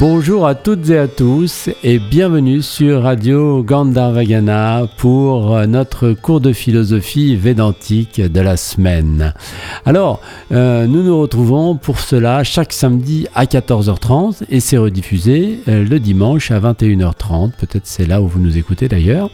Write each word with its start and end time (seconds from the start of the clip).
Bonjour 0.00 0.46
à 0.46 0.56
toutes 0.56 0.90
et 0.90 0.98
à 0.98 1.06
tous 1.06 1.68
et 1.84 2.00
bienvenue 2.00 2.62
sur 2.62 3.02
Radio 3.02 3.62
Gandharvagana 3.62 4.88
pour 4.96 5.54
euh, 5.54 5.66
notre 5.66 6.12
cours 6.12 6.40
de 6.40 6.52
philosophie 6.52 7.36
védantique 7.36 8.20
de 8.20 8.40
la 8.40 8.56
semaine. 8.56 9.34
Alors, 9.86 10.20
euh, 10.50 10.86
nous 10.86 11.04
nous 11.04 11.20
retrouvons 11.20 11.76
pour 11.76 12.00
cela 12.00 12.42
chaque 12.42 12.72
samedi 12.72 13.28
à 13.36 13.44
14h30 13.44 14.42
et 14.50 14.58
c'est 14.58 14.78
rediffusé 14.78 15.60
euh, 15.68 15.84
le 15.84 16.00
dimanche 16.00 16.50
à 16.50 16.58
21h30. 16.58 17.52
Peut-être 17.52 17.86
c'est 17.86 18.06
là 18.06 18.20
où 18.20 18.26
vous 18.26 18.40
nous 18.40 18.58
écoutez 18.58 18.88
d'ailleurs. 18.88 19.30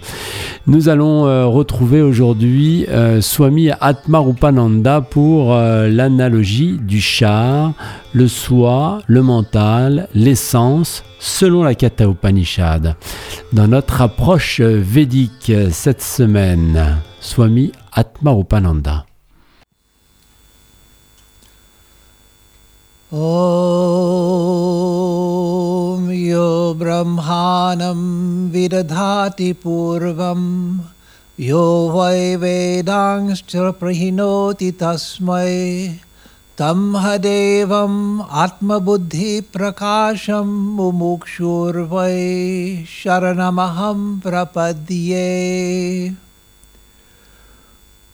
Nous 0.66 0.90
allons 0.90 1.22
retrouver 1.50 2.02
aujourd'hui 2.02 2.86
Swami 3.20 3.70
Atmarupananda 3.80 5.00
pour 5.00 5.54
l'analogie 5.54 6.78
du 6.80 7.00
char, 7.00 7.72
le 8.12 8.28
soi, 8.28 9.00
le 9.06 9.22
mental, 9.22 10.08
selon 11.18 11.62
la 11.62 11.74
Katha 11.74 12.06
Upanishad. 12.06 12.96
Dans 13.52 13.68
notre 13.68 14.00
approche 14.02 14.60
védique 14.60 15.52
cette 15.70 16.02
semaine, 16.02 16.98
Swami 17.20 17.70
Atma 17.92 18.32
Upananda. 18.32 19.06
Om 23.12 23.20
yo 26.10 26.74
brahmanam 26.74 28.50
vidadhati 28.52 29.54
purvam 29.54 30.80
yo 31.36 31.90
vai 31.90 32.36
vedangscha 32.36 33.72
prahinoti 33.72 34.72
tasmai 34.72 35.98
तं 36.59 36.79
हदेवम् 37.03 38.21
आत्मबुद्धिप्रकाशं 38.43 40.47
मुमुक्षुर्वै 40.75 42.19
शरणमहं 42.87 43.99
प्रपद्ये 44.23 45.31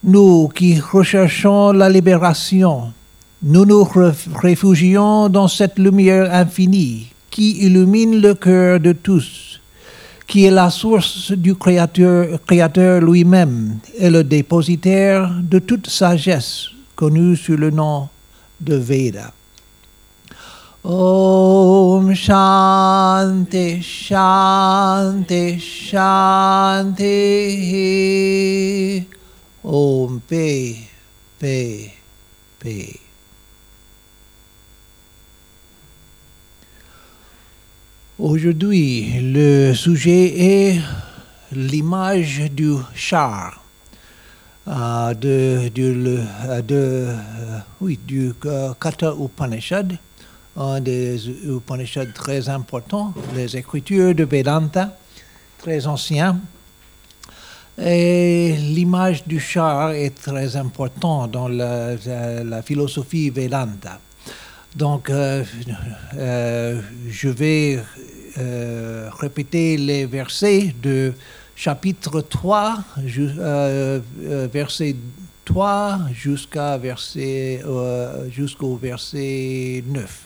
Nous 0.04 0.50
qui 0.56 0.80
recherchons 0.80 1.74
la 1.74 1.88
libération, 1.88 2.92
nous 3.44 3.66
nous 3.66 3.88
réfugions 4.42 5.30
dans 5.30 5.48
cette 5.48 5.78
lumière 5.78 6.34
infinie 6.34 7.12
qui 7.30 7.64
illumine 7.64 8.20
le 8.20 8.34
cœur 8.34 8.80
de 8.80 8.94
tous, 8.94 9.62
qui 10.26 10.46
est 10.46 10.50
la 10.50 10.72
source 10.72 11.32
du 11.32 11.54
Créateur, 11.54 12.40
créateur 12.48 13.00
lui-même 13.00 13.78
et 14.00 14.10
le 14.10 14.24
dépositaire 14.24 15.32
de 15.44 15.60
toute 15.60 15.86
sagesse 15.86 16.70
connue 16.96 17.36
sous 17.36 17.56
le 17.56 17.70
nom 17.70 18.10
de 18.59 18.77
Veda. 18.77 19.33
Om 20.83 22.15
Shanti 22.15 23.83
Shanti 23.83 25.59
Shanti 25.59 27.03
Om 29.65 30.21
P 30.29 30.77
P 31.41 31.91
P 32.61 33.01
Aujourd'hui, 38.19 39.21
le 39.21 39.75
sujet 39.75 40.33
est 40.39 40.81
l'image 41.53 42.51
du 42.51 42.77
char. 42.95 43.66
Euh, 44.69 45.15
de, 45.15 45.69
de, 45.69 46.19
euh, 46.73 47.17
oui, 47.81 48.01
du 48.05 48.33
euh, 48.47 48.73
Kata 48.81 49.15
Upanishad, 49.17 49.97
un 50.57 50.81
des 50.81 51.29
Upanishads 51.29 52.13
très 52.13 52.49
importants, 52.49 53.15
les 53.37 53.57
écritures 53.57 54.13
de 54.13 54.25
Vedanta, 54.25 54.99
très 55.59 55.87
anciens. 55.87 56.41
Et 57.79 58.57
l'image 58.59 59.25
du 59.25 59.39
char 59.39 59.93
est 59.93 60.21
très 60.21 60.57
importante 60.57 61.31
dans 61.31 61.47
la, 61.47 61.95
la, 62.43 62.63
philosophie 62.63 63.31
Vedanta. 63.31 64.01
Donc, 64.75 65.09
je 65.11 65.45
vais 67.29 67.79
répéter 69.21 69.77
les 69.77 70.07
versets 70.07 70.75
de 70.83 71.13
chapitre 71.57 72.21
3, 72.21 72.79
euh, 72.99 74.01
euh, 74.21 74.49
verset 74.53 74.95
3 75.47 76.01
jusqu'à 76.13 76.77
verset, 76.77 77.63
euh, 77.65 78.31
jusqu'au 78.31 78.77
verset 78.77 79.83
9. 79.87 80.23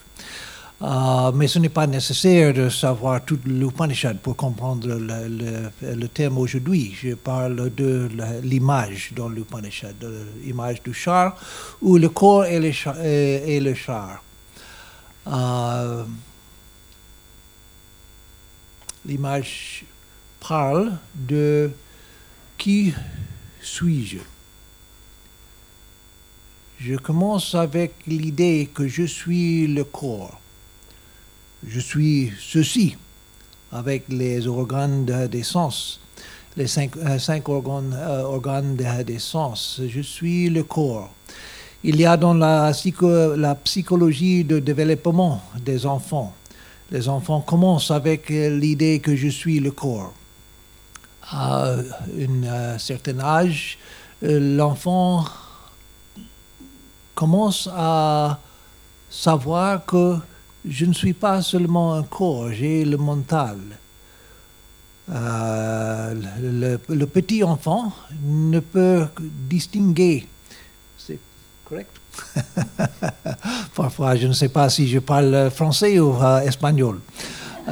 mais 1.33 1.47
ce 1.47 1.59
n'est 1.59 1.69
pas 1.69 1.87
nécessaire 1.87 2.53
de 2.53 2.67
savoir 2.67 3.23
tout 3.23 3.39
l'Upanishad 3.45 4.17
pour 4.19 4.35
comprendre 4.35 4.87
le, 4.89 6.07
thème 6.07 6.37
aujourd'hui. 6.37 6.93
Je 7.01 7.13
parle 7.13 7.73
de 7.75 8.09
l'image 8.43 9.13
dans 9.15 9.29
l'Upanishad, 9.29 9.95
l'image 10.43 10.83
du 10.83 10.93
char, 10.93 11.37
ou 11.81 11.97
le 11.97 12.09
corps 12.09 12.45
et 12.45 12.59
le 12.59 12.71
char. 12.71 12.99
Et, 13.01 13.59
le 13.61 13.73
char. 13.73 14.21
l'image 19.05 19.85
parle 20.47 20.97
de 21.15 21.71
qui 22.57 22.93
suis-je. 23.61 24.19
Je 26.79 26.95
commence 26.95 27.55
avec 27.55 27.93
l'idée 28.07 28.69
que 28.73 28.87
je 28.87 29.03
suis 29.03 29.67
le 29.67 29.83
corps. 29.83 30.39
Je 31.65 31.79
suis 31.79 32.33
ceci, 32.39 32.97
avec 33.71 34.05
les 34.09 34.47
organes 34.47 35.05
des 35.27 35.43
sens, 35.43 36.01
les 36.57 36.67
cinq, 36.67 36.97
euh, 36.97 37.43
organes, 37.45 38.77
euh, 38.81 39.03
des 39.03 39.19
sens. 39.19 39.79
Je 39.87 40.01
suis 40.01 40.49
le 40.49 40.63
corps. 40.63 41.11
Il 41.83 41.99
y 41.99 42.05
a 42.05 42.17
dans 42.17 42.33
la, 42.33 42.71
la 43.37 43.55
psychologie 43.55 44.43
de 44.43 44.59
développement 44.59 45.41
des 45.63 45.85
enfants 45.85 46.33
les 46.91 47.07
enfants 47.07 47.39
commencent 47.39 47.89
avec 47.89 48.29
l'idée 48.29 48.99
que 48.99 49.15
je 49.15 49.29
suis 49.29 49.59
le 49.59 49.71
corps. 49.71 50.13
À 51.31 51.75
un 51.75 52.77
certain 52.77 53.19
âge, 53.19 53.77
l'enfant 54.21 55.25
commence 57.15 57.69
à 57.71 58.39
savoir 59.09 59.85
que 59.85 60.17
je 60.65 60.85
ne 60.85 60.93
suis 60.93 61.13
pas 61.13 61.41
seulement 61.41 61.93
un 61.93 62.03
corps, 62.03 62.51
j'ai 62.51 62.85
le 62.85 62.97
mental. 62.97 63.57
Euh, 65.09 66.77
le, 66.87 67.05
petit 67.05 67.43
enfant 67.43 67.91
ne 68.23 68.59
peut 68.59 69.07
distinguer, 69.49 70.27
c'est 70.97 71.19
correct? 71.65 71.91
Parfois, 73.75 74.15
je 74.15 74.27
ne 74.27 74.33
sais 74.33 74.49
pas 74.49 74.69
si 74.69 74.87
je 74.87 74.99
parle 74.99 75.49
français 75.51 75.99
ou 75.99 76.15
euh, 76.21 76.39
espagnol. 76.41 76.99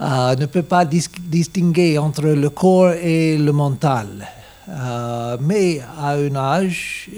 Euh, 0.00 0.36
ne 0.36 0.46
peut 0.46 0.62
pas 0.62 0.84
distinguer 0.84 1.98
entre 1.98 2.22
le 2.22 2.50
corps 2.50 2.92
et 2.92 3.36
le 3.36 3.52
mental. 3.52 4.28
Euh, 4.68 5.36
mais 5.40 5.80
à 5.98 6.12
un 6.12 6.36
âge, 6.36 7.10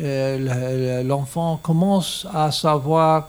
l'enfant 1.04 1.60
commence 1.62 2.26
à 2.32 2.50
savoir 2.50 3.26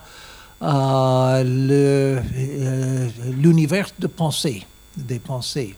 l'univers 3.41 3.89
de 3.99 4.07
pensée, 4.07 4.65
des 4.95 5.19
pensées. 5.19 5.75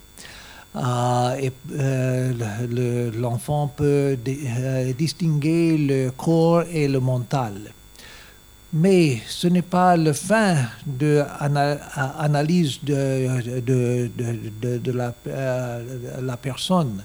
Euh, 0.76 1.36
et 1.40 1.52
euh, 1.78 3.12
l'enfant 3.16 3.68
peut 3.68 4.18
euh, 4.28 4.94
distinguer 4.94 5.78
le 5.78 6.10
corps 6.10 6.64
et 6.72 6.88
le 6.88 7.00
mental. 7.00 7.54
Mais 8.74 9.22
ce 9.28 9.48
n'est 9.48 9.62
pas 9.62 9.96
le 9.96 10.14
fin 10.14 10.56
de 10.86 11.24
l'analyse 11.42 12.80
de, 12.84 13.62
de, 13.62 14.10
de, 14.62 14.78
de 14.80 14.92
la, 14.92 15.14
la, 16.20 16.38
personne. 16.38 17.04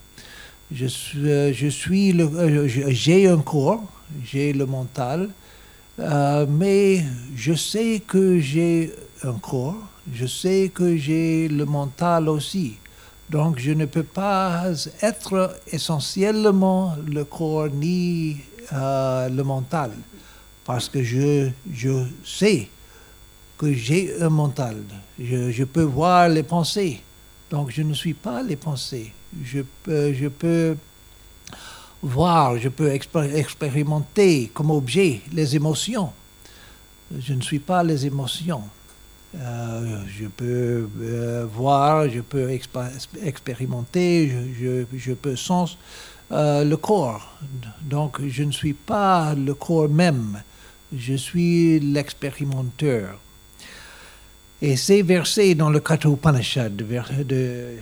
Je 0.72 0.86
suis, 0.86 1.52
je 1.52 1.68
suis 1.68 2.18
j'ai 2.88 3.28
un 3.28 3.40
corps, 3.42 3.84
j'ai 4.24 4.54
le 4.54 4.64
mental, 4.64 5.28
mais 6.48 7.04
je 7.36 7.52
sais 7.52 8.02
que 8.06 8.38
j'ai 8.40 8.94
un 9.22 9.34
corps, 9.34 9.76
je 10.12 10.26
sais 10.26 10.70
que 10.74 10.96
j'ai 10.96 11.48
le 11.48 11.66
mental 11.66 12.30
aussi. 12.30 12.76
Donc 13.30 13.58
je 13.58 13.72
ne 13.72 13.84
peux 13.84 14.04
pas 14.04 14.64
être 15.02 15.58
essentiellement 15.70 16.96
le 17.06 17.24
corps 17.24 17.68
ni 17.68 18.38
euh, 18.72 19.28
le 19.28 19.42
mental, 19.44 19.90
parce 20.68 20.86
que 20.86 21.02
je, 21.02 21.48
je 21.72 22.04
sais 22.22 22.68
que 23.56 23.72
j'ai 23.72 24.20
un 24.20 24.28
mental. 24.28 24.76
Je, 25.18 25.50
je, 25.50 25.64
peux 25.64 25.82
voir 25.82 26.28
les 26.28 26.42
pensées. 26.42 27.00
Donc 27.50 27.70
je 27.70 27.80
ne 27.80 27.94
suis 27.94 28.12
pas 28.12 28.42
les 28.42 28.56
pensées. 28.56 29.10
Je 29.42 29.60
peux, 29.82 30.12
je 30.12 30.28
peux 30.28 30.76
voir, 32.02 32.58
je 32.58 32.68
peux 32.68 32.92
expérimenter 32.92 34.50
comme 34.52 34.70
objet 34.70 35.22
les 35.32 35.56
émotions. 35.56 36.12
Je 37.18 37.32
ne 37.32 37.40
suis 37.40 37.60
pas 37.60 37.82
les 37.82 38.04
émotions. 38.04 38.64
Euh, 39.36 40.02
je 40.06 40.26
peux 40.26 40.86
euh, 41.00 41.46
voir, 41.50 42.10
je 42.10 42.20
peux 42.20 42.50
expérimenter, 43.24 44.28
je, 44.28 44.84
je- 44.92 44.98
je 44.98 45.12
peux 45.14 45.34
sens 45.36 45.78
euh, 46.30 46.62
le 46.62 46.76
corps. 46.76 47.38
Donc 47.80 48.20
je 48.26 48.42
ne 48.42 48.52
suis 48.52 48.74
pas 48.74 49.34
le 49.34 49.54
corps 49.54 49.88
même, 49.88 50.42
je 50.96 51.14
suis 51.14 51.80
l'expérimenteur. 51.80 53.18
Et 54.60 54.76
ces 54.76 55.02
versets 55.02 55.54
dans 55.54 55.70
le 55.70 55.78
Kathopanishad 55.80 56.74
de- 56.76 56.84
de- 57.24 57.76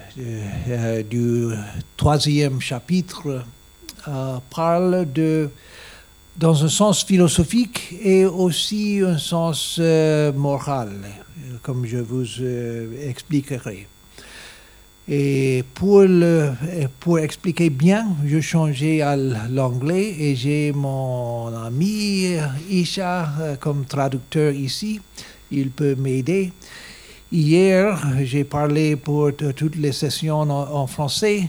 euh, 0.69 1.03
du 1.03 1.47
troisième 1.97 2.61
chapitre 2.61 3.43
euh, 4.09 4.37
parlent 4.51 5.07
de, 5.11 5.49
dans 6.37 6.65
un 6.65 6.69
sens 6.69 7.03
philosophique 7.03 7.95
et 8.03 8.27
aussi 8.27 9.01
un 9.03 9.17
sens 9.17 9.79
euh, 9.81 10.33
moral, 10.35 10.91
comme 11.63 11.87
je 11.87 11.97
vous 11.99 12.27
euh, 12.41 13.09
expliquerai. 13.09 13.87
Et 15.09 15.63
pour, 15.75 16.01
le, 16.01 16.51
pour 16.99 17.21
expliquer 17.21 17.71
bien, 17.71 18.09
je 18.25 18.41
changeais 18.41 19.03
à 19.03 19.15
l'anglais 19.17 20.17
et 20.19 20.35
j'ai 20.35 20.73
mon 20.73 21.47
ami 21.55 22.35
Isha 22.69 23.29
euh, 23.41 23.57
comme 23.57 23.85
traducteur 23.85 24.53
ici. 24.53 25.01
Il 25.53 25.71
peut 25.71 25.95
m'aider. 25.95 26.53
Hier, 27.31 28.05
j'ai 28.25 28.43
parlé 28.43 28.97
pour 28.97 29.31
toutes 29.55 29.77
les 29.77 29.93
sessions 29.93 30.41
en, 30.41 30.87
français, 30.89 31.49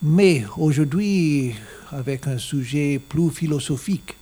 mais 0.00 0.44
aujourd'hui, 0.56 1.54
avec 1.90 2.26
un 2.28 2.38
sujet 2.38 3.00
plus 3.08 3.30
philosophique, 3.30 4.16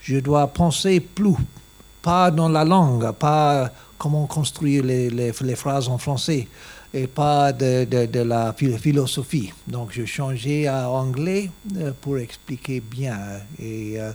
je 0.00 0.16
dois 0.18 0.46
penser 0.48 1.00
plus, 1.00 1.34
pas 2.02 2.30
dans 2.30 2.48
la 2.48 2.64
langue, 2.64 3.12
pas 3.12 3.70
comment 3.98 4.26
construire 4.26 4.84
les- 4.84 5.10
les 5.10 5.56
phrases 5.56 5.88
en 5.88 5.98
français, 5.98 6.46
et 6.94 7.08
pas 7.08 7.52
de, 7.52 8.22
la 8.22 8.52
phil- 8.52 8.78
philosophie. 8.78 9.52
Donc, 9.66 9.90
je 9.92 10.04
changeais 10.04 10.68
à 10.68 10.88
anglais 10.88 11.50
euh, 11.76 11.90
pour 12.00 12.18
expliquer 12.18 12.80
bien. 12.80 13.18
Et 13.58 14.00
euh, 14.00 14.12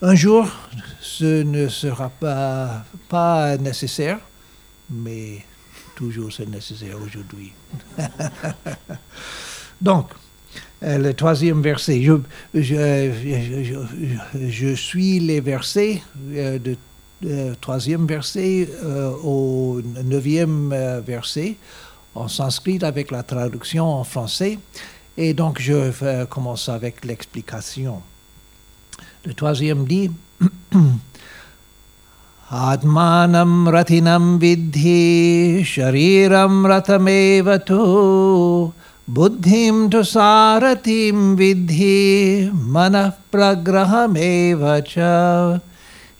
un 0.00 0.14
jour, 0.14 0.48
ce 1.00 1.42
ne 1.42 1.68
sera 1.68 2.08
pas, 2.08 2.86
pas 3.10 3.58
nécessaire, 3.58 4.18
mais 4.90 5.44
toujours 5.94 6.32
c'est 6.32 6.48
nécessaire 6.48 6.96
aujourd'hui. 7.04 7.52
Donc, 9.80 10.08
euh, 10.82 10.96
le 10.96 11.12
troisième 11.12 11.60
verset, 11.60 12.02
je, 12.54 13.14
suis 14.74 15.20
les 15.20 15.40
versets 15.40 16.02
de 16.16 16.76
euh, 17.24 17.54
troisième 17.60 18.06
verset 18.06 18.68
au 19.22 19.80
neuvième 20.02 20.74
verset 21.06 21.56
en 22.14 22.28
sanskrit 22.28 22.78
avec 22.82 23.10
la 23.10 23.22
traduction 23.22 23.88
en 23.88 24.04
français. 24.04 24.58
Et 25.16 25.34
donc, 25.34 25.60
je 25.60 25.72
vais 25.72 26.26
commencer 26.28 26.70
avec 26.70 27.04
l'explication. 27.04 28.02
Le 29.24 29.34
troisième 29.34 29.84
dit 29.84 30.10
Atmanam 32.50 33.66
ratinam 33.68 34.38
vidhi 34.38 35.64
shariram 35.64 36.66
ratameva 36.66 37.58
tu 37.58 38.72
buddhim 39.08 39.88
tu 39.88 40.04
saratim 40.04 41.34
vidhi 41.34 42.50
manah 42.52 43.14
pragrahameva 43.32 44.82
cha 44.84 45.60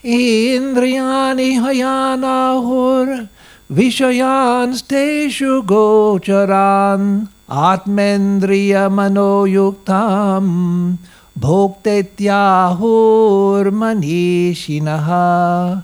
indriyani 0.03 1.59
hayanahur 1.61 3.27
bhoktetyahur 11.35 13.71
manishinaha 13.71 15.81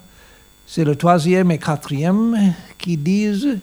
c'est 0.68 0.86
le 0.86 0.96
troisième 0.96 1.52
et 1.52 1.58
quatrième 1.58 2.54
qui 2.78 2.96
disent 2.96 3.58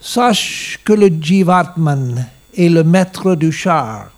Sache 0.00 0.80
que 0.82 0.94
le 0.94 1.08
Jivatman 1.08 2.26
est 2.56 2.70
le 2.70 2.82
maître 2.82 3.34
du 3.34 3.52
char 3.52 4.10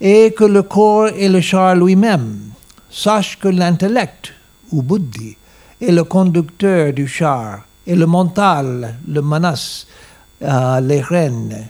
et 0.00 0.34
que 0.36 0.42
le 0.42 0.62
corps 0.62 1.06
est 1.06 1.28
le 1.28 1.40
char 1.40 1.76
lui-même. 1.76 2.50
Sache 2.90 3.38
que 3.38 3.46
l'intellect, 3.46 4.32
ou 4.72 4.82
buddhi, 4.82 5.36
est 5.80 5.92
le 5.92 6.02
conducteur 6.02 6.92
du 6.92 7.06
char 7.06 7.65
et 7.86 7.94
le 7.94 8.06
mental, 8.06 8.96
le 9.06 9.22
manas, 9.22 9.86
euh, 10.42 10.80
les 10.80 11.00
rênes. 11.00 11.68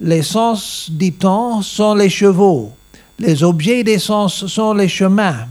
Les 0.00 0.22
sens, 0.22 0.88
dit-on, 0.90 1.62
sont 1.62 1.94
les 1.94 2.10
chevaux. 2.10 2.72
Les 3.18 3.42
objets 3.42 3.84
des 3.84 3.98
sens 3.98 4.46
sont 4.46 4.74
les 4.74 4.88
chemins. 4.88 5.46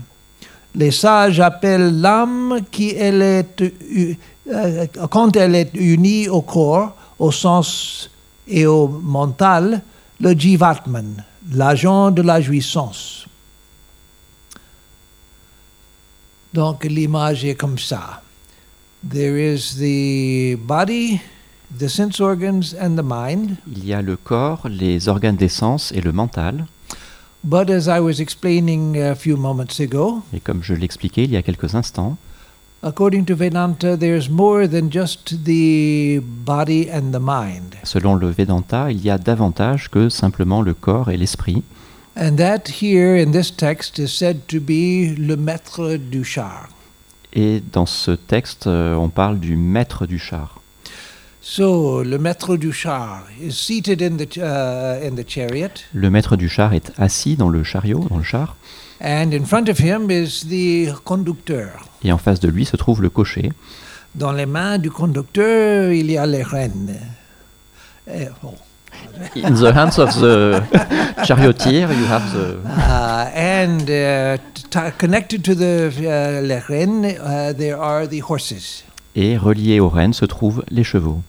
Les 0.74 0.90
sages 0.90 1.40
appellent 1.40 2.00
l'âme 2.00 2.60
qui 2.70 2.90
elle 2.90 3.22
est, 3.22 3.62
euh, 4.50 4.86
quand 5.10 5.36
elle 5.36 5.54
est 5.54 5.70
unie 5.74 6.28
au 6.28 6.42
corps, 6.42 6.96
au 7.18 7.30
sens 7.30 8.10
et 8.48 8.66
au 8.66 8.88
mental, 8.88 9.82
le 10.20 10.32
jivatman, 10.32 11.22
l'agent 11.52 12.10
de 12.10 12.22
la 12.22 12.40
jouissance. 12.40 13.26
Donc 16.52 16.84
l'image 16.84 17.44
est 17.44 17.54
comme 17.54 17.78
ça. 17.78 18.21
There 19.02 19.36
is 19.36 19.76
the 19.78 20.56
body, 20.64 21.20
the 21.76 21.88
sense 21.88 22.20
organs 22.20 22.74
and 22.78 22.96
the 22.96 23.02
mind. 23.02 23.56
Il 23.66 23.84
y 23.84 23.92
a 23.92 24.00
le 24.02 24.16
corps, 24.16 24.68
les 24.68 25.08
organes 25.08 25.36
des 25.36 25.48
sens 25.48 25.92
et 25.92 26.00
le 26.00 26.12
mental. 26.12 26.66
But 27.44 27.68
as 27.68 27.88
I 27.88 27.98
was 27.98 28.20
explaining 28.20 28.96
a 29.02 29.16
few 29.16 29.36
moments 29.36 29.80
ago, 29.80 30.22
Et 30.32 30.38
comme 30.38 30.62
je 30.62 30.74
l'expliquais 30.74 31.24
il 31.24 31.32
y 31.32 31.36
a 31.36 31.42
quelques 31.42 31.74
instants, 31.74 32.16
according 32.84 33.24
to 33.24 33.34
Vedanta, 33.34 33.96
there's 33.96 34.30
more 34.30 34.68
than 34.68 34.88
just 34.92 35.42
the 35.44 36.20
body 36.22 36.88
and 36.88 37.10
the 37.10 37.18
mind. 37.20 37.74
selon 37.82 38.14
le 38.14 38.28
Vedanta, 38.30 38.92
il 38.92 39.02
y 39.04 39.10
a 39.10 39.18
davantage 39.18 39.88
que 39.88 40.08
simplement 40.08 40.62
le 40.62 40.74
corps 40.74 41.10
et 41.10 41.16
l'esprit. 41.16 41.64
And 42.16 42.36
that 42.36 42.68
here 42.80 43.16
in 43.20 43.32
this 43.32 43.50
text 43.56 43.98
is 43.98 44.08
said 44.08 44.46
to 44.46 44.60
be 44.60 45.16
le 45.18 45.34
maître 45.36 45.96
du 45.96 46.22
char. 46.22 46.68
Et 47.34 47.62
dans 47.72 47.86
ce 47.86 48.10
texte, 48.10 48.66
euh, 48.66 48.94
on 48.94 49.08
parle 49.08 49.38
du 49.38 49.56
maître 49.56 50.06
du 50.06 50.18
char. 50.18 50.60
So 51.40 52.04
le 52.04 52.18
maître 52.18 52.56
du 52.56 52.72
char 52.72 53.24
is 53.42 53.52
seated 53.52 54.00
in 54.00 54.16
the, 54.16 54.36
uh, 54.36 55.04
in 55.04 55.16
the 55.16 55.28
chariot, 55.28 55.70
Le 55.92 56.08
maître 56.08 56.36
du 56.36 56.48
char 56.48 56.72
est 56.72 56.92
assis 56.98 57.34
dans 57.34 57.48
le 57.48 57.64
chariot, 57.64 58.06
dans 58.08 58.18
le 58.18 58.22
char, 58.22 58.56
and 59.02 59.32
in 59.32 59.44
front 59.44 59.68
of 59.68 59.80
him 59.80 60.08
is 60.08 60.44
the 60.46 60.94
conducteur. 61.02 61.88
et 62.04 62.12
en 62.12 62.18
face 62.18 62.38
de 62.38 62.48
lui 62.48 62.64
se 62.64 62.76
trouve 62.76 63.02
le 63.02 63.10
cocher. 63.10 63.50
Dans 64.14 64.30
les 64.30 64.46
mains 64.46 64.78
du 64.78 64.90
conducteur, 64.92 65.90
il 65.90 66.10
y 66.12 66.16
a 66.16 66.26
les 66.26 66.44
rênes. 66.44 66.96
Eh, 68.06 68.28
bon. 68.40 68.54
In 69.36 69.54
the 69.54 69.72
hands 69.72 69.98
of 69.98 70.14
the 70.20 70.62
charioteer, 71.24 71.90
you 71.92 72.06
have 72.06 72.32
the... 72.32 72.58
Uh, 72.64 73.30
and 73.34 73.88
uh, 73.90 74.90
connected 74.98 75.44
to 75.44 75.54
the 75.54 75.88
uh, 75.88 76.40
les 76.46 76.58
rênes, 76.58 77.04
uh, 77.20 77.52
there 77.52 77.78
are 77.78 78.06
the 78.06 78.20
horses. 78.20 78.84
Et 79.14 79.36
relié 79.36 79.80
aux 79.80 79.88
rênes 79.88 80.14
se 80.14 80.24
trouvent 80.24 80.64
les 80.70 80.84
chevaux. 80.84 81.22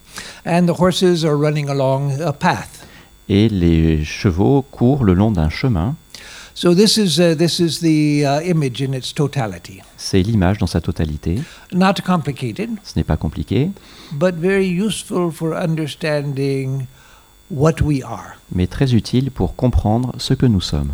And 0.46 0.66
the 0.66 0.78
horses 0.78 1.24
are 1.24 1.36
running 1.36 1.68
along 1.68 2.20
a 2.20 2.32
path. 2.32 2.86
Et 3.28 3.48
les 3.48 4.04
chevaux 4.04 4.64
courent 4.70 5.04
le 5.04 5.14
long 5.14 5.30
d'un 5.30 5.50
chemin. 5.50 5.96
So 6.56 6.72
this 6.72 6.96
is 6.96 7.18
uh, 7.18 7.34
this 7.34 7.58
is 7.58 7.80
the 7.80 8.24
uh, 8.24 8.40
image 8.48 8.80
in 8.80 8.92
its 8.94 9.12
totality. 9.12 9.80
C'est 9.96 10.22
l'image 10.22 10.58
dans 10.58 10.68
sa 10.68 10.80
totalité. 10.80 11.40
Not 11.72 11.94
complicated, 12.06 12.70
Ce 12.84 12.92
n'est 12.96 13.04
pas 13.04 13.16
compliqué, 13.16 13.70
but 14.12 14.34
very 14.36 14.68
useful 14.68 15.32
for 15.32 15.52
understanding 15.56 16.86
what 17.54 17.74
we 17.82 18.02
are 18.04 18.34
mais 18.52 18.66
très 18.66 18.94
utile 18.94 19.30
pour 19.30 19.54
comprendre 19.56 20.12
ce 20.18 20.34
que 20.34 20.46
nous 20.46 20.60
sommes 20.60 20.92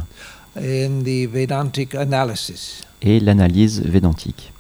in 0.57 1.03
the 1.03 1.27
Vedantic 1.31 1.95
analysis. 1.95 2.83
et 3.03 3.19
l'analyse 3.21 3.81
védantique. 3.83 4.53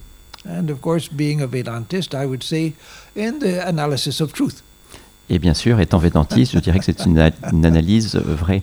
And 0.49 0.71
of 0.71 0.80
course, 0.80 1.09
being 1.12 1.42
a 1.42 1.47
Vedantist, 1.47 2.14
I 2.14 2.25
would 2.25 2.42
say 2.42 2.73
in 3.14 3.38
the 3.40 3.61
analysis 3.66 4.21
of 4.23 4.33
truth. 4.33 4.62
Et 5.28 5.38
bien 5.38 5.52
sûr, 5.54 5.78
étant 5.80 5.99
védantiste, 5.99 6.54
je 6.54 6.59
dirais 6.61 6.78
que 6.78 6.85
c'est 6.87 7.04
une, 7.04 7.19
analyse 7.64 8.16
vraie. 8.16 8.62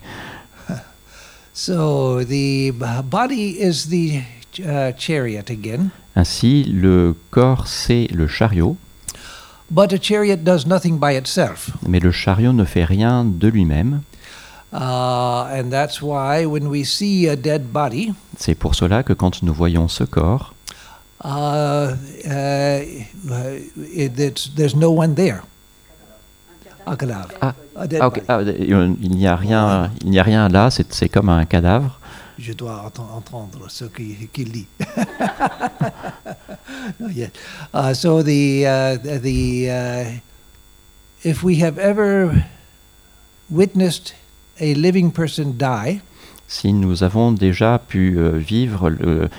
So 1.53 2.23
the 2.23 2.71
b- 2.71 3.01
body 3.05 3.57
is 3.59 3.87
the 3.89 4.21
uh, 4.63 4.91
chariot 4.97 5.49
again, 5.49 5.89
Ainsi, 6.15 6.63
le 6.63 7.15
corps, 7.29 7.67
c'est 7.67 8.07
le 8.11 8.27
chariot, 8.27 8.75
but 9.69 9.91
a 9.93 9.97
chariot 10.01 10.37
does 10.43 10.65
nothing 10.65 10.97
by 10.99 11.15
itself. 11.17 11.69
mais 11.87 11.99
le 11.99 12.11
chariot 12.11 12.53
ne 12.53 12.63
fait 12.65 12.83
rien 12.85 13.23
de 13.25 13.47
lui-même. 13.47 14.01
Uh, 14.73 15.47
and 15.49 15.69
that's 15.71 16.01
why 16.01 16.45
when 16.45 16.67
we 16.67 16.83
see 16.85 17.27
a 17.29 17.35
dead 17.35 17.71
body, 17.71 18.13
C'est 18.37 18.53
pour 18.55 18.75
cela 18.75 19.01
que 19.03 19.13
quand 19.13 19.41
nous 19.41 19.53
voyons 19.53 19.87
ce 19.87 20.03
corps, 20.03 20.53
uh, 21.23 21.93
uh, 22.25 22.81
it, 23.95 24.19
it's, 24.19 24.51
there's 24.55 24.75
no 24.75 24.91
one 24.91 25.15
there. 25.15 25.41
Un 26.85 26.95
cadavre. 26.95 27.29
Ah. 27.41 27.53
A 27.75 27.87
dead 27.87 27.99
Ah, 28.01 28.07
ok. 28.07 28.15
body. 28.15 28.25
Ah, 28.27 28.37
euh, 28.39 28.93
il 29.01 29.11
n'y 29.11 29.27
a 29.27 29.35
rien, 29.35 29.89
il 30.03 30.09
n'y 30.09 30.19
a 30.19 30.23
rien 30.23 30.47
là. 30.49 30.69
C'est 30.69 30.91
c'est 30.93 31.09
comme 31.09 31.29
un 31.29 31.45
cadavre. 31.45 31.99
Je 32.39 32.53
dois 32.53 32.85
ent- 32.97 33.15
entendre 33.17 33.65
ce 33.69 33.85
qu'il 33.85 34.27
qu'il 34.29 34.51
dit. 34.51 34.67
Not 36.99 37.09
yet. 37.13 37.31
Uh, 37.73 37.93
so 37.93 38.21
the 38.23 38.65
uh, 38.65 38.97
the 39.19 39.69
uh, 39.69 40.19
if 41.23 41.43
we 41.43 41.59
have 41.61 41.77
ever 41.79 42.43
witnessed 43.49 44.13
a 44.59 44.73
living 44.75 45.11
person 45.11 45.53
die, 45.57 46.01
Si 46.47 46.71
nous 46.71 47.03
avons 47.03 47.33
déjà 47.33 47.77
pu 47.77 48.17
euh, 48.17 48.37
vivre 48.37 48.89
le- 48.89 49.29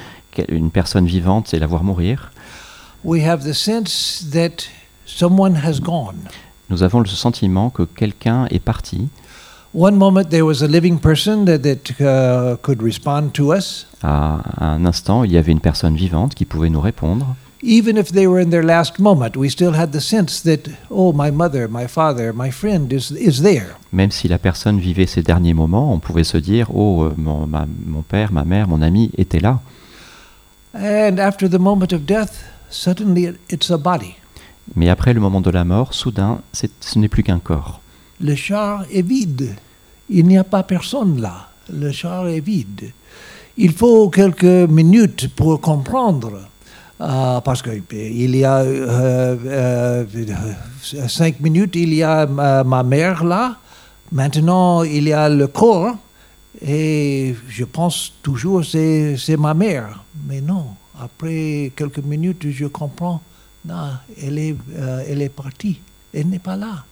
une 0.48 0.70
personne 0.70 1.06
vivante 1.06 1.54
et 1.54 1.58
la 1.58 1.66
voir 1.66 1.82
mourir, 1.82 2.30
we 3.04 3.22
have 3.24 3.42
the 3.44 3.54
sense 3.54 4.26
that 4.32 4.68
someone 5.06 5.56
has 5.64 5.80
gone. 5.80 6.28
nous 6.68 6.82
avons 6.82 7.00
le 7.00 7.06
sentiment 7.08 7.70
que 7.70 7.82
quelqu'un 7.84 8.46
est 8.50 8.58
parti. 8.58 9.08
One 9.74 9.96
moment 9.96 10.30
there 10.30 10.44
was 10.46 10.62
a 10.62 10.66
living 10.66 10.98
person 10.98 11.44
that, 11.44 11.58
that 11.62 11.90
uh, 12.00 12.56
could 12.62 12.82
respond 12.82 13.30
to 13.34 13.52
us, 13.52 13.86
À 14.02 14.40
un 14.64 14.84
instant, 14.86 15.24
il 15.24 15.32
y 15.32 15.36
avait 15.36 15.52
une 15.52 15.60
personne 15.60 15.94
vivante 15.96 16.34
qui 16.34 16.44
pouvait 16.44 16.70
nous 16.70 16.80
répondre. 16.80 17.34
even 17.60 17.96
if 17.96 18.12
they 18.12 18.24
were 18.28 18.40
in 18.40 18.50
their 18.50 18.62
last 18.62 19.00
moment. 19.00 19.30
We 19.36 19.50
still 19.50 19.74
had 19.74 19.90
the 19.90 19.98
sense 20.00 20.42
that, 20.44 20.70
oh, 20.90 21.12
my 21.12 21.32
mother, 21.32 21.66
my 21.68 21.88
father, 21.88 22.32
my 22.32 22.50
friend 22.52 22.90
is, 22.92 23.10
is 23.10 23.42
there. 23.42 23.76
Même 23.92 24.12
si 24.12 24.28
la 24.28 24.38
personne 24.38 24.78
vivait 24.78 25.06
ses 25.06 25.22
derniers 25.22 25.54
moments, 25.54 25.92
on 25.92 25.98
pouvait 25.98 26.22
se 26.24 26.38
dire 26.38 26.68
Oh, 26.72 27.02
euh, 27.04 27.14
mon, 27.18 27.46
ma- 27.48 27.66
mon 27.86 28.02
père, 28.02 28.32
ma 28.32 28.44
mère, 28.44 28.68
mon 28.68 28.80
ami 28.80 29.10
était 29.18 29.40
là. 29.40 29.60
And 30.74 31.18
after 31.18 31.48
the 31.50 31.58
moment 31.58 31.92
of 31.92 32.06
death, 32.06 32.44
suddenly 32.70 33.24
it- 33.24 33.40
it's 33.50 33.70
a 33.72 33.76
body. 33.76 34.14
Mais 34.76 34.88
après 34.88 35.12
le 35.12 35.20
moment 35.20 35.40
de 35.40 35.50
la 35.50 35.64
mort, 35.64 35.94
soudain, 35.94 36.38
ce 36.52 36.66
n'est 36.98 37.08
plus 37.08 37.24
qu'un 37.24 37.40
corps. 37.40 37.80
Le 38.20 38.34
char 38.34 38.84
est 38.92 39.02
vide. 39.02 39.54
Il 40.10 40.26
n'y 40.26 40.38
a 40.38 40.44
pas 40.44 40.62
personne 40.62 41.20
là. 41.20 41.48
Le 41.72 41.92
char 41.92 42.28
est 42.28 42.40
vide. 42.40 42.90
Il 43.56 43.72
faut 43.72 44.08
quelques 44.08 44.68
minutes 44.70 45.28
pour 45.34 45.60
comprendre. 45.60 46.40
euh, 47.00 47.40
parce 47.40 47.62
qu'il 47.62 48.36
y 48.36 48.44
a 48.44 48.58
euh, 48.58 49.36
euh, 49.46 50.04
cinq 51.08 51.40
minutes, 51.40 51.76
il 51.76 51.94
y 51.94 52.02
a 52.02 52.26
ma, 52.26 52.64
ma 52.64 52.82
mère 52.82 53.22
là. 53.24 53.56
Maintenant, 54.10 54.82
il 54.82 55.08
y 55.08 55.12
a 55.12 55.28
le 55.28 55.46
corps. 55.46 55.96
Et 56.60 57.36
je 57.48 57.64
pense 57.64 58.12
toujours 58.22 58.64
c'est 58.64 59.16
c'est 59.16 59.36
ma 59.36 59.54
mère. 59.54 60.02
Mais 60.26 60.40
non, 60.40 60.74
après 61.00 61.70
quelques 61.76 61.98
minutes, 62.02 62.50
je 62.50 62.66
comprends. 62.66 63.20
Non, 63.64 63.90
elle 64.20 64.38
est, 64.38 64.56
euh, 64.76 65.04
elle 65.08 65.22
est 65.22 65.28
partie. 65.28 65.80
Elle 66.12 66.28
n'est 66.28 66.38
pas 66.40 66.56
là. 66.56 66.84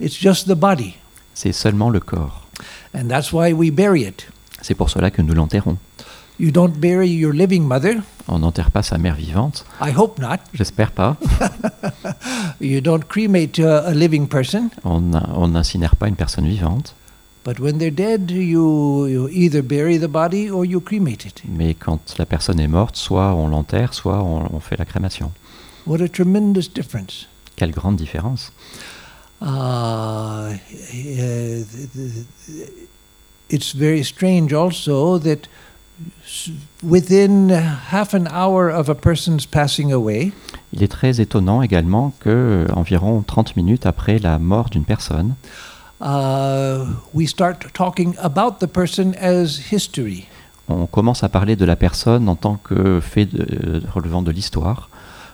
It's 0.00 0.18
just 0.20 0.46
the 0.46 0.54
body. 0.54 0.94
C'est 1.34 1.52
seulement 1.52 1.90
le 1.90 2.00
corps. 2.00 2.46
And 2.94 3.08
that's 3.08 3.32
why 3.32 3.52
we 3.52 3.70
bury 3.70 4.02
it. 4.02 4.26
C'est 4.62 4.74
pour 4.74 4.90
cela 4.90 5.10
que 5.10 5.22
nous 5.22 5.34
l'enterrons. 5.34 5.78
You 6.38 6.50
don't 6.50 6.72
bury 6.76 7.08
your 7.08 7.32
living 7.32 7.62
mother. 7.62 7.96
On 8.28 8.40
n'enterre 8.40 8.70
pas 8.70 8.82
sa 8.82 8.98
mère 8.98 9.14
vivante. 9.14 9.64
I 9.80 9.92
hope 9.96 10.18
not. 10.18 10.38
J'espère 10.52 10.90
pas. 10.90 11.16
You 12.60 12.80
don't 12.80 13.04
cremate 13.08 13.58
uh, 13.58 13.86
a 13.86 13.94
living 13.94 14.28
person. 14.28 14.68
On 14.84 15.48
n'incinère 15.48 15.96
pas 15.96 16.08
une 16.08 16.16
personne 16.16 16.46
vivante. 16.46 16.94
But 17.44 17.60
when 17.60 17.78
they're 17.78 17.92
dead, 17.92 18.30
you, 18.30 19.06
you 19.06 19.28
either 19.30 19.62
bury 19.62 19.98
the 19.98 20.08
body 20.08 20.50
or 20.50 20.66
you 20.66 20.80
cremate 20.80 21.24
it. 21.24 21.42
Mais 21.48 21.74
quand 21.74 22.16
la 22.18 22.26
personne 22.26 22.58
est 22.58 22.66
morte, 22.66 22.96
soit 22.96 23.32
on 23.34 23.48
l'enterre, 23.48 23.94
soit 23.94 24.20
on, 24.22 24.52
on 24.52 24.60
fait 24.60 24.76
la 24.76 24.84
crémation. 24.84 25.30
What 25.86 26.02
a 26.02 26.08
tremendous 26.08 26.68
difference. 26.74 27.28
Quelle 27.54 27.70
grande 27.70 27.96
différence. 27.96 28.52
Uh, 29.40 30.54
it's 33.48 33.72
very 33.72 34.02
strange 34.02 34.52
also 34.52 35.18
that 35.18 35.48
within 36.82 37.48
half 37.50 38.14
an 38.14 38.26
hour 38.28 38.68
of 38.70 38.88
a 38.88 38.94
person's 38.94 39.46
passing 39.46 39.92
away, 39.92 40.32
Il 40.72 40.82
est 40.82 40.88
très 40.88 41.20
étonnant 41.20 41.62
également 41.62 42.12
que, 42.20 42.66
environ 42.74 43.22
30 43.22 43.56
minutes 43.56 43.86
après 43.86 44.18
la 44.18 44.38
mort 44.38 44.68
d'une 44.70 44.84
personne, 44.84 45.34
uh, 46.00 46.84
we 47.14 47.26
start 47.28 47.72
talking 47.72 48.14
about 48.18 48.58
the 48.60 48.66
person 48.66 49.14
as 49.20 49.58
history. 49.72 50.26
on 50.68 50.86
commence 50.86 51.22
à 51.22 51.28
parler 51.28 51.54
de 51.56 51.64
la 51.64 51.76
personne 51.76 52.28
en 52.28 52.34
tant 52.34 52.56
que 52.56 53.00
fait 53.00 53.26
de- 53.26 53.46
euh, 53.66 53.80
relevant 53.94 54.22
de 54.22 54.32
l'histoire. 54.32 54.90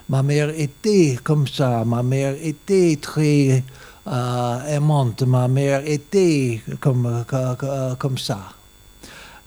Ma 0.09 0.21
mère 0.21 0.49
était 0.55 1.17
comme 1.23 1.47
ça, 1.47 1.83
ma 1.85 2.03
mère 2.03 2.35
était 2.41 2.97
très 3.01 3.63
euh, 4.07 4.75
aimante, 4.75 5.21
ma 5.23 5.47
mère 5.47 5.81
était 5.85 6.61
comme, 6.79 7.23
co- 7.27 7.55
co- 7.57 7.95
comme 7.97 8.17
ça. 8.17 8.39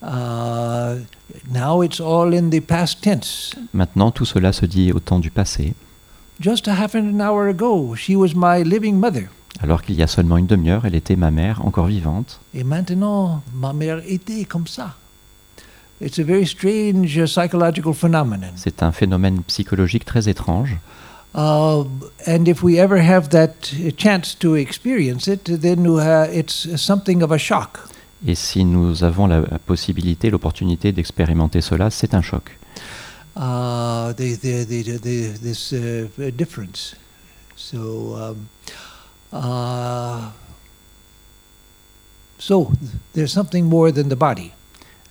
Uh, 0.02 1.00
now 1.50 1.82
it's 1.82 2.00
all 2.00 2.32
in 2.34 2.50
the 2.50 2.60
past 2.60 3.00
tense. 3.02 3.54
Maintenant, 3.72 4.10
tout 4.10 4.25
cela 4.25 4.52
se 4.52 4.66
dit 4.66 4.92
au 4.92 5.00
temps 5.00 5.18
du 5.18 5.30
passé, 5.30 5.75
Just 6.38 6.68
a 6.68 6.75
half 6.75 6.94
an 6.94 7.18
hour 7.18 7.48
ago, 7.48 7.94
she 7.96 8.10
was 8.10 8.34
my 8.36 8.62
living 8.62 8.96
mother. 8.98 9.28
alors 9.62 9.80
qu'il 9.82 9.94
y 9.96 10.02
a 10.02 10.06
seulement 10.06 10.36
une 10.36 10.46
demi-heure, 10.46 10.84
elle 10.84 10.94
était 10.94 11.16
ma 11.16 11.30
mère 11.30 11.64
encore 11.64 11.86
vivante. 11.86 12.40
Et 12.52 12.62
maintenant, 12.62 13.42
ma 13.54 13.72
mère 13.72 14.02
était 14.06 14.44
comme 14.44 14.66
ça. 14.66 14.96
It's 16.02 16.18
a 16.18 16.22
very 16.25 16.46
strange 16.46 17.25
psychological 17.25 17.94
phenomenon. 17.94 18.48
C'est 18.56 18.82
un 18.82 18.92
phénomène 18.92 19.42
psychologique 19.44 20.04
très 20.04 20.28
étrange. 20.28 20.76
Uh, 21.36 21.84
and 22.26 22.48
if 22.48 22.62
we 22.62 22.78
ever 22.78 22.96
have 22.96 23.28
that 23.28 23.70
uh, 23.74 23.90
chance 23.90 24.34
to 24.34 24.54
experience 24.54 25.28
it, 25.28 25.44
then 25.44 25.86
uh, 25.86 26.26
it's 26.32 26.66
something 26.80 27.22
of 27.22 27.30
a 27.30 27.38
shock. 27.38 27.78
Et 28.26 28.34
si 28.34 28.64
nous 28.64 29.04
avons 29.04 29.26
la, 29.26 29.40
la 29.40 29.58
possibilité, 29.58 30.30
l'opportunité 30.30 30.92
d'expérimenter 30.92 31.60
cela, 31.60 31.90
c'est 31.90 32.14
un 32.14 32.22
choc. 32.22 32.58
Uh, 33.36 34.14
the, 34.14 34.34
the, 34.40 34.64
the, 34.64 34.98
the, 34.98 35.38
this 35.42 35.72
uh, 35.72 36.08
difference. 36.34 36.96
So, 37.54 38.16
um, 38.16 38.48
uh, 39.30 40.30
so 42.38 42.72
there's 43.12 43.32
something 43.32 43.66
more 43.66 43.92
than 43.92 44.08
the 44.08 44.16
body. 44.16 44.52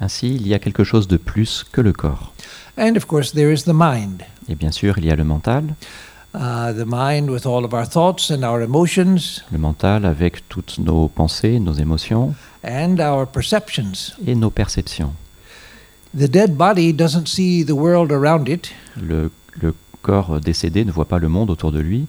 Ainsi, 0.01 0.35
il 0.35 0.47
y 0.47 0.55
a 0.55 0.59
quelque 0.59 0.83
chose 0.83 1.07
de 1.07 1.17
plus 1.17 1.63
que 1.71 1.81
le 1.81 1.93
corps. 1.93 2.33
And 2.77 2.97
of 2.97 3.05
course, 3.05 3.31
there 3.31 3.53
is 3.53 3.63
the 3.65 3.73
mind. 3.73 4.23
Et 4.49 4.55
bien 4.55 4.71
sûr, 4.71 4.97
il 4.97 5.05
y 5.05 5.11
a 5.11 5.15
le 5.15 5.23
mental, 5.23 5.75
The 6.37 6.85
mind 6.85 7.29
with 7.29 7.45
all 7.45 7.63
of 7.63 7.73
our 7.73 7.85
thoughts 7.85 8.29
and 8.29 8.43
our 8.43 8.61
emotions 8.61 9.41
le 9.53 9.57
mental 9.57 10.05
avec 10.05 10.47
toutes 10.49 10.77
nos 10.79 11.07
pensées, 11.07 11.59
nos 11.59 11.73
émotions 11.73 12.33
and 12.63 12.97
our 12.99 13.25
perceptions. 13.25 14.13
et 14.27 14.35
nos 14.35 14.49
perceptions. 14.49 15.13
The 16.13 16.27
dead 16.29 16.57
body 16.57 16.91
doesn't 16.93 17.27
see 17.27 17.63
the 17.63 17.71
world 17.71 18.11
around 18.11 18.49
it. 18.49 18.71
Le, 19.01 19.31
le 19.61 19.73
corps 20.01 20.41
décédé 20.41 20.83
ne 20.83 20.91
voit 20.91 21.05
pas 21.07 21.19
le 21.19 21.29
monde 21.29 21.49
autour 21.49 21.71
de 21.71 21.79
lui, 21.79 22.05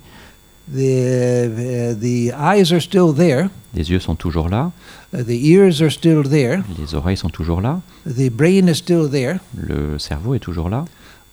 The, 0.68 1.94
the 2.00 2.32
eyes 2.36 2.72
are 2.72 2.80
still 2.82 3.14
there. 3.14 3.48
les 3.74 3.90
yeux 3.92 4.00
sont 4.00 4.16
toujours 4.16 4.48
là, 4.48 4.72
Uh, 5.14 5.22
the 5.22 5.40
ears 5.46 5.80
are 5.80 5.90
still 5.92 6.24
there. 6.28 6.62
les 6.80 6.96
oreilles 6.96 7.16
sont 7.16 7.30
toujours 7.30 7.60
là, 7.60 7.80
The 8.04 8.28
brain 8.30 8.66
is 8.66 8.74
still 8.78 9.08
there. 9.08 9.38
le 9.56 10.00
cerveau 10.00 10.34
est 10.34 10.40
toujours 10.40 10.68
là, 10.68 10.84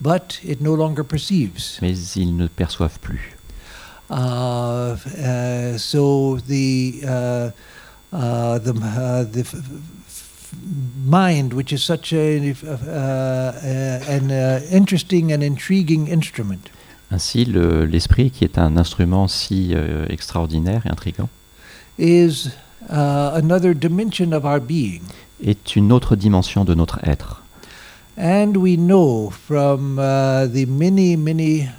But 0.01 0.39
it 0.43 0.59
no 0.61 0.75
longer 0.75 1.03
perceives. 1.03 1.79
mais 1.81 1.93
ils 2.15 2.35
ne 2.35 2.47
perçoivent 2.47 2.99
plus. 2.99 3.31
Uh, 4.09 4.95
uh, 5.17 5.77
so 5.77 6.37
the 6.47 7.01
uh, 7.03 7.51
uh, 8.11 8.59
the 8.59 8.73
uh, 8.73 9.23
the 9.23 9.43
mind, 11.05 11.53
which 11.53 11.71
is 11.71 11.79
such 11.83 12.13
a 12.13 12.37
uh, 12.63 12.67
uh, 12.85 13.99
an 14.09 14.29
uh, 14.31 14.61
interesting 14.71 15.31
and 15.31 15.41
intriguing 15.41 16.07
instrument, 16.07 16.69
Ainsi, 17.11 17.45
le- 17.45 17.85
l'esprit, 17.85 18.31
qui 18.31 18.43
est 18.43 18.57
un 18.57 18.75
instrument 18.77 19.27
si 19.27 19.71
euh, 19.73 20.05
extraordinaire 20.09 20.85
et 20.85 20.89
intrigant, 20.89 21.29
is 21.99 22.49
uh, 22.89 23.31
another 23.35 23.73
dimension 23.75 24.31
of 24.33 24.43
our 24.45 24.59
being. 24.59 25.01
est 25.43 25.75
une 25.75 25.91
autre 25.91 26.15
dimension 26.15 26.65
de 26.65 26.73
notre 26.75 26.99
être. 27.07 27.42
And 28.17 28.57
we 28.57 28.77
know 28.77 29.31
from 29.31 29.97
uh, 29.97 30.45
the 30.45 30.65
many, 30.67 31.15
many 31.15 31.69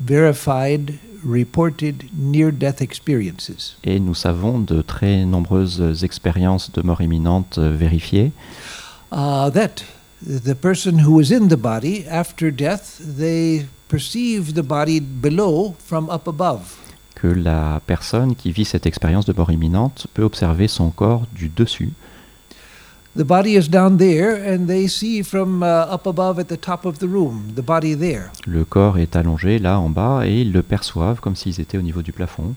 verified, 0.00 0.98
reported 1.24 2.04
near 2.16 2.52
death 2.52 2.80
experiences 2.80 3.76
Et 3.84 3.98
nous 4.00 4.14
savons 4.14 4.58
de 4.58 4.82
très 4.82 5.24
nombreuses 5.24 6.04
expériences 6.04 6.70
de 6.72 6.82
mort 6.82 7.00
imminente 7.00 7.58
vérifiées 7.58 8.32
uh, 9.12 9.50
that 9.50 9.84
the 10.22 10.54
person 10.54 10.98
who 11.00 11.12
was 11.12 11.30
in 11.30 11.48
the 11.48 11.56
body 11.56 12.06
after 12.08 12.50
death, 12.50 12.98
they 12.98 13.66
perceive 13.88 14.54
the 14.54 14.62
body 14.62 15.00
below 15.00 15.74
from 15.78 16.08
up 16.10 16.26
above. 16.26 16.76
que 17.14 17.28
la 17.28 17.80
personne 17.86 18.34
qui 18.34 18.52
vit 18.52 18.66
cette 18.66 18.86
expérience 18.86 19.24
de 19.24 19.32
mort 19.32 19.50
imminente 19.50 20.06
peut 20.12 20.22
observer 20.22 20.68
son 20.68 20.90
corps 20.90 21.26
du 21.34 21.48
dessus. 21.48 21.92
The 23.16 23.24
body 23.24 23.56
is 23.56 23.70
down 23.70 23.96
there, 23.96 24.34
and 24.34 24.66
they 24.66 24.86
see 24.88 25.22
from 25.22 25.62
uh, 25.62 25.66
up 25.88 26.06
above 26.06 26.38
at 26.38 26.48
the 26.48 26.58
top 26.58 26.84
of 26.84 26.98
the 26.98 27.06
room 27.06 27.50
the 27.54 27.62
body 27.62 27.96
there. 27.96 28.30
Le 28.46 28.66
corps 28.66 28.98
est 28.98 29.16
allongé 29.16 29.58
là 29.58 29.80
en 29.80 29.88
bas 29.88 30.26
et 30.26 30.42
ils 30.42 30.52
le 30.52 30.62
perçoivent 30.62 31.20
comme 31.20 31.34
s'ils 31.34 31.58
étaient 31.58 31.78
au 31.78 31.82
niveau 31.82 32.02
du 32.02 32.12
plafond. 32.12 32.54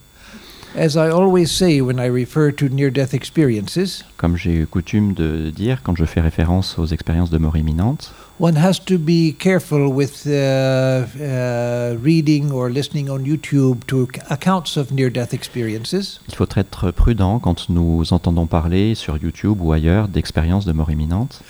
As 0.77 0.95
I 0.95 1.09
always 1.09 1.51
say 1.51 1.81
when 1.81 1.99
I 1.99 2.05
refer 2.05 2.51
to 2.51 2.69
near 2.69 2.91
death 2.91 3.13
experiences, 3.13 4.03
Comme 4.17 4.37
j'ai 4.37 4.65
coutume 4.69 5.13
de 5.13 5.49
dire 5.49 5.81
quand 5.83 5.95
je 5.97 6.05
fais 6.05 6.21
référence 6.21 6.77
aux 6.77 6.85
expériences 6.85 7.31
de 7.31 7.39
mort 7.39 7.57
imminente, 7.57 8.11
one 8.39 8.55
has 8.55 8.79
to 8.85 8.97
be 8.99 9.33
careful 9.37 9.87
with 9.91 10.27
uh, 10.27 11.05
uh, 11.19 11.97
reading 12.01 12.51
or 12.51 12.69
listening 12.69 13.09
on 13.09 13.19
YouTube 13.25 13.83
to 13.87 14.03
ac- 14.03 14.21
accounts 14.29 14.77
of 14.77 14.91
near 14.91 15.09
death 15.09 15.33
experiences 15.33 16.21
il 16.29 16.35
faut 16.35 16.47
être 16.55 16.91
prudent 16.91 17.39
quand 17.39 17.67
nous 17.69 18.13
entendons 18.13 18.45
parler 18.45 18.93
sur 18.95 19.17
YouTube 19.17 19.59
ou 19.61 19.73
ailleurs 19.73 20.07
d'expériences 20.07 20.65
de 20.65 20.71
mort 20.71 20.91
imminente, 20.91 21.41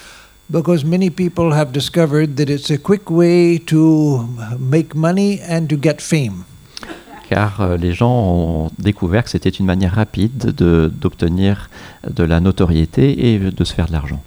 because 0.49 0.85
many 0.85 1.09
people 1.11 1.53
have 1.53 1.71
discovered 1.73 2.35
that 2.37 2.49
it's 2.49 2.71
a 2.71 2.77
quick 2.77 3.11
way 3.11 3.59
to 3.59 4.25
make 4.57 4.95
money 4.95 5.41
and 5.47 5.67
to 5.67 5.75
get 5.75 5.99
fame. 5.99 6.45
Car 7.29 7.61
euh, 7.61 7.77
les 7.77 7.93
gens 7.93 8.11
ont 8.11 8.71
découvert 8.79 9.23
que 9.23 9.29
c'était 9.29 9.49
une 9.49 9.65
manière 9.65 9.93
rapide 9.95 10.53
de- 10.57 10.91
d'obtenir 11.01 11.69
de 12.09 12.23
la 12.23 12.39
notoriété 12.39 13.33
et 13.33 13.39
de 13.39 13.63
se 13.63 13.73
faire 13.73 13.87
de 13.87 13.91
l'argent. 13.93 14.21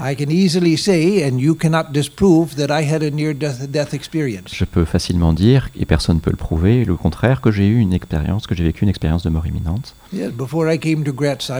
I 0.00 0.14
can 0.14 0.30
easily 0.30 0.78
say, 0.78 1.28
and 1.28 1.38
you 1.38 1.56
cannot 1.56 1.90
disprove, 1.92 2.54
that 2.54 2.68
I 2.70 2.84
had 2.88 3.02
a 3.02 3.10
near 3.10 3.34
death, 3.34 3.68
death 3.68 3.92
experience. 3.94 4.54
Je 4.54 4.64
peux 4.64 4.84
facilement 4.84 5.32
dire, 5.32 5.70
et 5.76 5.86
personne 5.86 6.16
ne 6.16 6.20
peut 6.20 6.30
le 6.30 6.36
prouver, 6.36 6.84
le 6.84 6.94
contraire, 6.94 7.40
que 7.40 7.50
j'ai 7.50 7.66
eu 7.66 7.78
une 7.80 7.92
expérience, 7.92 8.46
que 8.46 8.54
j'ai 8.54 8.62
vécu 8.62 8.84
une 8.84 8.90
expérience 8.90 9.24
de 9.24 9.30
mort 9.30 9.48
imminente. 9.48 9.96
Gretz, 10.12 11.50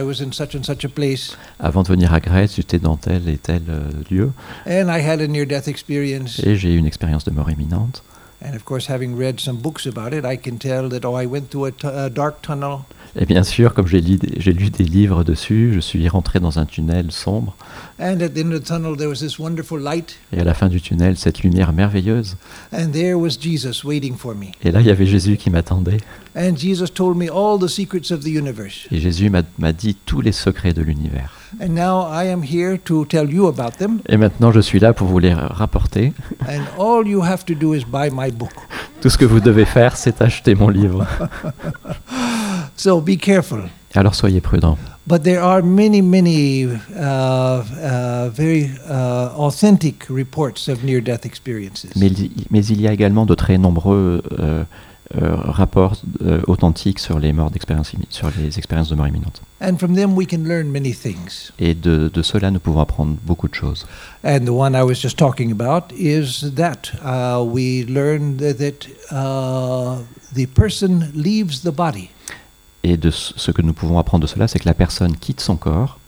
Avant 1.59 1.83
de 1.83 1.87
venir 1.89 2.13
à 2.13 2.19
Grèce, 2.21 2.55
j'étais 2.55 2.79
dans 2.79 2.95
tel 2.95 3.27
et 3.27 3.37
tel 3.37 3.63
euh, 3.67 3.89
lieu, 4.09 4.31
and 4.65 4.87
I 4.89 5.01
had 5.05 5.19
a 5.19 5.27
near 5.27 5.45
death 5.45 5.67
experience. 5.67 6.39
et 6.45 6.55
j'ai 6.55 6.73
eu 6.73 6.77
une 6.77 6.85
expérience 6.85 7.25
de 7.25 7.31
mort 7.31 7.51
imminente. 7.51 8.03
And 8.41 8.55
of 8.55 8.63
course, 8.65 8.85
having 8.85 9.15
read 9.15 9.39
some 9.39 9.57
books 9.57 9.85
about 9.85 10.13
it, 10.13 10.23
I 10.23 10.37
can 10.37 10.59
tell 10.59 10.89
that, 10.89 11.03
oh, 11.03 11.13
I 11.13 11.25
went 11.25 11.51
through 11.51 11.73
a, 11.83 12.09
dark 12.09 12.41
tunnel, 12.41 12.85
Et 13.15 13.25
bien 13.25 13.43
sûr, 13.43 13.73
comme 13.73 13.87
j'ai 13.87 14.01
lu, 14.01 14.17
des- 14.17 14.39
j'ai 14.39 14.53
lu 14.53 14.69
des 14.69 14.83
livres 14.83 15.23
dessus, 15.23 15.71
je 15.73 15.79
suis 15.79 16.07
rentré 16.07 16.39
dans 16.39 16.59
un 16.59 16.65
tunnel 16.65 17.11
sombre, 17.11 17.55
and 17.99 18.21
at 18.21 18.29
the 18.29 18.37
end 18.39 18.51
of 18.51 18.61
the 18.61 18.67
tunnel, 18.67 18.95
there 18.97 19.09
was 19.09 19.15
this 19.19 19.39
wonderful 19.39 19.79
light, 19.79 20.17
et 20.31 20.39
à 20.39 20.43
la 20.43 20.53
fin 20.53 20.67
du 20.67 20.79
tunnel, 20.79 21.17
cette 21.17 21.41
lumière 21.41 21.73
merveilleuse. 21.73 22.37
and 22.71 22.91
there 22.91 23.15
was 23.15 23.31
Jesus 23.41 23.83
waiting 23.83 24.15
for 24.15 24.35
me. 24.35 24.47
Et 24.63 24.71
là, 24.71 24.81
il 24.81 24.87
y 24.87 24.91
avait 24.91 25.05
Jésus 25.07 25.37
qui 25.37 25.49
m'attendait, 25.49 25.97
And 26.35 26.55
Jesus 26.55 26.89
told 26.93 27.17
me 27.17 27.25
all 27.29 27.59
the 27.59 27.67
secrets 27.67 28.11
of 28.13 28.19
the 28.23 28.27
universe. 28.27 28.87
et 28.91 28.99
Jésus 28.99 29.29
m'a 29.31 29.71
dit 29.73 29.97
tous 30.05 30.21
les 30.21 30.31
secrets 30.31 30.73
de 30.73 30.81
l'univers. 30.83 31.33
And 31.59 31.69
now 31.69 32.07
I 32.13 32.27
am 32.29 32.43
here 32.43 32.77
to 32.85 33.05
tell 33.05 33.29
you 33.33 33.47
about 33.47 33.77
them, 33.79 33.99
Et 34.07 34.17
maintenant, 34.17 34.51
je 34.51 34.59
suis 34.59 34.79
là 34.79 34.93
pour 34.93 35.07
vous 35.07 35.17
les 35.19 35.33
rapporter. 35.33 36.13
and 36.47 36.61
all 36.77 37.07
you 37.07 37.23
have 37.23 37.43
to 37.45 37.55
do 37.55 37.73
is 37.73 37.83
buy 37.91 38.09
my 38.13 38.31
book. 38.31 38.51
Tout 39.01 39.09
ce 39.09 39.17
que 39.17 39.25
vous 39.25 39.39
devez 39.39 39.65
faire, 39.65 39.97
c'est 39.97 40.21
acheter 40.21 40.53
mon 40.55 40.69
livre. 40.69 41.07
So 42.79 43.01
be 43.01 43.17
careful. 43.17 43.63
Alors 43.93 44.15
soyez 44.15 44.39
prudents. 44.39 44.77
But 45.05 45.23
there 45.23 45.41
are 45.43 45.61
many, 45.61 46.01
many 46.01 46.65
uh, 46.65 46.69
uh, 46.95 48.29
very 48.29 48.69
uh, 48.87 49.31
authentic 49.35 50.05
reports 50.09 50.69
of 50.69 50.83
near 50.83 51.01
death 51.01 51.25
experiences. 51.25 51.91
Mais, 51.97 52.07
il- 52.07 52.31
mais 52.51 52.65
il 52.67 52.79
y 52.79 52.87
a 52.87 52.93
également 52.93 53.25
de 53.25 53.35
très 53.35 53.57
nombreux 53.57 54.21
euh, 54.39 54.63
euh, 55.19 55.35
rapports 55.35 55.97
euh, 56.23 56.39
authentiques 56.47 56.99
sur 56.99 57.19
les 57.19 57.33
morts 57.33 57.49
d'expérience 57.51 57.91
immi- 57.95 58.05
sur 58.11 58.29
les 58.37 58.57
expériences 58.59 58.89
de 58.89 58.95
mort 58.95 59.07
imminente. 59.07 59.41
And 59.59 59.77
from 59.77 59.95
them, 59.95 60.15
we 60.15 60.25
can 60.25 60.43
learn 60.45 60.69
many 60.71 60.93
things. 60.93 61.51
Et 61.59 61.73
de, 61.73 62.09
de 62.13 62.21
cela, 62.21 62.49
nous 62.51 62.59
pouvons 62.59 62.79
apprendre 62.79 63.17
beaucoup 63.25 63.49
de 63.49 63.55
choses. 63.55 63.85
And 64.23 64.45
the 64.45 64.51
one 64.51 64.73
I 64.75 64.83
was 64.83 65.01
just 65.01 65.17
talking 65.17 65.51
about 65.51 65.91
is 65.97 66.53
that 66.55 66.91
uh, 67.03 67.43
we 67.43 67.83
learn 67.89 68.37
that, 68.37 68.59
that 68.59 68.87
uh, 69.11 69.97
the 70.33 70.45
person 70.45 71.11
leaves 71.15 71.61
the 71.63 71.71
body, 71.71 72.11
Et 72.91 72.97
de 72.97 73.11
ce 73.11 73.51
que 73.51 73.61
nous 73.61 73.73
pouvons 73.73 73.99
apprendre 73.99 74.23
de 74.23 74.27
cela, 74.27 74.47
c'est 74.47 74.57
que 74.57 74.65
la 74.67 74.73
personne 74.73 75.15
quitte 75.15 75.41
son 75.41 75.57
corps, 75.57 75.99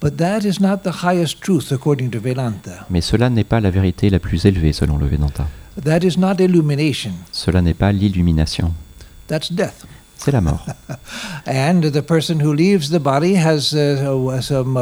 but 0.00 0.16
that 0.16 0.40
is 0.44 0.60
not 0.60 0.78
the 0.84 1.02
highest 1.02 1.40
truth 1.40 1.72
according 1.72 2.10
to 2.10 2.20
Vedanta. 2.20 2.86
mais 2.90 3.00
cela 3.00 3.28
n'est 3.28 3.42
pas 3.44 3.58
la 3.60 3.70
vérité 3.70 4.08
la 4.08 4.20
plus 4.20 4.44
élevée 4.46 4.72
selon 4.72 4.96
le 4.98 5.06
Vedanta. 5.06 5.48
That 5.84 5.98
is 6.04 6.16
not 6.16 6.34
illumination. 6.38 7.10
Cela 7.32 7.60
n'est 7.60 7.74
pas 7.74 7.90
l'illumination, 7.90 8.72
That's 9.26 9.50
death. 9.52 9.84
c'est 10.16 10.30
la 10.30 10.40
mort. 10.40 10.64
And 11.46 11.80
the 11.90 12.02
person 12.02 12.40
who 12.40 12.52
leaves 12.52 12.90
the 12.90 13.00
body 13.00 13.34
has 13.36 13.74
some 14.42 14.78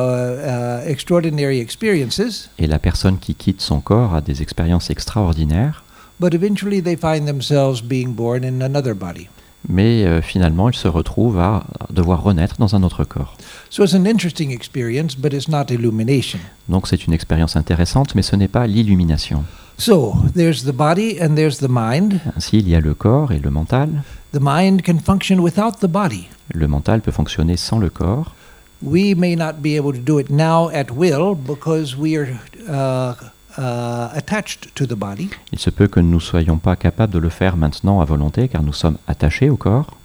extraordinary 0.87 1.59
experiences, 1.61 2.51
Et 2.59 2.67
la 2.67 2.79
personne 2.79 3.19
qui 3.19 3.35
quitte 3.35 3.63
son 3.63 3.81
corps 3.81 4.15
a 4.15 4.21
des 4.21 4.43
expériences 4.43 4.91
extraordinaires, 4.91 5.85
but 6.21 6.35
eventually 6.35 6.83
they 6.83 6.97
find 6.97 7.27
themselves 7.27 7.83
being 7.83 8.09
born 8.15 8.45
in 8.45 8.61
another 8.63 8.95
body. 8.95 9.29
Mais 9.67 10.05
euh, 10.05 10.23
finalement, 10.23 10.69
il 10.69 10.77
se 10.77 10.89
retrouve 10.89 11.39
à 11.39 11.65
devoir 11.91 12.23
renaître 12.23 12.57
dans 12.59 12.77
un 12.77 12.83
autre 12.83 13.05
corps. 13.05 13.37
So 13.71 13.85
it's 13.85 13.95
an 13.95 14.07
interesting 14.07 14.51
experience, 14.53 15.17
but 15.17 15.33
it's 15.33 15.49
not 15.49 15.67
illumination. 15.71 16.39
Donc 16.69 16.87
c'est 16.87 17.07
une 17.07 17.13
expérience 17.13 17.57
intéressante, 17.57 18.15
mais 18.15 18.23
ce 18.23 18.37
n'est 18.37 18.49
pas 18.49 18.67
l'illumination. 18.67 19.45
So 19.79 20.15
there's 20.35 20.65
the 20.65 20.73
body 20.73 21.19
and 21.21 21.35
there's 21.35 21.59
the 21.59 21.69
mind. 21.69 22.21
Ainsi, 22.37 22.59
il 22.59 22.69
y 22.69 22.75
a 22.75 22.81
le 22.81 22.95
corps 22.95 23.33
et 23.33 23.39
le 23.39 23.51
mental. 23.51 24.03
The 24.33 24.41
mind 24.41 24.83
can 24.83 24.99
function 24.99 25.39
without 25.39 25.81
the 25.81 25.87
body. 25.87 26.29
Le 26.53 26.67
mental 26.67 27.01
peut 27.01 27.13
fonctionner 27.13 27.57
sans 27.57 27.79
le 27.79 27.91
corps. 27.91 28.35
We 28.83 29.15
may 29.17 29.35
not 29.35 29.55
be 29.61 29.77
able 29.77 29.93
to 29.93 30.01
do 30.01 30.19
it 30.19 30.31
now 30.31 30.69
at 30.71 30.91
will 30.95 31.35
because 31.35 31.97
we 31.97 32.17
are 32.17 32.29
uh, 32.69 33.15
uh, 33.59 34.17
attached 34.17 34.73
to 34.75 34.87
the 34.87 34.95
body. 34.95 35.29
Il 35.53 35.59
se 35.59 35.71
peut 35.71 35.89
que 35.89 36.01
nous 36.01 36.15
ne 36.15 36.21
soyons 36.21 36.59
pas 36.59 36.77
capables 36.77 37.13
de 37.13 37.19
le 37.19 37.29
faire 37.29 37.57
maintenant 37.57 38.01
à 38.01 38.05
volonté, 38.05 38.49
car 38.49 38.63
nous 38.63 38.73
sommes 38.73 38.97
attachés 39.07 39.51
au 39.51 39.57
corps. 39.57 39.99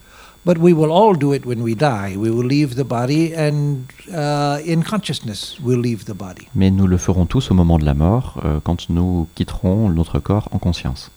But 0.46 0.58
we 0.58 0.74
will 0.74 0.92
all 0.92 1.18
do 1.18 1.34
it 1.34 1.46
when 1.46 1.62
we 1.62 1.74
die. 1.74 2.18
We 2.18 2.30
will 2.30 2.46
leave 2.46 2.76
the 2.76 2.84
body, 2.84 3.34
and 3.34 3.86
uh, 4.12 4.60
in 4.68 4.84
consciousness, 4.84 5.58
we'll 5.64 5.80
leave 5.80 6.04
the 6.04 6.14
body. 6.14 6.50
Mais 6.54 6.70
nous 6.70 6.86
le 6.88 6.98
ferons 6.98 7.26
tous 7.26 7.50
au 7.52 7.54
moment 7.54 7.78
de 7.78 7.86
la 7.86 7.94
mort, 7.94 8.42
euh, 8.44 8.60
quand 8.62 8.90
nous 8.90 9.28
quitterons 9.36 9.90
notre 9.90 10.20
corps 10.20 10.50
en 10.52 10.58
conscience. 10.58 11.12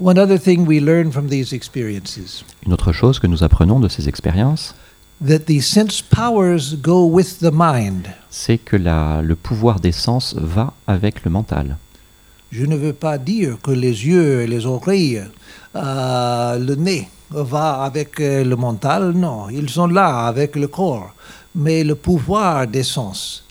One 0.00 0.18
other 0.18 0.38
thing 0.38 0.66
we 0.66 0.80
learn 0.80 1.10
from 1.10 1.28
these 1.28 1.52
experiences 1.52 2.44
Une 2.66 2.72
autre 2.72 2.92
chose 2.92 3.18
que 3.18 3.26
nous 3.26 3.42
apprenons 3.42 3.80
de 3.80 3.88
ces 3.88 4.08
expériences, 4.08 4.74
that 5.26 5.40
the 5.46 5.60
sense 5.60 6.00
powers 6.02 6.74
go 6.80 7.06
with 7.06 7.38
the 7.40 7.50
mind. 7.52 8.06
c'est 8.30 8.58
que 8.58 8.76
la- 8.76 9.20
le 9.22 9.34
pouvoir 9.34 9.80
des 9.80 9.92
sens 9.92 10.34
va 10.36 10.72
avec 10.86 11.24
le 11.24 11.30
mental. 11.30 11.76
Je 12.50 12.64
ne 12.64 12.76
veux 12.76 12.92
pas 12.94 13.18
dire 13.18 13.58
que 13.62 13.70
les 13.70 14.06
yeux 14.06 14.42
et 14.42 14.46
les 14.46 14.64
oreilles, 14.64 15.22
euh, 15.76 16.58
le 16.58 16.74
nez 16.76 17.08
va 17.30 17.82
avec 17.82 18.20
euh, 18.20 18.42
le 18.44 18.56
mental, 18.56 19.12
non, 19.12 19.48
ils 19.50 19.68
sont 19.68 19.86
là 19.86 20.26
avec 20.26 20.56
le 20.56 20.66
corps. 20.68 21.12
Mais 21.54 21.82
le 21.84 21.94
pouvoir 21.94 22.66
des 22.66 22.82
sens, 22.84 23.44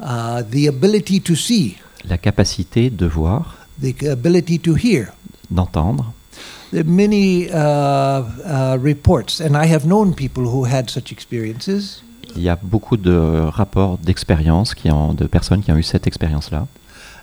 uh, 0.00 0.42
the 0.50 0.68
ability 0.68 1.20
to 1.20 1.34
see, 1.36 1.76
La 2.08 2.18
capacité 2.18 2.90
de 2.90 3.06
voir, 3.06 3.56
the 3.80 4.04
ability 4.08 4.58
to 4.58 4.74
hear, 4.76 5.12
d'entendre. 5.50 6.12
Many 6.72 7.50
uh, 7.50 7.54
uh, 7.54 8.78
reports, 8.80 9.40
and 9.40 9.56
I 9.56 9.66
have 9.66 9.84
known 9.84 10.14
people 10.14 10.44
who 10.44 10.64
had 10.64 10.88
such 10.88 11.12
experiences, 11.12 12.02
Il 12.34 12.42
y 12.42 12.48
a 12.48 12.56
beaucoup 12.62 12.96
de 12.96 13.12
rapports 13.50 13.98
d'expérience 13.98 14.74
de 14.74 15.26
personnes 15.26 15.60
qui 15.62 15.70
ont 15.70 15.76
eu 15.76 15.82
cette 15.82 16.06
expérience-là. 16.06 16.66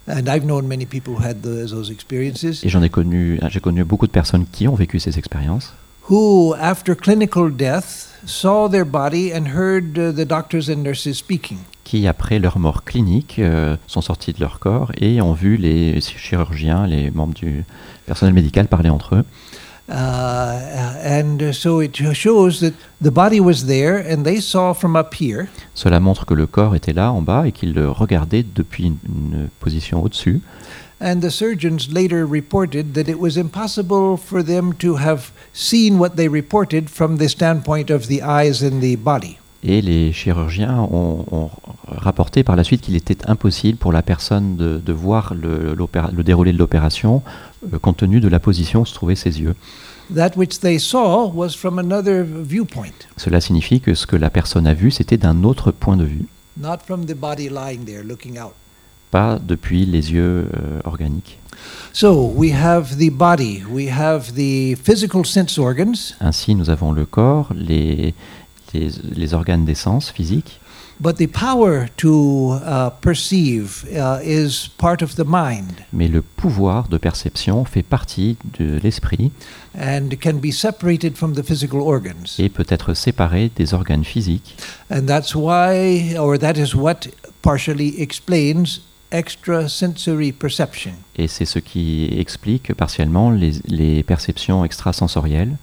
and 0.08 0.28
I've 0.28 0.46
known 0.46 0.68
many 0.68 0.86
people 0.86 1.16
who 1.16 1.24
had 1.24 1.42
those, 1.42 1.72
those 1.72 1.90
experiences, 1.92 2.64
Et 2.64 2.70
j'en 2.70 2.82
ai 2.84 2.90
connu, 2.90 3.40
j'ai 3.50 3.60
connu 3.60 3.84
beaucoup 3.84 4.08
de 4.08 4.12
personnes 4.12 4.46
qui 4.52 4.68
ont 4.68 4.76
vécu 4.76 5.00
ces 5.00 5.18
expériences, 5.18 5.74
who, 6.10 6.54
after 6.60 6.96
clinical 6.96 7.50
death, 7.52 8.14
saw 8.26 8.68
their 8.70 8.86
body 8.86 9.32
and 9.34 9.48
heard 9.56 9.98
uh, 9.98 10.12
the 10.12 10.26
doctors 10.26 10.70
and 10.70 10.84
nurses 10.84 11.18
speaking. 11.18 11.58
Qui 11.90 12.08
après 12.08 12.38
leur 12.38 12.60
mort 12.60 12.84
clinique 12.84 13.38
euh, 13.40 13.76
sont 13.88 14.02
sortis 14.02 14.32
de 14.32 14.40
leur 14.40 14.60
corps 14.60 14.92
et 14.96 15.22
ont 15.24 15.34
vu 15.34 15.58
les 15.58 16.00
chirurgiens, 16.02 16.86
les 16.86 17.10
membres 17.10 17.34
du 17.34 17.66
personnel 18.06 18.36
médical 18.36 18.68
parler 18.68 18.92
entre 18.92 19.16
eux. 19.16 19.26
Uh, 19.90 19.94
and 21.04 21.40
uh, 21.42 21.52
so 21.52 21.82
it 21.82 21.96
shows 22.14 22.60
that 22.60 22.74
the 23.02 23.10
body 23.10 23.40
was 23.40 23.66
there, 23.66 24.06
and 24.08 24.24
they 24.24 24.40
saw 24.40 24.72
from 24.72 24.96
up 24.96 25.16
here, 25.20 25.48
Cela 25.74 26.00
montre 26.00 26.28
que 26.28 26.36
le 26.36 26.46
corps 26.46 26.76
était 26.76 26.94
là 26.94 27.12
en 27.12 27.24
bas 27.24 27.48
et 27.48 27.52
qu'ils 27.52 27.74
le 27.74 27.90
regardaient 27.90 28.46
depuis 28.54 28.86
une, 28.86 28.98
une 29.08 29.50
position 29.60 30.04
au-dessus. 30.04 30.44
and 31.02 31.22
the 31.22 31.32
surgeons 31.32 31.92
later 31.92 32.24
reported 32.24 32.94
that 32.94 33.10
it 33.10 33.20
was 33.20 33.36
impossible 33.36 34.16
for 34.16 34.44
them 34.44 34.74
to 34.74 34.98
have 34.98 35.32
seen 35.54 35.98
what 35.98 36.18
they 36.18 36.28
reported 36.28 36.90
from 36.92 37.18
the 37.18 37.30
standpoint 37.30 37.90
of 37.90 38.08
the 38.08 38.22
eyes 38.22 38.62
and 38.62 38.82
the 38.84 38.96
body. 38.98 39.39
Et 39.64 39.82
les 39.82 40.14
chirurgiens 40.14 40.80
ont, 40.80 41.26
ont 41.32 41.50
rapporté 41.88 42.44
par 42.44 42.56
la 42.56 42.64
suite 42.64 42.82
qu'il 42.82 42.96
était 42.96 43.30
impossible 43.30 43.78
pour 43.78 43.92
la 43.92 44.02
personne 44.02 44.56
de, 44.56 44.78
de 44.78 44.94
voir 44.94 45.34
le, 45.36 45.76
le 45.76 46.24
déroulé 46.24 46.54
de 46.54 46.58
l'opération 46.58 47.22
euh, 47.74 47.78
compte 47.80 47.98
tenu 47.98 48.22
de 48.22 48.30
la 48.30 48.40
position 48.40 48.82
où 48.82 48.86
se 48.86 48.94
trouvaient 48.94 49.16
ses 49.16 49.42
yeux. 49.42 49.56
That 50.16 50.32
which 50.38 50.60
they 50.62 50.80
saw 50.80 51.30
was 51.34 51.50
from 51.52 51.78
another 51.78 52.24
viewpoint. 52.24 53.08
Cela 53.18 53.42
signifie 53.42 53.82
que 53.82 53.94
ce 53.94 54.08
que 54.08 54.16
la 54.16 54.30
personne 54.30 54.66
a 54.66 54.74
vu, 54.74 54.92
c'était 54.92 55.18
d'un 55.18 55.44
autre 55.44 55.72
point 55.72 55.98
de 55.98 56.06
vue. 56.06 56.26
not 56.58 56.80
from 56.86 57.06
the 57.06 57.14
body 57.16 57.50
lying 57.50 57.86
there 57.86 58.04
looking 58.04 58.38
out. 58.40 58.54
pas 59.12 59.40
depuis 59.40 59.86
les 59.86 60.12
yeux 60.12 60.48
euh, 60.56 60.80
organiques. 60.86 61.40
So 61.94 62.32
we 62.36 62.52
have 62.54 62.98
the 62.98 63.10
body, 63.12 63.64
we 63.70 63.90
have 63.90 64.34
the 64.36 64.76
physical 64.82 65.26
sense 65.26 65.58
organs, 65.58 66.16
Ainsi, 66.22 66.56
nous 66.56 66.70
avons 66.70 66.92
le 66.94 67.06
corps, 67.06 67.50
les, 67.54 68.14
les, 68.74 68.90
les 69.16 69.34
organes 69.34 69.66
d'essence 69.66 70.12
physiques, 70.12 70.60
but 71.00 71.16
the 71.18 71.28
power 71.28 71.88
to 71.98 72.60
uh, 72.66 72.90
perceive 73.02 73.86
uh, 73.94 74.20
is 74.24 74.70
part 74.78 75.02
of 75.02 75.16
the 75.16 75.24
mind 75.26 75.86
mais 75.94 76.08
le 76.08 76.22
pouvoir 76.22 76.90
de 76.90 76.98
perception 76.98 77.64
fait 77.66 77.84
partie 77.84 78.38
de 78.58 78.80
l'esprit 78.84 79.32
and 79.78 80.10
can 80.20 80.34
be 80.34 80.52
separated 80.52 81.16
from 81.16 81.34
the 81.34 81.44
physical 81.44 81.80
organs. 81.82 82.36
et 82.38 82.50
peut 82.50 82.66
être 82.68 82.94
séparé 82.94 83.52
des 83.56 83.74
organes 83.74 84.04
physiques. 84.04 84.58
And 84.92 85.06
that's 85.06 85.36
why, 85.36 86.18
or 86.18 86.38
that 86.38 86.54
is 86.54 86.76
what 86.76 87.08
partially 87.42 88.02
explains 88.02 88.82
extrasensory 89.12 90.32
perception. 90.32 90.92
Et 91.16 91.28
c'est 91.28 91.46
ce 91.46 91.60
qui 91.60 92.10
explique 92.18 92.74
partiellement 92.74 93.32
les, 93.32 93.54
les 93.66 94.04
perceptions 94.04 94.64
extrasensorielles. 94.64 95.58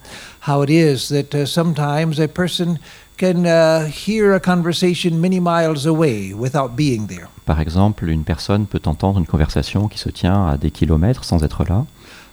How 0.47 0.63
it 0.63 0.69
is 0.69 1.07
that 1.09 1.35
uh, 1.35 1.45
sometimes 1.45 2.19
a 2.19 2.27
person 2.27 2.77
can 3.17 3.45
uh, 3.45 3.87
hear 3.87 4.33
a 4.33 4.39
conversation 4.39 5.19
many 5.19 5.39
miles 5.39 5.85
away 5.85 6.33
without 6.33 6.75
being 6.75 7.07
there. 7.07 7.27
Par 7.45 7.59
exemple, 7.59 8.09
une 8.09 8.23
personne 8.23 8.67
peut 8.67 8.81
entendre 8.85 9.19
une 9.19 9.25
conversation 9.25 9.87
qui 9.87 9.97
se 9.97 10.09
tient 10.09 10.47
à 10.47 10.57
des 10.57 10.71
kilomètres 10.71 11.23
sans 11.23 11.43
être 11.43 11.63
là. 11.63 11.85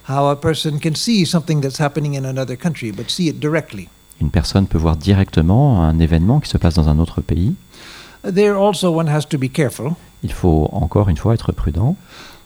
How 0.07 0.27
a 0.27 0.35
person 0.35 0.79
can 0.79 0.93
see 0.93 1.25
something 1.25 1.61
that's 1.61 1.79
happening 1.79 2.15
in 2.15 2.25
another 2.25 2.55
country 2.55 2.91
but 2.91 3.09
see 3.09 3.27
it 3.27 3.39
directly. 3.39 3.87
Une 4.21 4.29
personne 4.29 4.67
peut 4.67 4.77
voir 4.77 4.95
directement 4.95 5.83
un 5.83 5.99
événement 5.99 6.39
qui 6.39 6.49
se 6.49 6.57
passe 6.57 6.75
dans 6.75 6.87
un 6.87 6.99
autre 6.99 7.21
pays. 7.21 7.55
There 8.23 8.55
also 8.55 8.89
one 8.89 9.07
has 9.07 9.25
to 9.29 9.37
be 9.37 9.49
careful 9.51 9.95
Il 10.25 10.33
faut 10.33 10.67
encore 10.71 11.07
une 11.09 11.17
fois 11.17 11.35
être 11.35 11.51
prudent, 11.51 11.95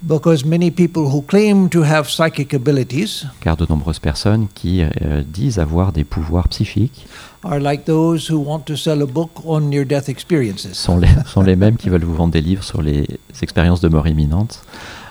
because 0.02 0.44
many 0.44 0.70
people 0.70 1.04
who 1.04 1.22
claim 1.22 1.70
to 1.70 1.82
have 1.84 2.10
psychic 2.10 2.54
abilities 2.54 3.26
car 3.40 3.56
de 3.56 3.66
nombreuses 3.70 4.00
personnes 4.00 4.48
qui 4.54 4.82
euh, 4.82 5.24
disent 5.26 5.60
avoir 5.60 5.94
des 5.94 6.04
pouvoirs 6.04 6.50
psychiques 6.50 7.08
are 7.46 7.60
like 7.60 7.86
those 7.86 8.30
who 8.30 8.38
want 8.38 8.66
to 8.66 8.76
sell 8.76 9.02
a 9.02 9.06
book 9.06 9.32
on 9.46 9.62
near 9.70 9.86
death 9.86 10.10
experiences. 10.10 10.74
sont 10.74 10.98
les, 10.98 11.08
sont 11.26 11.42
les 11.42 11.56
mêmes 11.56 11.78
qui 11.78 11.88
veulent 11.88 12.04
vous 12.04 12.16
vendre 12.16 12.34
des 12.34 12.42
livres 12.42 12.66
sur 12.66 12.82
les 12.82 13.08
expériences 13.42 13.80
de 13.80 13.88
mort 13.88 14.08
imminente. 14.08 14.62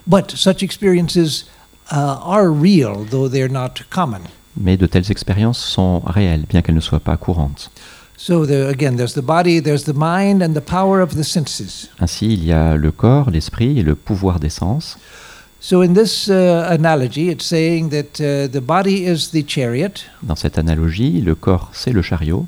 But 0.06 0.32
such 0.32 0.62
experiences 0.62 1.46
uh, 1.90 2.20
are 2.22 2.50
real, 2.50 3.06
though 3.10 3.30
they're 3.30 3.50
not 3.50 3.82
common. 3.88 4.20
Mais 4.60 4.76
de 4.76 4.86
telles 4.86 5.10
expériences 5.10 5.58
sont 5.58 6.00
réelles, 6.00 6.44
bien 6.46 6.60
qu'elles 6.60 6.74
ne 6.74 6.80
soient 6.80 7.00
pas 7.00 7.16
courantes. 7.16 7.70
So 8.20 8.44
there, 8.44 8.68
again, 8.68 8.96
there's 8.96 9.14
the 9.14 9.22
body, 9.22 9.60
there's 9.60 9.84
the 9.84 9.94
mind, 9.94 10.42
and 10.42 10.52
the 10.52 10.60
power 10.60 11.00
of 11.00 11.14
the 11.14 11.22
senses. 11.22 11.88
Ainsi, 12.00 12.34
il 12.34 12.44
y 12.44 12.52
a 12.52 12.74
le 12.74 12.90
corps, 12.90 13.30
l'esprit 13.30 13.78
et 13.78 13.84
le 13.84 13.94
pouvoir 13.94 14.40
des 14.40 14.50
sens. 14.50 14.98
So 15.60 15.82
in 15.82 15.94
this 15.94 16.28
analogy, 16.28 17.30
it's 17.30 17.44
saying 17.44 17.90
that 17.90 18.14
the 18.14 18.60
body 18.60 19.06
is 19.06 19.30
the 19.30 19.44
chariot, 19.46 20.04
Dans 20.22 20.36
cette 20.36 20.58
analogie, 20.58 21.20
le 21.20 21.36
corps, 21.36 21.70
c'est 21.72 21.92
le 21.92 22.02
chariot, 22.02 22.46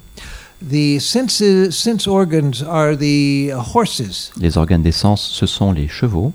the 0.61 0.98
senses, 0.98 1.70
sense 1.70 2.06
organs 2.06 2.62
are 2.66 2.96
the 2.96 3.52
horses, 3.52 4.33
les 4.40 4.59
organes 4.59 4.83
des 4.83 4.92
sens, 4.92 5.22
ce 5.22 5.46
sont 5.46 5.72
les 5.72 5.88
chevaux, 5.88 6.33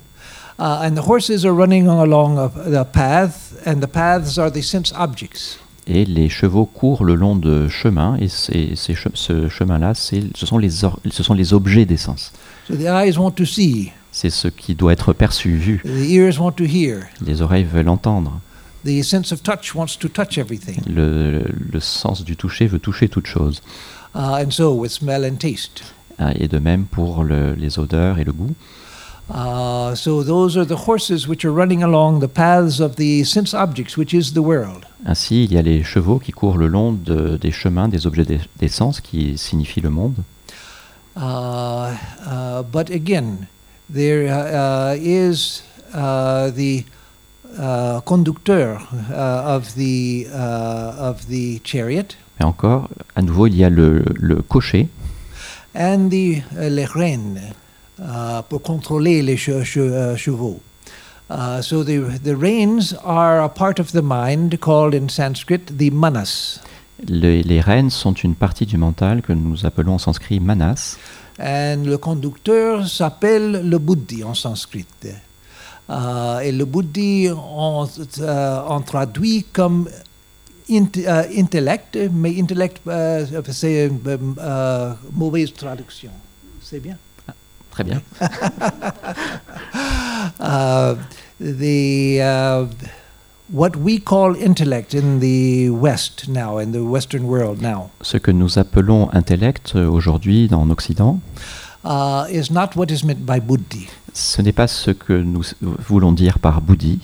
uh, 0.58 0.82
and 0.82 0.94
the 0.94 1.06
horses 1.06 1.44
are 1.44 1.54
running 1.54 1.86
along 1.88 2.38
a, 2.38 2.48
the 2.68 2.84
path, 2.84 3.54
and 3.66 3.80
the 3.80 3.88
paths 3.88 4.38
are 4.38 4.50
the 4.50 4.62
sense 4.62 4.92
objects. 4.94 5.58
Et 5.86 6.04
les 6.04 6.28
chevaux 6.28 6.66
courent 6.66 7.04
le 7.04 7.14
long 7.14 7.36
de 7.36 7.68
chemins, 7.68 8.16
et 8.20 8.28
ces- 8.28 8.74
ce 8.76 9.48
chemin-là, 9.48 9.94
ce, 9.94 10.20
sont 10.46 10.58
les 10.58 10.84
or- 10.84 11.00
ce 11.10 11.22
sont 11.22 11.34
les 11.34 11.52
objets 11.52 11.84
des 11.86 11.96
sens. 11.96 12.32
So 12.68 12.74
the 12.76 12.82
eyes 12.86 13.16
want 13.18 13.32
to 13.32 13.44
see, 13.44 13.92
C'est 14.10 14.30
ce 14.30 14.48
qui 14.48 14.74
doit 14.74 14.92
être 14.92 15.12
perçu, 15.12 15.56
vu. 15.56 15.82
the 15.84 16.08
ears 16.10 16.40
want 16.40 16.52
to 16.52 16.64
hear, 16.64 17.00
Les 17.24 17.42
oreilles 17.42 17.64
veulent 17.64 17.88
entendre. 17.88 18.40
the 18.84 19.02
sense 19.02 19.32
of 19.32 19.42
touch 19.42 19.74
wants 19.74 19.96
to 19.98 20.08
touch 20.08 20.38
everything, 20.38 20.80
Le, 20.88 21.44
le 21.72 21.80
sens 21.80 22.24
du 22.24 22.36
toucher 22.36 22.66
veut 22.66 22.78
toucher 22.80 23.08
toute 23.08 23.26
chose. 23.26 23.62
uh, 24.14 24.18
and 24.44 24.50
so 24.50 24.72
with 24.74 24.90
smell 24.92 25.24
and 25.24 25.36
taste. 25.36 25.82
Ah, 26.18 26.32
Et 26.34 26.48
de 26.48 26.58
même 26.58 26.84
pour 26.86 27.22
le- 27.24 27.54
les 27.54 27.78
odeurs 27.78 28.18
et 28.18 28.24
le 28.24 28.32
goût. 28.32 28.54
Uh, 29.28 29.94
so 29.96 30.22
those 30.22 30.56
are 30.56 30.64
the 30.64 30.76
horses 30.86 31.26
which 31.26 31.44
are 31.44 31.50
running 31.52 31.82
along 31.82 32.20
the 32.20 32.28
paths 32.28 32.78
of 32.80 32.94
the 32.94 33.24
sense 33.24 33.52
objects, 33.54 33.96
which 33.96 34.14
is 34.14 34.34
the 34.34 34.42
world. 34.42 34.86
Ainsi, 35.04 35.44
il 35.44 35.52
y 35.52 35.58
a 35.58 35.62
les 35.62 35.82
chevaux 35.82 36.18
qui 36.20 36.30
courent 36.32 36.58
le 36.58 36.68
long 36.68 36.92
de- 36.92 37.36
des 37.36 37.50
chemins 37.50 37.88
des 37.88 38.06
objets 38.06 38.24
des, 38.24 38.40
des 38.58 38.68
sens, 38.68 39.00
qui 39.00 39.36
signifient 39.36 39.80
le 39.82 39.90
monde. 39.90 40.14
Uh, 41.16 41.96
uh, 42.24 42.62
but 42.62 42.88
again, 42.90 43.48
there 43.90 44.26
uh, 44.28 44.92
uh, 44.92 44.96
is 44.98 45.62
uh, 45.94 46.50
the 46.50 46.84
uh, 47.58 48.00
conducteur 48.02 48.78
uh, 49.10 49.56
of 49.56 49.74
the 49.74 50.26
uh, 50.32 50.94
of 50.98 51.26
the 51.28 51.58
chariot 51.64 52.16
Mais 52.38 52.44
encore, 52.46 52.88
à 53.14 53.22
nouveau, 53.22 53.46
il 53.46 53.56
y 53.56 53.64
a 53.64 53.70
le, 53.70 54.04
le 54.14 54.42
cocher 54.42 54.88
and 55.74 56.10
the 56.10 56.42
les 56.58 56.84
pour 58.48 58.62
contrôler 58.62 59.22
les 59.22 59.36
che- 59.36 59.62
che- 59.64 59.80
uh, 59.80 60.16
chevaux. 60.16 60.60
Uh, 61.28 61.60
so 61.60 61.82
the 61.82 61.98
the 62.22 62.34
reins 62.36 62.94
are 63.04 63.40
a 63.42 63.48
part 63.48 63.80
of 63.80 63.90
the 63.92 64.02
mind 64.02 64.58
called 64.60 64.94
in 64.94 65.08
Sanskrit 65.08 65.76
the 65.78 65.90
manas. 65.90 66.60
Les, 67.08 67.42
les 67.42 67.60
rênes 67.60 67.90
sont 67.90 68.14
une 68.14 68.34
partie 68.34 68.64
du 68.64 68.76
mental 68.78 69.20
que 69.22 69.32
nous 69.32 69.66
appelons 69.66 69.94
en 69.94 69.98
sanskrit 69.98 70.40
manas, 70.40 70.96
And 71.38 71.84
le 71.84 71.98
conducteur 71.98 72.86
s'appelle 72.88 73.68
le 73.68 73.78
buddhi 73.78 74.24
en 74.24 74.32
sanskrit. 74.34 74.86
Euh, 75.90 76.38
et 76.40 76.50
le 76.52 76.64
buddhi, 76.64 77.28
on, 77.30 77.86
euh, 78.20 78.60
on 78.68 78.80
traduit 78.80 79.44
comme 79.52 79.86
int- 80.70 81.06
euh, 81.06 81.24
intellect, 81.36 81.98
mais 82.12 82.40
intellect, 82.40 82.80
euh, 82.88 83.26
c'est 83.50 83.86
une 83.86 84.00
euh, 84.38 84.94
mauvaise 85.12 85.52
traduction. 85.52 86.10
C'est 86.62 86.80
bien? 86.80 86.96
Très 87.76 87.84
bien. 87.84 88.00
Uh, 90.40 90.96
the 91.40 92.20
uh, 92.20 92.66
what 93.48 93.76
we 93.76 93.98
call 93.98 94.34
intellect 94.36 94.92
in 94.92 95.20
the 95.20 95.70
West 95.70 96.28
now, 96.28 96.58
in 96.58 96.72
the 96.72 96.82
Western 96.84 97.26
world 97.26 97.62
now, 97.62 97.90
Ce 98.02 98.16
que 98.18 98.32
nous 98.32 98.58
appelons 98.58 99.08
intellect 99.12 99.72
euh, 99.76 99.88
aujourd'hui 99.88 100.48
en 100.52 100.68
Occident, 100.70 101.20
uh, 101.84 102.26
is 102.30 102.50
not 102.50 102.74
what 102.76 102.90
is 102.90 103.04
meant 103.04 103.24
by 103.24 103.38
buddhi. 103.40 103.88
ce 104.12 104.42
n'est 104.42 104.52
pas 104.52 104.66
ce 104.66 104.90
que 104.90 105.12
nous 105.14 105.42
voulons 105.62 106.12
dire 106.12 106.38
par 106.38 106.60
bouddhi. 106.60 106.98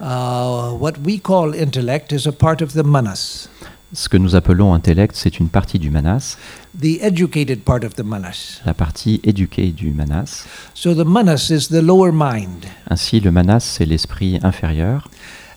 Uh, 0.00 0.72
what 0.78 0.94
we 1.04 1.18
call 1.20 1.54
intellect 1.54 2.12
is 2.12 2.26
a 2.26 2.32
part 2.32 2.62
of 2.62 2.72
the 2.72 2.82
manas, 2.82 3.48
Ce 3.98 4.10
que 4.10 4.18
nous 4.18 4.34
appelons 4.36 4.74
intellect, 4.74 5.16
c'est 5.16 5.40
une 5.40 5.48
partie 5.48 5.78
du 5.78 5.88
manas, 5.88 6.36
the 6.78 7.00
educated 7.00 7.60
part 7.62 7.82
of 7.82 7.94
the 7.94 8.02
manas. 8.04 8.60
la 8.66 8.74
partie 8.74 9.20
éduquée 9.24 9.72
du 9.72 9.90
manas. 9.92 10.44
So 10.74 10.94
the 10.94 11.06
manas 11.06 11.48
is 11.50 11.68
the 11.68 11.80
lower 11.82 12.12
mind, 12.12 12.66
Ainsi, 12.90 13.20
le 13.20 13.30
manas, 13.32 13.60
c'est 13.60 13.86
l'esprit 13.86 14.38
inférieur, 14.42 15.08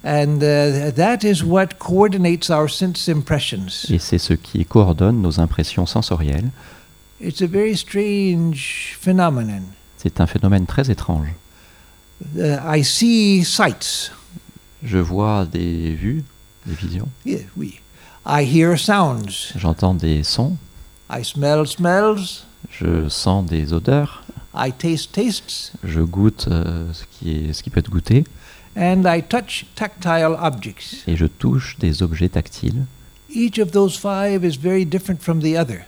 and 0.06 0.38
uh, 0.42 0.90
that 0.96 1.18
is 1.24 1.44
what 1.44 1.78
coordinates 1.80 2.50
our 2.50 2.70
sense 2.70 3.10
impressions. 3.10 3.68
et 3.90 4.00
c'est 4.00 4.18
ce 4.20 4.32
qui 4.34 4.64
coordonne 4.64 5.22
nos 5.22 5.42
impressions 5.42 5.86
sensorielles. 5.86 6.50
It's 7.22 7.42
a 7.42 7.48
very 7.48 7.76
strange 7.76 8.96
phenomenon. 9.02 9.64
C'est 9.98 10.22
un 10.22 10.28
phénomène 10.28 10.66
très 10.66 10.90
étrange. 10.90 11.28
Uh, 12.38 12.56
I 12.66 12.86
see 12.86 13.44
sights. 13.44 14.14
Je 14.82 14.98
vois 14.98 15.46
des 15.46 15.94
vues, 15.94 16.24
des 16.66 16.76
visions, 16.76 17.10
Yeah, 17.26 17.40
oui. 17.58 17.82
I 18.26 18.44
hear 18.44 18.78
sounds. 18.78 19.54
j'entends 19.56 19.94
des 19.94 20.24
sons, 20.24 20.58
I 21.10 21.24
smell 21.24 21.66
smells. 21.66 22.44
je 22.70 23.08
sens 23.10 23.46
des 23.46 23.74
odeurs, 23.74 24.24
I 24.54 24.72
taste 24.72 25.14
tastes, 25.14 25.74
je 25.84 26.02
goûte 26.02 26.48
euh, 26.50 26.92
ce, 26.94 27.04
qui 27.12 27.32
est, 27.50 27.54
ce 27.54 27.64
qui 27.64 27.70
peut 27.70 27.80
être 27.80 27.90
goûté, 27.90 28.26
and 28.78 29.04
I 29.06 29.24
touch 29.24 29.66
tactile 29.76 30.36
objects. 30.42 31.04
et 31.08 31.16
je 31.16 31.26
touche 31.26 31.78
des 31.80 32.04
objets 32.04 32.30
tactiles. 32.30 32.86
Each 33.34 33.60
of 33.60 33.72
those 33.72 33.96
five 33.98 34.44
is 34.44 34.58
very 34.58 34.86
different 34.86 35.22
from 35.22 35.40
the 35.42 35.56
other. 35.58 35.82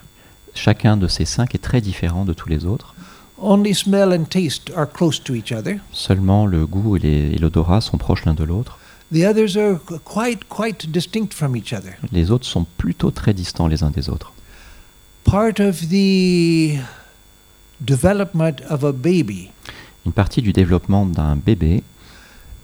Chacun 0.53 0.97
de 0.97 1.07
ces 1.07 1.25
cinq 1.25 1.55
est 1.55 1.59
très 1.63 1.81
différent 1.81 2.25
de 2.25 2.33
tous 2.33 2.49
les 2.49 2.65
autres. 2.65 2.93
Only 3.37 3.73
smell 3.73 4.13
and 4.13 4.25
taste 4.25 4.71
are 4.75 4.87
close 4.87 5.21
to 5.23 5.33
each 5.33 5.51
other. 5.51 5.77
Seulement 5.91 6.45
le 6.45 6.65
goût 6.67 6.97
et 6.97 7.35
l'odorat 7.39 7.81
sont 7.81 7.97
proches 7.97 8.25
l'un 8.25 8.35
de 8.35 8.43
l'autre. 8.43 8.77
The 9.11 9.25
others 9.25 9.57
are 9.57 9.77
qu- 9.85 9.99
quite, 9.99 10.47
quite 10.47 10.89
distinct 10.91 11.33
from 11.33 11.55
each 11.55 11.73
other. 11.73 11.97
Les 12.11 12.31
autres 12.31 12.47
sont 12.47 12.65
plutôt 12.77 13.11
très 13.11 13.33
distants 13.33 13.67
les 13.67 13.83
uns 13.83 13.91
des 13.91 14.09
autres. 14.09 14.31
Part 15.25 15.59
of 15.59 15.89
the 15.89 16.77
development 17.79 18.61
of 18.69 18.83
a 18.83 18.91
baby 18.91 19.49
Une 20.05 20.11
partie 20.13 20.41
du 20.41 20.51
développement 20.53 21.05
d'un 21.05 21.35
bébé 21.35 21.83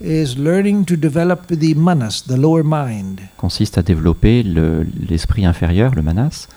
is 0.01 0.35
learning 0.37 0.85
to 0.85 0.95
develop 0.95 1.47
the 1.47 1.75
manas, 1.75 2.23
the 2.27 2.37
lower 2.37 2.63
mind, 2.63 3.19
consiste 3.37 3.77
à 3.77 3.81
développer 3.83 4.41
le- 4.43 4.85
l'esprit 5.09 5.45
inférieur, 5.45 5.93
le 5.95 6.01
manas, 6.01 6.47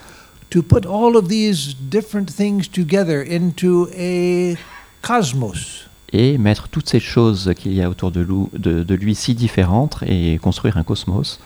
to 0.50 0.62
put 0.62 0.86
all 0.86 1.16
of 1.16 1.28
these 1.28 1.74
different 1.90 2.26
things 2.34 2.68
together 2.70 3.22
into 3.22 3.88
a 3.96 4.56
cosmos. 5.02 5.86
Et 6.12 6.38
mettre 6.38 6.68
toutes 6.68 6.88
ces 6.88 7.00
choses 7.00 7.52
qu'il 7.56 7.72
y 7.74 7.82
a 7.82 7.88
autour 7.88 8.10
de, 8.10 8.20
lou- 8.20 8.50
de- 8.52 8.82
de 8.82 8.94
lui 8.94 9.14
si 9.14 9.34
différentes 9.34 9.98
et 10.06 10.38
construire 10.42 10.76
un 10.76 10.82
cosmos. 10.82 11.38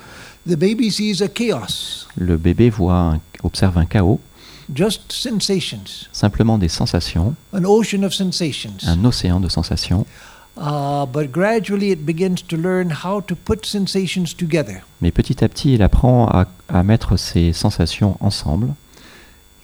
The 0.48 0.56
baby 0.56 0.90
sees 0.90 1.22
a 1.22 1.28
chaos, 1.28 2.06
Le 2.16 2.36
bébé 2.36 2.70
voit 2.70 2.96
un- 2.98 3.20
observe 3.42 3.78
un 3.78 3.86
chaos, 3.86 4.20
just 4.74 5.10
sensations, 5.12 6.08
simplement 6.12 6.58
des 6.58 6.68
sensations, 6.68 7.34
an 7.52 7.64
ocean 7.64 8.02
of 8.04 8.12
sensations. 8.12 8.76
un 8.86 9.04
océan 9.04 9.40
de 9.40 9.48
sensations, 9.48 10.06
Uh, 10.56 11.04
but 11.12 11.32
gradually 11.32 11.90
it 11.90 12.06
begins 12.06 12.36
to 12.46 12.56
learn 12.56 12.92
how 13.04 13.20
to 13.20 13.34
put 13.34 13.66
sensations 13.66 14.36
together. 14.38 14.82
mais 15.00 15.10
petit 15.10 15.42
à 15.42 15.48
petit 15.48 15.74
il 15.74 15.82
apprend 15.82 16.28
à, 16.28 16.46
à 16.68 16.84
mettre 16.84 17.16
ces 17.16 17.52
sensations 17.52 18.16
ensemble. 18.20 18.68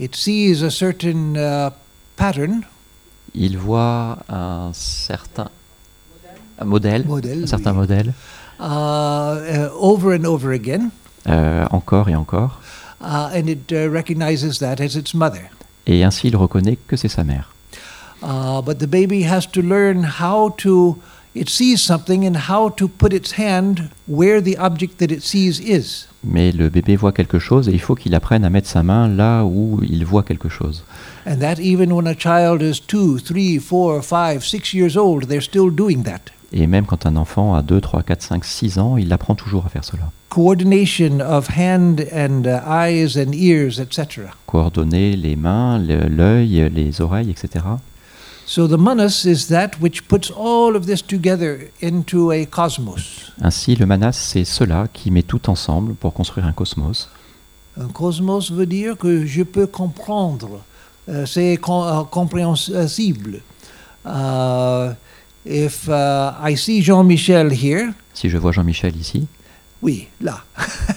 It 0.01 0.17
sees 0.17 0.65
a 0.65 0.71
certain 0.71 1.35
uh, 1.37 1.71
pattern, 2.17 2.63
Il 3.35 3.59
voit 3.59 4.19
un 4.29 4.71
certain 4.73 5.49
modèle, 6.64 7.07
un 7.09 7.47
certain 7.47 7.73
oui, 7.73 7.79
modèle, 7.79 8.12
uh, 8.59 8.62
uh, 8.62 9.69
over 9.79 10.14
and 10.19 10.25
over 10.25 10.53
again, 10.53 10.90
euh, 11.29 11.64
encore 11.71 12.09
et 12.09 12.16
encore, 12.16 12.61
uh, 13.01 13.31
and 13.35 13.49
it 13.49 13.73
uh, 13.73 13.88
recognizes 13.90 14.59
that 14.59 14.81
as 14.81 14.97
its 14.97 15.14
mother. 15.14 15.51
et 15.87 16.05
ainsi 16.05 16.29
il 16.29 16.37
reconnaît 16.37 16.77
que 16.87 16.97
c'est 16.97 17.09
sa 17.09 17.25
mère. 17.25 17.53
Uh, 18.23 18.61
but 18.62 18.79
the 18.79 18.87
baby 18.87 19.23
has 19.25 19.47
to 19.51 19.62
learn 19.62 20.05
how 20.21 20.51
to, 20.59 20.99
it 21.35 21.49
sees 21.49 21.81
something 21.81 22.27
and 22.27 22.49
how 22.49 22.71
to 22.71 22.88
put 22.88 23.12
its 23.12 23.33
hand 23.33 23.90
where 24.07 24.40
the 24.40 24.57
object 24.59 24.99
that 24.99 25.11
it 25.11 25.23
sees 25.23 25.61
is. 25.61 26.07
Mais 26.25 26.53
le 26.53 26.69
bébé 26.69 26.97
voit 26.97 27.12
quelque 27.12 27.38
chose 27.38 27.69
et 27.69 27.73
il 27.73 27.81
faut 27.81 27.95
qu'il 27.95 28.14
apprenne 28.14 28.45
à 28.45 28.51
mettre 28.51 28.69
sa 28.69 28.83
main 28.83 29.09
là 29.09 29.45
où 29.45 29.81
il 29.88 30.05
voit 30.05 30.23
quelque 30.23 30.49
chose. 30.49 30.85
And 31.27 31.38
that 31.38 31.59
even 31.61 31.93
when 31.93 32.07
a 32.07 32.14
child 32.14 32.62
is 32.62 32.81
two, 32.81 33.19
three, 33.19 33.59
four, 33.59 34.03
five, 34.03 34.45
six 34.45 34.75
years 34.75 34.97
old, 34.97 35.29
they're 35.29 35.43
still 35.43 35.71
doing 35.71 36.03
that. 36.03 36.33
Et 36.53 36.66
même 36.66 36.85
quand 36.85 37.07
un 37.07 37.16
enfant 37.16 37.55
a 37.55 37.62
2, 37.62 37.81
3, 37.81 38.03
4, 38.03 38.23
5, 38.23 38.45
6 38.45 38.79
ans, 38.79 38.97
il 38.97 39.12
apprend 39.12 39.37
toujours 39.37 39.66
à 39.66 39.69
faire 39.69 39.85
cela. 39.85 40.11
Coordination 40.31 41.21
of 41.21 41.49
hand 41.57 42.05
and 42.12 42.43
uh, 42.45 42.61
eyes 42.66 43.16
and 43.16 43.33
ears, 43.33 43.81
etc. 43.81 44.29
Coordonner 44.47 45.16
les 45.16 45.37
mains, 45.37 45.79
l'œil, 45.79 46.71
les 46.75 47.01
oreilles, 47.01 47.31
etc. 47.31 47.64
So 48.51 48.67
the 48.67 48.79
manas 48.79 49.27
is 49.27 49.47
that 49.47 49.81
which 49.81 50.09
puts 50.09 50.29
all 50.29 50.75
of 50.75 50.85
this 50.87 51.03
together 51.03 51.71
into 51.81 52.33
a 52.33 52.45
cosmos. 52.47 53.31
Ainsi, 53.41 53.77
le 53.77 53.87
manas, 53.87 54.11
c'est 54.15 54.45
cela 54.45 54.89
qui 54.93 55.13
met 55.13 55.23
tout 55.23 55.49
ensemble 55.49 55.95
pour 55.95 56.13
construire 56.13 56.47
un 56.47 56.53
cosmos. 56.53 57.09
Un 57.81 57.87
cosmos 57.87 58.51
veut 58.51 58.67
dire 58.67 58.99
que 58.99 59.25
je 59.25 59.45
peux 59.45 59.69
comprendre, 59.69 60.65
euh, 61.09 61.27
c'est 61.27 61.59
com- 61.59 61.85
euh, 61.87 62.03
compréhensible. 62.03 63.41
Uh, 64.05 64.95
if 65.47 65.87
uh, 65.87 66.33
I 66.43 66.57
see 66.57 66.83
Jean-Michel 66.83 67.53
here, 67.53 67.93
Si 68.15 68.29
je 68.29 68.37
vois 68.37 68.51
Jean-Michel 68.51 68.97
ici, 68.97 69.29
oui, 69.81 70.09
là, 70.21 70.43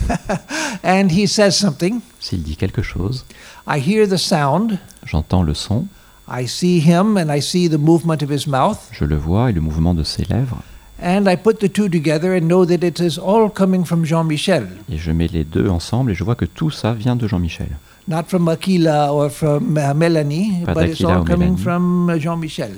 and 0.84 1.10
he 1.12 1.28
says 1.28 1.52
something, 1.52 2.00
s'il 2.20 2.42
dit 2.42 2.56
quelque 2.56 2.82
chose, 2.82 3.26
I 3.68 3.78
hear 3.78 4.08
the 4.08 4.18
sound, 4.18 4.80
j'entends 5.06 5.44
le 5.44 5.54
son, 5.54 5.86
I 6.28 6.46
see 6.48 6.80
him 6.80 7.18
and 7.18 7.30
I 7.30 7.42
see 7.42 7.68
the 7.70 7.78
movement 7.78 8.22
of 8.24 8.30
his 8.30 8.48
mouth, 8.48 8.80
je 8.92 9.06
le 9.06 9.16
vois 9.18 9.50
et 9.50 9.54
le 9.54 9.62
mouvement 9.62 9.94
de 9.94 10.04
ses 10.04 10.24
lèvres, 10.26 10.62
and 11.02 11.26
I 11.28 11.36
put 11.36 11.56
the 11.60 11.72
two 11.72 11.90
together 11.90 12.34
and 12.34 12.48
know 12.48 12.66
that 12.66 12.86
it 12.86 13.00
is 13.00 13.18
all 13.20 13.50
coming 13.50 13.84
from 13.86 14.06
Jean-Michel, 14.06 14.68
et 14.92 14.98
je 14.98 15.12
mets 15.12 15.28
les 15.28 15.44
deux 15.44 15.68
ensemble 15.70 16.12
et 16.12 16.16
je 16.16 16.24
vois 16.24 16.36
que 16.36 16.46
tout 16.46 16.72
ça 16.72 16.94
vient 16.94 17.16
de 17.16 17.28
Jean-Michel. 17.28 17.70
not 18.08 18.24
from 18.28 18.48
Aquila 18.50 19.14
or 19.14 19.30
from 19.30 19.78
uh, 19.78 19.94
Melanie, 19.94 20.64
Pas 20.66 20.74
but 20.74 20.90
it's 20.90 21.02
all 21.04 21.22
ou 21.22 21.24
coming 21.26 21.56
Mélanie. 21.56 21.64
from 21.64 22.10
uh, 22.10 22.18
Jean-Michel. 22.20 22.72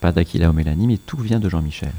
Pas 0.00 0.12
d'Aquila 0.12 0.50
ou 0.50 0.52
Mélanie, 0.52 0.86
mais 0.86 0.98
tout 0.98 1.16
vient 1.18 1.40
de 1.40 1.48
Jean-Michel. 1.48 1.90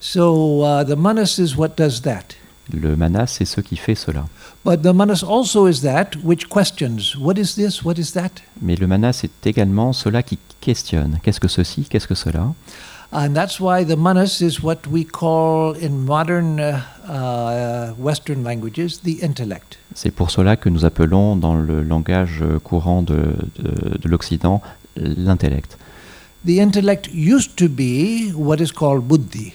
So 0.00 0.62
uh, 0.64 0.82
the 0.84 0.96
manas 0.96 1.38
is 1.38 1.56
what 1.56 1.76
does 1.76 2.00
that. 2.02 2.34
Le 2.72 2.96
manas, 2.96 3.26
c'est 3.26 3.44
ce 3.44 3.60
qui 3.60 3.76
fait 3.76 3.94
cela. 3.94 4.24
But 4.64 4.82
the 4.82 4.92
manas 4.94 5.22
also 5.22 5.66
is 5.66 5.80
that 5.82 6.10
which 6.24 6.48
questions, 6.48 7.14
what 7.16 7.34
is 7.38 7.54
this, 7.54 7.82
what 7.84 7.94
is 7.98 8.12
that? 8.12 8.30
Mais 8.60 8.76
le 8.76 8.86
manas, 8.86 9.12
c'est 9.14 9.46
également 9.46 9.92
cela 9.92 10.22
qui 10.22 10.38
questionne. 10.60 11.18
Qu'est-ce 11.22 11.40
que 11.40 11.48
ceci? 11.48 11.84
Qu'est-ce 11.84 12.06
que 12.08 12.14
cela? 12.14 12.54
And 13.14 13.34
that's 13.34 13.60
why 13.60 13.84
the 13.84 13.96
manas 13.96 14.40
is 14.40 14.62
what 14.62 14.86
we 14.90 15.04
call 15.04 15.74
in 15.76 15.90
modern 16.06 16.58
uh, 16.58 16.78
uh, 17.06 17.92
Western 17.98 18.42
languages 18.42 19.02
the 19.04 19.22
intellect. 19.22 19.78
C'est 19.94 20.10
pour 20.10 20.30
cela 20.30 20.56
que 20.56 20.70
nous 20.70 20.86
appelons 20.86 21.36
dans 21.36 21.54
le 21.54 21.82
langage 21.82 22.42
courant 22.64 23.02
de, 23.02 23.34
de- 23.58 23.98
de 23.98 24.08
l'Occident 24.08 24.62
l'intellect. 24.96 25.76
The 26.46 26.58
intellect 26.58 27.08
used 27.12 27.54
to 27.56 27.68
be 27.68 28.32
what 28.34 28.56
is 28.60 28.72
called 28.72 29.02
buddhi, 29.06 29.52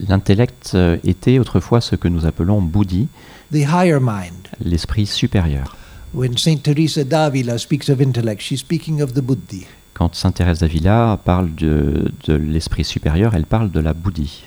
L'intellect 0.00 0.72
euh, 0.74 0.98
était 1.04 1.38
autrefois 1.38 1.80
ce 1.80 1.96
que 1.96 2.08
nous 2.08 2.26
appelons 2.26 2.60
buddhi, 2.60 3.08
the 3.50 3.64
higher 3.66 3.98
mind. 4.00 4.48
l'esprit 4.62 5.06
supérieur. 5.06 5.76
When 6.12 6.36
Saint 6.36 6.58
Teresa 6.62 7.04
d'Avila 7.04 7.58
speaks 7.58 7.88
of 7.88 8.00
intellect, 8.00 8.40
she's 8.42 8.60
speaking 8.60 9.02
of 9.02 9.14
the 9.14 9.20
buddhi. 9.20 9.66
Quand 9.94 10.14
Sainte 10.14 10.36
Thérèse 10.36 10.60
d'Avila 10.60 11.18
parle 11.24 11.54
de, 11.54 12.10
de 12.26 12.34
l'esprit 12.34 12.84
supérieur, 12.84 13.34
elle 13.34 13.46
parle 13.46 13.70
de 13.70 13.80
la 13.80 13.94
buddhi. 13.94 14.44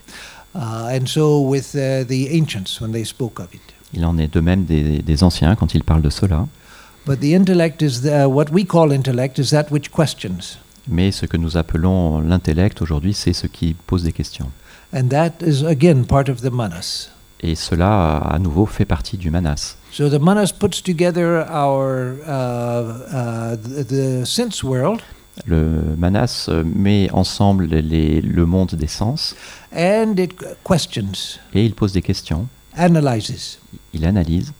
Uh, 0.55 0.89
and 0.91 1.07
so 1.07 1.41
with 1.41 1.75
uh, 1.75 2.03
the 2.07 2.27
ancients 2.39 2.79
when 2.79 2.91
they 2.91 3.03
spoke 3.05 3.39
of 3.39 3.53
it. 3.53 3.61
Il 3.93 4.05
en 4.05 4.17
est 4.17 4.31
de 4.31 4.39
même 4.39 4.65
des, 4.65 5.01
des 5.01 5.23
anciens 5.23 5.55
quand 5.55 5.73
ils 5.73 5.83
parlent 5.83 6.03
de 6.03 6.09
cela. 6.11 6.47
But 7.07 7.19
the 7.21 7.33
intellect 7.33 7.81
is 7.81 8.01
the, 8.01 8.27
what 8.27 8.51
we 8.51 8.65
call 8.65 8.91
intellect 8.91 9.39
is 9.39 9.49
that 9.49 9.67
which 9.71 9.89
questions. 9.91 10.57
Mais 10.87 11.11
ce 11.11 11.25
que 11.25 11.37
nous 11.37 11.57
appelons 11.57 12.19
l'intellect 12.19 12.81
aujourd'hui, 12.81 13.13
c'est 13.13 13.33
ce 13.33 13.47
qui 13.47 13.75
pose 13.87 14.03
des 14.03 14.11
questions. 14.11 14.49
And 14.93 15.09
that 15.09 15.41
is 15.41 15.63
again 15.63 16.05
part 16.05 16.29
of 16.29 16.41
the 16.41 16.49
manas. 16.51 17.09
Et 17.41 17.55
cela, 17.55 18.17
à 18.17 18.39
nouveau, 18.39 18.65
fait 18.65 18.85
partie 18.85 19.17
du 19.17 19.29
manas. 19.31 19.77
So 19.91 20.09
the 20.09 20.19
manas 20.19 20.51
puts 20.51 20.81
together 20.83 21.45
our 21.49 22.15
uh, 22.27 22.31
uh, 22.31 23.55
the, 23.55 23.83
the 23.87 24.25
sense 24.25 24.63
world 24.63 25.01
Le 25.45 25.95
manas 25.97 26.47
euh, 26.49 26.63
met 26.65 27.09
ensemble 27.13 27.65
les- 27.65 28.19
le 28.21 28.45
monde 28.45 28.71
des 28.75 28.87
sens 28.87 29.35
and 29.73 30.15
it 30.17 30.33
questions, 30.67 31.39
et 31.53 31.63
il 31.65 31.73
pose 31.75 31.93
des 31.93 32.01
questions, 32.01 32.47
analyzes. 32.75 33.57
il 33.93 34.03
analyse. 34.05 34.51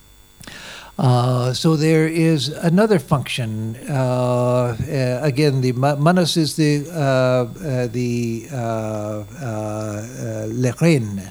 Uh, 1.00 1.54
so 1.54 1.76
there 1.76 2.06
is 2.06 2.48
another 2.48 2.98
function. 2.98 3.74
Uh, 3.88 4.76
uh, 4.76 5.20
again, 5.22 5.62
the 5.62 5.72
ma- 5.72 5.96
manas 5.96 6.36
is 6.36 6.56
the 6.56 6.84
uh, 6.92 7.00
uh, 7.00 7.86
the 7.86 8.46
uh, 8.52 9.24
uh, 9.40 10.46
uh, 10.46 11.30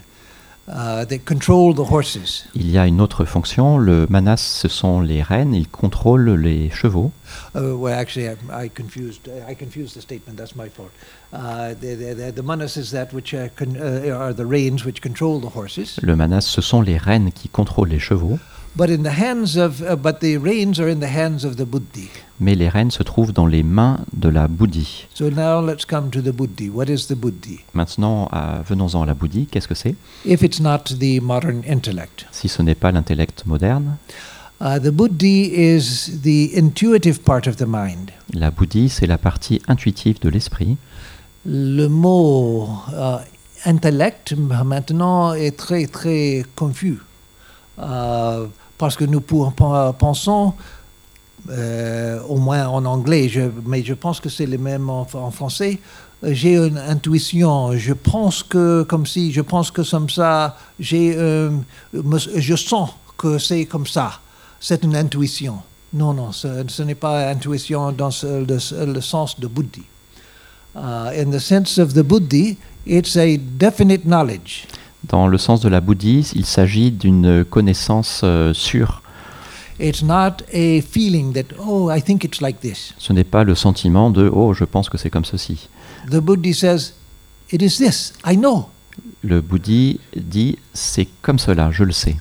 uh, 0.71 1.05
that 1.05 1.25
control 1.25 1.73
the 1.73 1.83
horses. 1.83 2.45
Il 2.55 2.71
y 2.71 2.79
a 2.79 2.87
une 2.87 2.99
autre 2.99 3.25
fonction, 3.25 3.77
le 3.77 4.07
manas, 4.09 4.37
ce 4.37 4.67
sont 4.67 5.01
les 5.01 5.21
rênes, 5.21 5.53
ils 5.53 5.67
contrôlent 5.67 6.31
les 6.31 6.71
chevaux. 6.71 7.11
Uh, 7.55 7.75
well, 7.75 7.93
actually, 7.93 8.27
I, 8.27 8.65
I 8.65 8.69
confused. 8.69 9.29
I 9.47 9.53
confused 9.53 9.95
the 9.95 10.01
statement. 10.01 10.37
That's 10.37 10.55
my 10.55 10.69
fault. 10.69 10.89
Uh, 11.31 11.75
the, 11.79 11.95
the, 11.95 12.31
the, 12.31 12.43
manas 12.43 12.75
is 12.75 12.91
that 12.91 13.13
which 13.13 13.35
uh, 13.35 13.49
con, 13.55 13.77
uh, 13.77 14.15
are 14.15 14.33
the 14.33 14.45
reins 14.45 14.83
which 14.83 15.01
control 15.01 15.39
the 15.39 15.49
horses. 15.55 15.99
Le 16.01 16.15
manas, 16.15 16.41
ce 16.41 16.61
sont 16.61 16.81
les 16.81 16.97
rênes 16.97 17.31
qui 17.31 17.49
contrôlent 17.49 17.89
les 17.89 17.99
chevaux, 17.99 18.39
But 18.75 18.89
in 18.89 19.03
the 19.03 19.11
hands 19.19 19.57
of, 19.57 19.81
but 20.01 20.19
the 20.21 20.37
reins 20.37 20.79
are 20.79 20.89
in 20.89 20.99
the 20.99 21.07
hands 21.13 21.43
of 21.43 21.55
the 21.57 21.65
buddhi. 21.65 22.09
mais 22.39 22.55
les 22.55 22.69
rênes 22.69 22.91
se 22.91 23.03
trouvent 23.03 23.33
dans 23.33 23.47
les 23.47 23.63
mains 23.63 23.99
de 24.13 24.29
la 24.29 24.47
buddhi. 24.47 25.07
So 25.13 25.29
now 25.29 25.59
let's 25.61 25.85
come 25.85 26.09
to 26.11 26.21
the 26.21 26.31
buddhi. 26.31 26.69
What 26.69 26.85
is 26.87 27.07
the 27.07 27.15
buddhi? 27.15 27.59
Maintenant, 27.73 28.29
à- 28.31 28.61
venons-en 28.65 29.01
à 29.01 29.05
la 29.05 29.13
buddhi, 29.13 29.47
qu'est-ce 29.51 29.67
que 29.67 29.75
c'est? 29.75 29.95
If 30.25 30.41
it's 30.43 30.61
not 30.61 30.83
the 30.99 31.19
modern 31.21 31.63
intellect, 31.67 32.27
Si 32.31 32.47
ce 32.47 32.61
n'est 32.61 32.75
pas 32.75 32.91
l'intellect 32.93 33.43
moderne, 33.45 33.97
uh, 34.61 34.79
the 34.79 34.91
buddhi 34.91 35.51
is 35.53 36.21
the 36.23 36.55
intuitive 36.57 37.19
part 37.21 37.47
of 37.47 37.57
the 37.57 37.65
mind. 37.67 38.11
la 38.33 38.51
buddhi, 38.51 38.87
c'est 38.87 39.07
la 39.07 39.17
partie 39.17 39.61
intuitive 39.67 40.21
de 40.21 40.29
l'esprit. 40.29 40.77
Le 41.45 41.87
mot 41.87 42.69
uh, 42.93 43.17
intellect 43.65 44.33
maintenant 44.37 45.33
est 45.33 45.57
très 45.57 45.87
très 45.87 46.45
confus 46.55 46.99
Euh, 47.81 48.47
parce 48.79 48.95
que 48.95 49.03
nous 49.03 49.21
pensons, 49.21 50.53
euh, 51.49 52.19
au 52.27 52.37
moins 52.37 52.65
en 52.67 52.85
anglais, 52.85 53.29
mais 53.65 53.83
je 53.83 53.93
pense 53.93 54.19
que 54.19 54.29
c'est 54.29 54.45
le 54.45 54.57
même 54.57 54.89
en, 54.89 55.05
français. 55.05 55.79
J'ai 56.23 56.55
une 56.55 56.77
intuition, 56.77 57.77
je 57.77 57.93
pense 57.93 58.41
que 58.41 58.83
comme 58.83 59.05
si, 59.05 59.31
je 59.31 59.41
pense 59.41 59.69
que 59.69 59.81
comme 59.81 60.09
ça, 60.09 60.57
euh, 60.93 61.51
je 61.93 62.55
sens 62.55 62.91
que 63.17 63.37
c'est 63.37 63.65
comme 63.65 63.85
ça. 63.85 64.19
C'est 64.61 64.83
une 64.83 64.95
intuition. 64.95 65.59
Non, 65.93 66.13
non, 66.13 66.31
ce, 66.31 66.81
n'est 66.81 66.95
pas 66.95 67.29
intuition 67.29 67.91
dans 67.91 68.11
le 68.23 69.01
sens 69.01 69.39
de 69.39 69.47
buddhi. 69.47 69.83
Uh, 70.75 71.11
in 71.17 71.31
the 71.31 71.39
sense 71.39 71.79
of 71.79 71.93
the 71.93 72.03
buddhi, 72.03 72.57
it's 72.85 73.17
a 73.17 73.37
definite 73.37 74.05
knowledge. 74.05 74.67
Dans 75.07 75.27
le 75.27 75.37
sens 75.37 75.61
de 75.61 75.69
la 75.69 75.79
buddhi, 75.81 76.29
il 76.35 76.45
s'agit 76.45 76.91
d'une 76.91 77.45
connaissance 77.45 78.21
euh, 78.23 78.53
sûre. 78.53 79.01
It's 79.79 80.03
not 80.03 80.43
a 80.53 80.81
feeling 80.81 81.31
that, 81.33 81.55
oh, 81.57 81.89
I 81.89 82.01
think 82.01 82.25
it's 82.25 82.41
like 82.41 82.59
this. 82.59 82.93
Ce 82.97 83.13
n'est 83.13 83.23
pas 83.23 83.45
le 83.45 83.55
sentiment 83.55 84.11
de 84.11 84.29
oh, 84.31 84.53
je 84.53 84.65
pense 84.65 84.89
que 84.89 84.97
c'est 84.97 85.09
comme 85.09 85.23
ceci. 85.23 85.69
The 86.11 86.17
Buddhi 86.17 86.53
says, 86.53 86.93
it 87.51 87.61
is 87.61 87.77
this, 87.77 88.13
I 88.25 88.35
know. 88.35 88.67
Le 89.23 89.39
bouddhi 89.41 89.99
dit 90.15 90.57
c'est 90.73 91.07
comme 91.21 91.39
cela, 91.39 91.71
je 91.71 91.83
le 91.85 91.93
sais. 91.93 92.17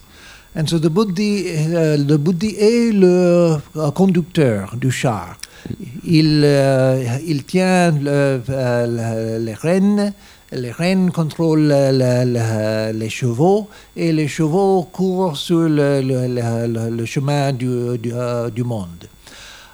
And 0.56 0.66
so 0.66 0.78
the 0.78 0.86
euh, 0.86 1.96
le 1.96 2.16
Buddhi 2.16 2.54
est 2.58 2.92
le 2.92 3.56
euh, 3.76 3.90
conducteur 3.92 4.74
du 4.76 4.90
char. 4.90 5.36
Il, 6.04 6.42
euh, 6.44 7.18
il 7.26 7.44
tient 7.44 7.90
le- 7.90 8.40
le- 8.48 9.44
les 9.44 9.54
rênes, 9.54 10.12
les 10.52 10.70
rênes 10.72 11.10
contrôlent 11.10 11.68
le- 11.68 11.92
le- 11.92 12.24
le- 12.32 12.92
les 12.98 13.10
chevaux 13.10 13.68
et 13.96 14.12
les 14.12 14.28
chevaux 14.28 14.88
courent 14.92 15.36
sur 15.36 15.68
le, 15.68 17.04
chemin 17.04 17.52
du, 17.52 17.98
du, 17.98 18.12
euh, 18.12 18.50
du 18.50 18.64
monde. 18.64 19.08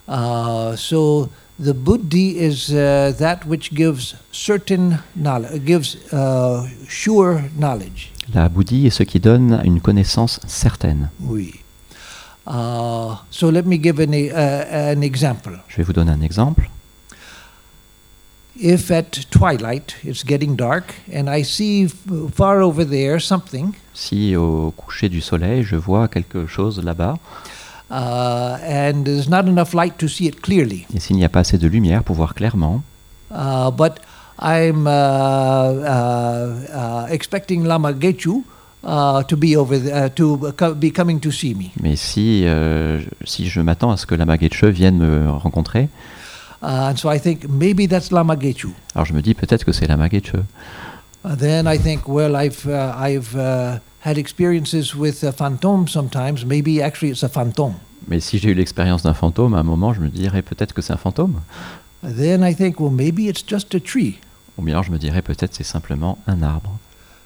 Uh, 0.09 0.77
so 0.77 1.29
the 1.59 1.73
Buddhi 1.73 2.37
is 2.39 2.71
uh, 2.71 3.13
that 3.19 3.41
which 3.47 3.73
gives 3.73 4.15
certain 4.33 4.99
knowledge, 5.17 5.65
gives 5.65 5.97
uh, 6.13 6.67
sure 6.89 7.41
knowledge. 7.59 8.11
La 8.35 8.49
bouddhi 8.49 8.87
est 8.87 8.91
ce 8.91 9.03
qui 9.03 9.21
donne 9.21 9.61
une 9.65 9.81
connaissance 9.81 10.41
certaine. 10.47 11.11
Oui. 11.21 11.55
Uh, 12.47 13.15
so 13.31 13.51
let 13.51 13.63
me 13.63 13.77
give 13.83 14.01
an, 14.01 14.13
an 14.13 15.01
example. 15.03 15.53
Je 15.69 15.77
vais 15.79 15.83
vous 15.85 15.93
donner 15.93 16.13
un 16.13 16.21
exemple. 16.23 16.69
If 18.57 18.91
at 18.91 19.27
twilight 19.31 19.97
it's 20.05 20.25
getting 20.25 20.57
dark 20.57 20.95
and 21.13 21.29
I 21.29 21.43
see 21.43 21.89
far 22.33 22.63
over 22.63 22.85
there 22.85 23.21
something, 23.21 23.73
Si 23.93 24.35
au 24.37 24.73
coucher 24.77 25.09
du 25.09 25.21
soleil, 25.21 25.65
je 25.65 25.77
vois 25.77 26.09
quelque 26.09 26.47
chose 26.47 26.83
là-bas, 26.83 27.17
uh, 27.91 27.95
and 27.95 29.05
there's 29.05 29.29
not 29.29 29.47
enough 29.47 29.75
light 29.75 29.97
to 29.99 30.09
see 30.09 30.27
it 30.27 30.41
clearly, 30.41 30.87
et 30.95 31.01
s'il 31.01 31.17
n'y 31.17 31.25
a 31.25 31.29
pas 31.29 31.41
assez 31.41 31.59
de 31.59 31.69
lumière 31.69 32.03
pour 32.05 32.17
voir 32.17 32.35
clairement, 32.35 32.83
uh, 33.31 33.71
but 33.71 33.95
I'm 34.41 34.87
uh, 34.87 34.91
uh, 34.91 36.55
uh, 36.75 37.07
expecting 37.11 37.65
Lama 37.65 37.93
Gechu 37.93 38.45
uh, 38.83 39.23
to 39.25 39.37
be 39.37 39.57
over 39.57 39.79
the, 39.79 40.11
to 40.15 40.53
be 40.75 40.91
coming 40.93 41.21
to 41.21 41.31
see 41.31 41.55
me. 41.55 41.71
mais 41.81 41.97
si, 41.97 42.43
euh, 42.47 43.01
si 43.25 43.49
je 43.49 43.61
m'attends 43.61 43.91
à 43.91 43.97
ce 43.97 44.07
que 44.07 44.15
Lama 44.15 44.37
Getche 44.37 44.65
vienne 44.65 44.99
me 44.99 45.31
rencontrer, 45.31 45.89
Uh, 46.65 46.89
and 46.89 46.97
so 46.97 47.11
I 47.11 47.19
think 47.19 47.47
maybe 47.47 47.87
that's 47.87 48.11
Lama 48.11 48.39
alors 48.95 49.05
je 49.05 49.13
me 49.13 49.21
dis 49.21 49.35
peut-être 49.35 49.65
que 49.65 49.73
c'est 49.73 49.87
Lama 49.87 50.09
Getche. 50.09 50.37
Uh, 51.23 51.37
then 51.37 51.67
I 51.67 51.79
think, 51.79 52.09
well, 52.09 52.35
I've 52.37 52.67
uh, 52.67 52.95
I've 52.99 53.37
uh, 53.37 53.81
had 54.01 54.17
experiences 54.17 54.95
with 54.95 55.23
uh, 55.23 55.33
phantoms 55.33 55.91
sometimes. 55.93 56.47
Maybe 56.47 56.81
actually 56.81 57.11
it's 57.11 57.23
a 57.23 57.29
phantom. 57.29 57.75
Mais 58.09 58.21
si 58.21 58.39
j'ai 58.39 58.51
eu 58.51 58.55
l'expérience 58.55 59.03
d'un 59.03 59.13
fantôme, 59.15 59.55
à 59.55 59.59
un 59.59 59.63
moment, 59.63 59.93
je 59.93 60.01
me 60.01 60.09
dirais 60.09 60.43
peut-être 60.43 60.73
que 60.73 60.81
c'est 60.81 60.93
un 60.95 60.99
fantôme. 60.99 61.41
Then 62.03 62.43
I 62.43 62.55
think, 62.55 62.81
well, 62.81 62.91
maybe 62.91 63.29
it's 63.29 63.45
just 63.47 63.75
a 63.75 63.81
tree. 63.81 64.19
Ou 64.57 64.63
bien 64.63 64.83
je 64.83 64.91
me 64.91 64.99
dirais 64.99 65.21
peut-être 65.21 65.55
c'est 65.55 65.65
simplement 65.65 66.19
un 66.27 66.43
arbre. 66.43 66.79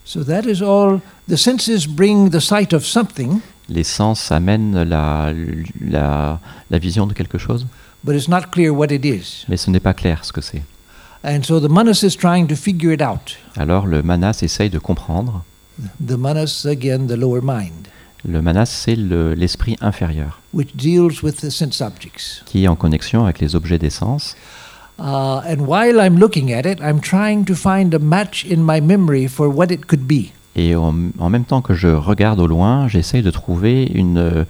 So 0.05 0.24
that 0.24 0.42
is 0.46 0.62
all. 0.62 1.01
The 1.29 1.37
senses 1.37 1.87
bring 1.87 2.31
the 2.31 2.40
sight 2.40 2.72
of 2.72 2.85
something, 2.85 3.40
Les 3.68 3.85
sens 3.85 4.33
amènent 4.33 4.83
la, 4.83 5.33
la, 5.81 6.40
la 6.70 6.79
vision 6.79 7.07
de 7.07 7.12
quelque 7.12 7.37
chose, 7.37 7.66
but 8.04 8.14
it's 8.14 8.28
not 8.28 8.50
clear 8.52 8.70
what 8.72 8.88
it 8.92 9.04
is. 9.04 9.44
mais 9.48 9.56
ce 9.56 9.70
n'est 9.70 9.80
pas 9.80 9.94
clair 9.94 10.24
ce 10.24 10.32
que 10.32 10.40
c'est. 10.40 10.62
And 11.24 11.42
so 11.42 11.58
the 11.61 11.68
manas 11.70 12.02
is 12.04 12.16
trying 12.16 12.46
to 12.46 12.54
figure 12.56 12.92
it 12.92 13.02
out. 13.02 13.37
Alors 13.56 13.87
le 13.87 14.02
manas 14.02 14.38
essaye 14.42 14.70
de 14.70 14.78
comprendre. 14.78 15.44
The 16.04 16.16
manas, 16.16 16.64
again, 16.68 17.06
the 17.06 17.16
lower 17.16 17.40
mind, 17.42 17.87
Le 18.24 18.42
manas, 18.42 18.66
c'est 18.66 18.96
le- 18.96 19.34
l'esprit 19.34 19.76
inférieur, 19.80 20.40
which 20.52 20.74
deals 20.74 21.22
with 21.22 21.37
the 21.40 21.50
sense 21.50 21.80
objects. 21.80 22.42
qui 22.46 22.64
est 22.64 22.68
en 22.68 22.74
connexion 22.74 23.24
avec 23.24 23.38
les 23.40 23.54
objets 23.54 23.78
des 23.78 23.90
sens. 23.90 24.37
Uh, 24.98 25.40
and 25.46 25.61
while 25.68 26.00
I'm 26.00 26.18
looking 26.18 26.52
at 26.52 26.62
it, 26.68 26.80
I'm 26.80 27.00
trying 27.00 27.44
to 27.44 27.54
find 27.54 27.94
a 27.94 28.00
match 28.00 28.44
in 28.44 28.56
my 28.64 28.80
memory 28.80 29.28
for 29.28 29.46
what 29.48 29.66
it 29.70 29.87
could 29.87 30.02
be. 30.08 30.32
Et 30.56 30.74
en, 30.74 30.92
en 31.20 31.30
même 31.30 31.44
temps 31.44 31.62
que 31.62 31.74
je 31.74 31.87
regarde 31.87 32.40
au 32.40 32.48
loin, 32.48 32.88
j'essaye 32.88 33.22
de 33.22 33.30
trouver 33.30 33.84
une, 33.84 34.44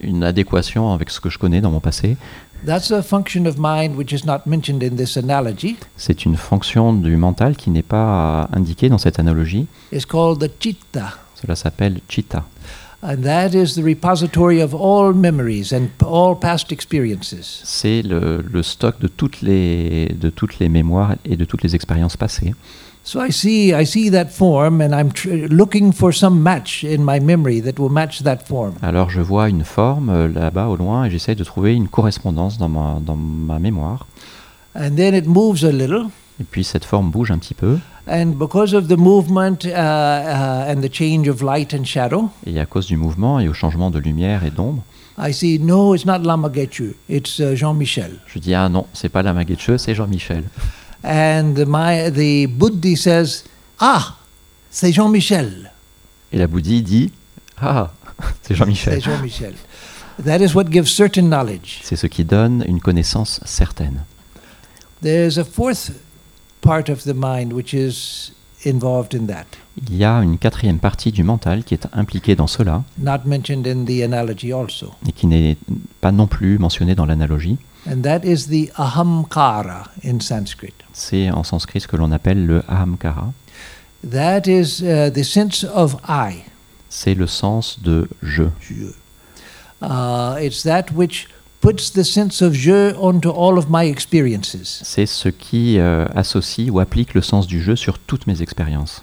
une 0.00 0.22
adéquation 0.22 0.92
avec 0.92 1.10
ce 1.10 1.18
que 1.20 1.28
je 1.30 1.38
connais 1.38 1.60
dans 1.60 1.72
mon 1.72 1.80
passé. 1.80 2.16
That's 2.64 2.92
a 2.92 3.02
function 3.02 3.46
of 3.46 3.56
mind 3.58 3.96
which 3.96 4.12
is 4.12 4.24
not 4.24 4.46
mentioned 4.46 4.82
in 4.84 4.94
this 4.96 5.16
analogy. 5.16 5.76
C'est 5.96 6.24
une 6.24 6.36
fonction 6.36 6.92
du 6.92 7.16
mental 7.16 7.56
qui 7.56 7.70
n'est 7.70 7.82
pas 7.82 8.48
indiquée 8.52 8.88
dans 8.88 8.98
cette 8.98 9.18
analogie. 9.18 9.66
It's 9.92 10.06
called 10.06 10.38
the 10.38 10.50
chitta. 10.60 11.14
Cela 11.34 11.56
s'appelle 11.56 12.00
chitta. 12.08 12.44
And 13.02 13.22
that 13.24 13.48
is 13.48 13.74
the 13.74 13.82
repository 13.82 14.62
of 14.62 14.74
all 14.76 15.12
memories 15.12 15.72
and 15.72 15.88
p- 15.98 16.06
all 16.08 16.38
past 16.38 16.70
experiences. 16.70 17.60
C'est 17.64 18.00
le, 18.02 18.44
le 18.48 18.62
stock 18.62 19.00
de 19.00 19.08
toutes, 19.08 19.42
les, 19.42 20.06
de 20.20 20.30
toutes 20.30 20.60
les 20.60 20.68
mémoires 20.68 21.16
et 21.24 21.36
de 21.36 21.44
toutes 21.44 21.64
les 21.64 21.74
expériences 21.74 22.16
passées. 22.16 22.54
So 23.04 23.20
I 23.20 23.30
see, 23.32 23.74
I 23.74 23.84
see 23.84 24.10
that 24.10 24.26
form, 24.30 24.80
and 24.80 24.94
I'm 24.94 25.10
looking 25.48 25.92
for 25.92 26.12
some 26.12 26.40
match 26.40 26.84
in 26.84 27.02
my 27.02 27.18
memory 27.18 27.60
that 27.62 27.78
will 27.80 27.90
match 27.90 28.22
that 28.22 28.46
form. 28.46 28.74
Alors 28.80 29.10
je 29.10 29.20
vois 29.20 29.48
une 29.48 29.64
forme 29.64 30.08
euh, 30.08 30.28
là-bas 30.28 30.68
au 30.68 30.76
loin 30.76 31.04
et 31.06 31.10
j'essaye 31.10 31.34
de 31.34 31.42
trouver 31.42 31.74
une 31.74 31.88
correspondance 31.88 32.58
dans 32.58 32.68
ma, 32.68 33.00
dans 33.04 33.16
ma 33.16 33.58
mémoire. 33.58 34.06
And 34.76 34.94
then 34.96 35.14
it 35.16 35.26
moves 35.26 35.64
a 35.64 35.72
little, 35.72 36.06
Et 36.40 36.44
puis 36.44 36.62
cette 36.62 36.84
forme 36.84 37.10
bouge 37.10 37.32
un 37.32 37.38
petit 37.38 37.54
peu. 37.54 37.78
and 38.06 38.34
because 38.38 38.72
of 38.72 38.86
the 38.86 38.96
movement 38.96 39.64
uh, 39.64 39.70
uh, 39.70 40.70
and 40.72 40.80
the 40.80 40.90
change 40.92 41.28
of 41.28 41.42
light 41.42 41.74
and 41.74 41.84
shadow, 41.84 42.30
Et 42.46 42.60
à 42.60 42.66
cause 42.66 42.86
du 42.86 42.96
mouvement 42.96 43.40
et 43.40 43.48
au 43.48 43.52
changement 43.52 43.90
de 43.90 43.98
lumière 43.98 44.44
et 44.44 44.50
d'ombre, 44.50 44.82
I 45.18 45.32
see 45.32 45.58
no, 45.58 45.94
it's 45.94 46.06
not 46.06 46.20
Lama 46.20 46.48
Getchu, 46.54 46.94
it's 47.08 47.38
uh, 47.40 47.54
je 47.56 48.38
dis 48.38 48.54
ah 48.54 48.68
non, 48.68 48.86
c'est 48.92 49.08
pas 49.08 49.22
la 49.22 49.32
Magetche, 49.32 49.76
c'est 49.76 49.94
Jean-Michel. 49.94 50.44
And 51.04 51.54
the, 51.54 51.64
my, 51.66 52.10
the 52.10 52.46
Buddhi 52.46 52.96
says, 52.96 53.44
Ah, 53.80 54.16
c'est 54.70 54.92
Jean 54.92 55.08
Michel. 55.08 55.70
Et 56.32 56.38
la 56.38 56.46
bouddhi 56.46 56.82
dit 56.82 57.12
ah, 57.60 57.92
c'est 58.42 58.48
C'est 58.48 58.54
Jean-Michel. 58.54 59.02
Jean 59.02 59.18
Michel. 59.20 59.54
That 60.24 60.38
is 60.40 60.54
what 60.54 60.64
gives 60.70 60.88
certain 60.90 61.22
knowledge. 61.28 61.80
C'est 61.82 61.96
ce 61.96 62.06
qui 62.06 62.24
donne 62.24 62.64
une 62.68 62.80
connaissance 62.80 63.40
certaine. 63.44 64.04
There's 65.02 65.38
a 65.38 65.44
fourth 65.44 65.90
part 66.60 66.88
of 66.88 67.02
the 67.04 67.14
mind 67.14 67.52
which 67.52 67.72
is 67.74 68.32
involved 68.64 69.14
in 69.14 69.26
that, 69.26 69.46
Il 69.88 69.96
y 69.96 70.04
a 70.04 70.22
une 70.22 70.38
quatrième 70.38 70.78
partie 70.78 71.10
du 71.10 71.24
mental 71.24 71.64
qui 71.64 71.74
est 71.74 71.88
impliquée 71.92 72.36
dans 72.36 72.46
cela 72.46 72.84
not 72.98 73.20
mentioned 73.26 73.66
in 73.66 73.84
the 73.84 74.02
analogy 74.04 74.52
also. 74.52 74.92
et 75.08 75.12
qui 75.12 75.26
n'est 75.26 75.56
pas 76.00 76.12
non 76.12 76.26
plus 76.28 76.58
mentionnée 76.58 76.94
dans 76.94 77.06
l'analogie. 77.06 77.58
And 77.86 78.02
that 78.02 78.24
is 78.24 78.46
the 78.46 78.70
ahamkara 78.76 79.88
in 80.04 80.20
Sanskrit. 80.20 80.74
C'est 80.92 81.30
en 81.30 81.42
sanskrit 81.42 81.80
ce 81.80 81.88
que 81.88 81.96
l'on 81.96 82.12
appelle 82.12 82.46
le 82.46 82.62
ahamkara. 82.68 83.32
That 84.08 84.46
is 84.46 84.82
uh, 84.82 85.10
the 85.10 85.24
sense 85.24 85.64
of 85.64 85.96
I. 86.08 86.44
C'est 86.88 87.14
le 87.14 87.26
sens 87.26 87.80
de 87.82 88.08
je. 88.22 88.44
Je. 88.60 88.92
Uh, 89.80 90.36
it's 90.40 90.62
that 90.62 90.92
which 90.94 91.28
puts 91.60 91.90
the 91.92 92.04
sense 92.04 92.42
of 92.42 92.54
je 92.54 92.94
onto 92.96 93.30
all 93.30 93.58
of 93.58 93.66
my 93.68 93.84
experiences. 93.88 94.80
C'est 94.84 95.06
ce 95.06 95.28
qui 95.28 95.78
euh, 95.78 96.06
associe 96.14 96.70
ou 96.70 96.78
applique 96.78 97.14
le 97.14 97.22
sens 97.22 97.46
du 97.46 97.60
jeu 97.60 97.76
sur 97.76 97.98
toutes 97.98 98.26
mes 98.26 98.42
expériences. 98.42 99.02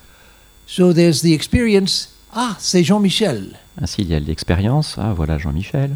So 0.68 0.94
there's 0.94 1.22
the 1.22 1.34
experience, 1.34 2.10
ah, 2.34 2.56
c'est 2.60 2.84
Jean-Michel. 2.84 3.58
Ainsi, 3.82 4.04
il 4.04 4.10
y 4.10 4.14
a 4.14 4.20
l'expérience, 4.20 4.96
ah 4.98 5.14
voilà 5.14 5.38
Jean-Michel. 5.38 5.96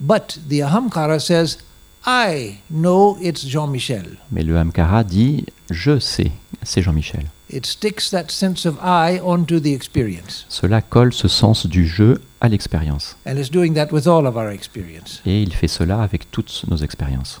But 0.00 0.38
the 0.48 0.62
ahamkara 0.62 1.18
says, 1.18 1.58
I 2.06 2.58
know 2.70 3.16
it's 3.20 3.46
Jean-Michel. 3.46 4.16
Mais 4.30 4.42
le 4.42 4.56
ahamkara 4.56 5.04
dit 5.04 5.46
je 5.70 5.98
sais, 5.98 6.32
c'est 6.62 6.82
Jean-Michel. 6.82 7.24
It 7.50 7.66
sticks 7.66 8.10
that 8.10 8.26
sense 8.30 8.66
of 8.66 8.76
I 8.82 9.20
onto 9.22 9.60
the 9.60 9.66
experience. 9.72 10.44
Cela 10.48 10.82
colle 10.82 11.12
ce 11.12 11.28
sens 11.28 11.66
du 11.66 11.86
jeu 11.86 12.20
à 12.40 12.48
l'expérience. 12.48 13.16
And 13.26 13.36
it's 13.36 13.50
doing 13.50 13.74
that 13.74 13.88
with 13.92 14.06
all 14.06 14.26
of 14.26 14.36
our 14.36 14.48
experience. 14.50 15.22
Et 15.24 15.42
il 15.42 15.52
fait 15.54 15.68
cela 15.68 16.02
avec 16.02 16.30
toutes 16.30 16.64
nos 16.68 16.76
expériences. 16.76 17.40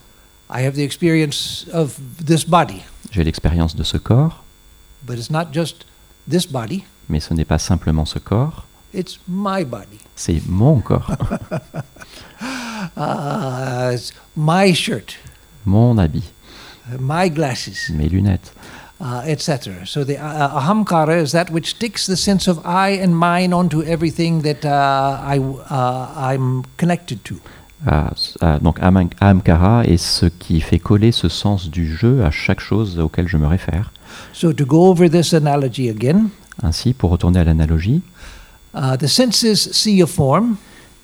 I 0.50 0.64
have 0.66 0.74
the 0.74 0.80
experience 0.84 1.66
of 1.72 1.98
this 2.24 2.46
body, 2.46 2.82
J'ai 3.10 3.24
l'expérience 3.24 3.74
de 3.74 3.82
ce 3.82 3.96
corps, 3.96 4.44
but 5.02 5.18
it's 5.18 5.30
not 5.30 5.46
just 5.52 5.86
this 6.30 6.46
body, 6.46 6.84
mais 7.08 7.18
ce 7.20 7.32
n'est 7.34 7.46
pas 7.46 7.58
simplement 7.58 8.04
ce 8.04 8.18
corps, 8.18 8.66
it's 8.92 9.18
my 9.26 9.64
body. 9.64 9.98
c'est 10.14 10.42
mon 10.46 10.80
corps, 10.80 11.10
Uh, 12.96 13.96
my 14.36 14.72
shirt, 14.74 15.16
mon 15.64 15.96
habit, 15.98 16.22
my 16.98 17.28
glasses, 17.28 17.90
mes 17.94 18.08
lunettes. 18.08 18.52
uh, 19.00 19.22
etc. 19.26 19.86
So 19.86 20.04
the 20.04 20.16
uh, 20.18 20.60
ahamkara 20.60 21.20
is 21.22 21.32
that 21.32 21.50
which 21.50 21.70
sticks 21.70 22.06
the 22.06 22.16
sense 22.16 22.46
of 22.48 22.58
I 22.64 22.90
and 23.02 23.14
mine 23.16 23.52
onto 23.52 23.82
everything 23.82 24.42
that 24.42 24.64
uh, 24.64 25.20
I, 25.22 25.38
uh, 25.38 26.08
I'm 26.16 26.64
connected 26.76 27.24
to. 27.24 27.34
Ah, 27.86 28.10
ah, 28.40 28.58
donc 28.60 28.78
Aham- 28.80 29.10
ahamkara 29.20 29.84
est 29.84 29.98
ce 29.98 30.26
qui 30.26 30.60
fait 30.62 30.78
coller 30.78 31.12
ce 31.12 31.28
sens 31.28 31.68
du 31.68 31.86
jeu 31.94 32.24
à 32.24 32.30
chaque 32.30 32.60
chose 32.60 32.98
auquel 32.98 33.28
je 33.28 33.36
me 33.36 33.46
réfère. 33.46 33.92
So 34.32 34.52
to 34.52 34.64
go 34.64 34.86
over 34.88 35.08
this 35.10 35.34
analogy 35.34 35.88
again, 35.90 36.30
Ainsi, 36.62 36.94
pour 36.94 37.10
retourner 37.10 37.40
à 37.40 37.44
l'analogie, 37.44 38.00
uh, 38.74 38.96
the 38.96 39.08
senses 39.08 39.70
see 39.72 40.00
a 40.00 40.06
form, 40.06 40.56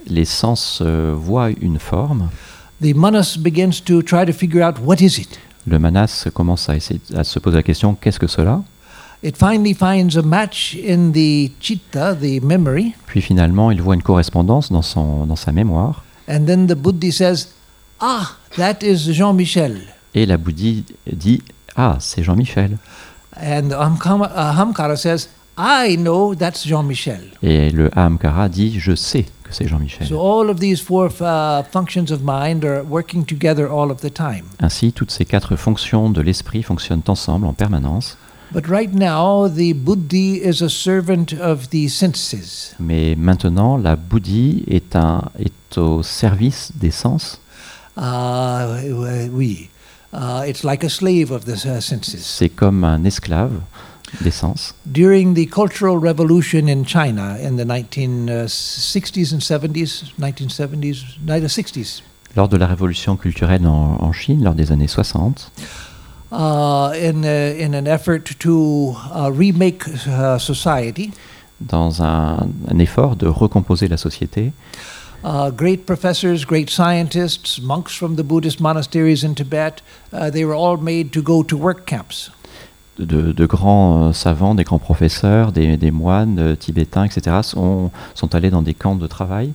les 0.07 0.25
sens 0.25 0.81
euh, 0.83 1.15
voient 1.17 1.51
une 1.61 1.79
forme, 1.79 2.29
the 2.83 2.95
manas 2.95 3.37
begins 3.39 3.81
to 3.85 4.03
try 4.03 4.25
to 4.25 4.33
figure 4.33 4.63
out 4.63 4.77
what 4.85 4.97
is 5.01 5.21
it. 5.21 5.39
le 5.67 5.79
manas 5.79 6.27
commence 6.33 6.69
à, 6.69 6.77
essayer, 6.77 7.01
à 7.15 7.25
se 7.25 7.39
poser 7.39 7.57
la 7.57 7.63
question 7.63 7.95
qu'est-ce 7.95 8.19
que 8.19 8.27
cela? 8.27 8.63
It 9.23 9.37
finally 9.37 9.75
finds 9.75 10.17
a 10.17 10.23
match 10.23 10.75
in 10.77 11.11
the 11.13 11.51
chitta, 11.61 12.15
the 12.15 12.43
memory, 12.43 12.95
Puis 13.07 13.21
finalement, 13.21 13.71
il 13.71 13.83
voit 13.83 13.95
une 13.95 14.03
correspondance 14.03 14.73
dans, 14.73 14.81
son, 14.83 15.27
dans 15.27 15.37
sa 15.37 15.53
mémoire, 15.53 16.05
and 16.29 16.47
then 16.47 16.67
the 16.67 16.75
Buddhi 16.75 17.13
says, 17.13 17.49
Ah, 18.01 18.37
that 18.57 18.79
is 18.83 19.13
Jean 19.13 19.35
Michel. 19.35 19.83
et 20.15 20.25
la 20.25 20.39
bouddhie 20.39 20.85
dit 21.13 21.43
Ah, 21.77 21.97
c'est 22.01 22.23
Jean-Michel. 22.23 22.79
And 23.37 23.71
uh, 23.73 24.57
Hamkara 24.59 24.97
says, 24.97 25.29
I 25.63 25.97
know 25.99 26.35
that's 26.35 26.67
Jean 26.67 26.83
Michel. 26.85 27.21
Et 27.43 27.69
le 27.69 27.91
Ahamkara 27.97 28.49
dit 28.49 28.81
Je 28.81 28.95
sais 28.95 29.27
que 29.45 29.53
c'est 29.53 29.69
Jean-Michel. 29.69 30.07
So 30.07 30.19
all 30.19 30.49
of 30.49 30.59
these 30.59 30.81
four 30.81 31.11
functions 31.11 32.11
of 32.11 32.23
mind 32.25 32.65
are 32.65 32.83
working 32.83 33.27
together 33.27 33.71
all 33.71 33.91
of 33.91 34.01
the 34.01 34.11
time. 34.11 34.45
Ainsi, 34.61 34.93
toutes 34.93 35.11
ces 35.11 35.27
quatre 35.27 35.57
fonctions 35.57 36.09
de 36.09 36.23
l'esprit 36.23 36.63
fonctionnent 36.63 37.03
ensemble 37.09 37.47
en 37.47 37.53
permanence. 37.53 38.17
But 38.53 38.69
right 38.69 38.93
now, 38.93 39.49
the 39.49 39.75
Buddhi 39.75 40.41
is 40.43 40.63
a 40.63 40.71
servant 40.71 41.35
of 41.39 41.69
the 41.69 41.89
senses. 41.89 42.75
Mais 42.81 43.15
maintenant, 43.17 43.77
la 43.77 43.97
bouddhie 43.97 44.65
est, 44.67 44.97
un, 44.97 45.25
est 45.39 45.77
au 45.77 46.03
service 46.03 46.73
des 46.75 46.91
sens. 46.91 47.39
Uh, 47.99 49.29
oui. 49.31 49.69
Uh, 50.13 50.43
it's 50.49 50.65
like 50.65 50.83
a 50.83 50.89
slave 50.89 51.31
of 51.31 51.45
the 51.45 51.65
uh, 51.67 51.81
senses. 51.81 52.25
C'est 52.25 52.49
comme 52.49 52.83
un 52.83 53.05
esclave 53.05 53.53
During 54.91 55.35
the 55.35 55.47
Cultural 55.47 55.97
Revolution 55.97 56.69
in 56.69 56.85
China 56.85 57.39
in 57.41 57.57
the 57.57 57.65
1960s 57.65 59.33
and 59.33 59.41
70s, 59.41 60.13
1970s, 60.19 61.19
1960s, 61.25 62.03
Lors 62.37 62.49
de 62.49 62.57
la 62.57 62.67
révolution 62.67 63.17
culturelle 63.17 63.67
en, 63.67 63.97
en 64.01 64.13
Chine, 64.13 64.45
lors 64.45 64.55
des 64.55 64.71
années 64.71 64.87
60, 64.87 65.51
uh, 66.31 66.93
in, 66.95 67.25
uh, 67.25 67.57
in 67.59 67.75
an 67.75 67.87
effort 67.87 68.39
to 68.39 68.95
uh, 69.13 69.31
remake 69.33 69.83
uh, 70.07 70.39
society, 70.39 71.11
dans 71.61 72.03
un, 72.03 72.49
un 72.69 72.79
effort 72.79 73.17
de 73.17 73.27
recomposer 73.27 73.89
la 73.89 73.97
société, 73.97 74.53
uh, 75.25 75.51
great 75.51 75.87
professors, 75.87 76.45
great 76.45 76.71
scientists, 76.71 77.61
monks 77.61 77.95
from 77.95 78.17
the 78.17 78.23
Buddhist 78.23 78.61
monasteries 78.61 79.25
in 79.25 79.35
Tibet, 79.35 79.83
uh, 80.13 80.31
they 80.31 80.45
were 80.45 80.55
all 80.55 80.77
made 80.77 81.13
to 81.13 81.23
go 81.23 81.43
to 81.43 81.57
work 81.57 81.85
camps. 81.85 82.31
De, 83.05 83.33
de 83.33 83.47
grands 83.47 84.09
euh, 84.09 84.13
savants, 84.13 84.55
des 84.55 84.65
grands 84.65 84.79
professeurs, 84.79 85.53
des, 85.53 85.77
des 85.77 85.91
moines 85.91 86.39
euh, 86.39 86.55
tibétains, 86.57 87.05
etc., 87.05 87.39
sont, 87.43 87.91
sont 88.15 88.35
allés 88.35 88.51
dans 88.51 88.63
des 88.63 88.75
camps 88.75 88.97
de 88.97 89.07
travail? 89.07 89.53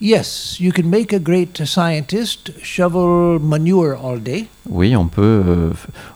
Yes, 0.00 0.58
you 0.58 0.72
can 0.72 0.84
make 0.84 1.12
a 1.12 1.20
great 1.20 1.64
scientist 1.64 2.52
shovel 2.60 3.38
manure 3.40 3.96
all 4.04 4.20
day, 4.20 4.46
Oui, 4.68 4.96
on 4.96 5.06
peut, 5.06 5.42
euh, 5.46 5.70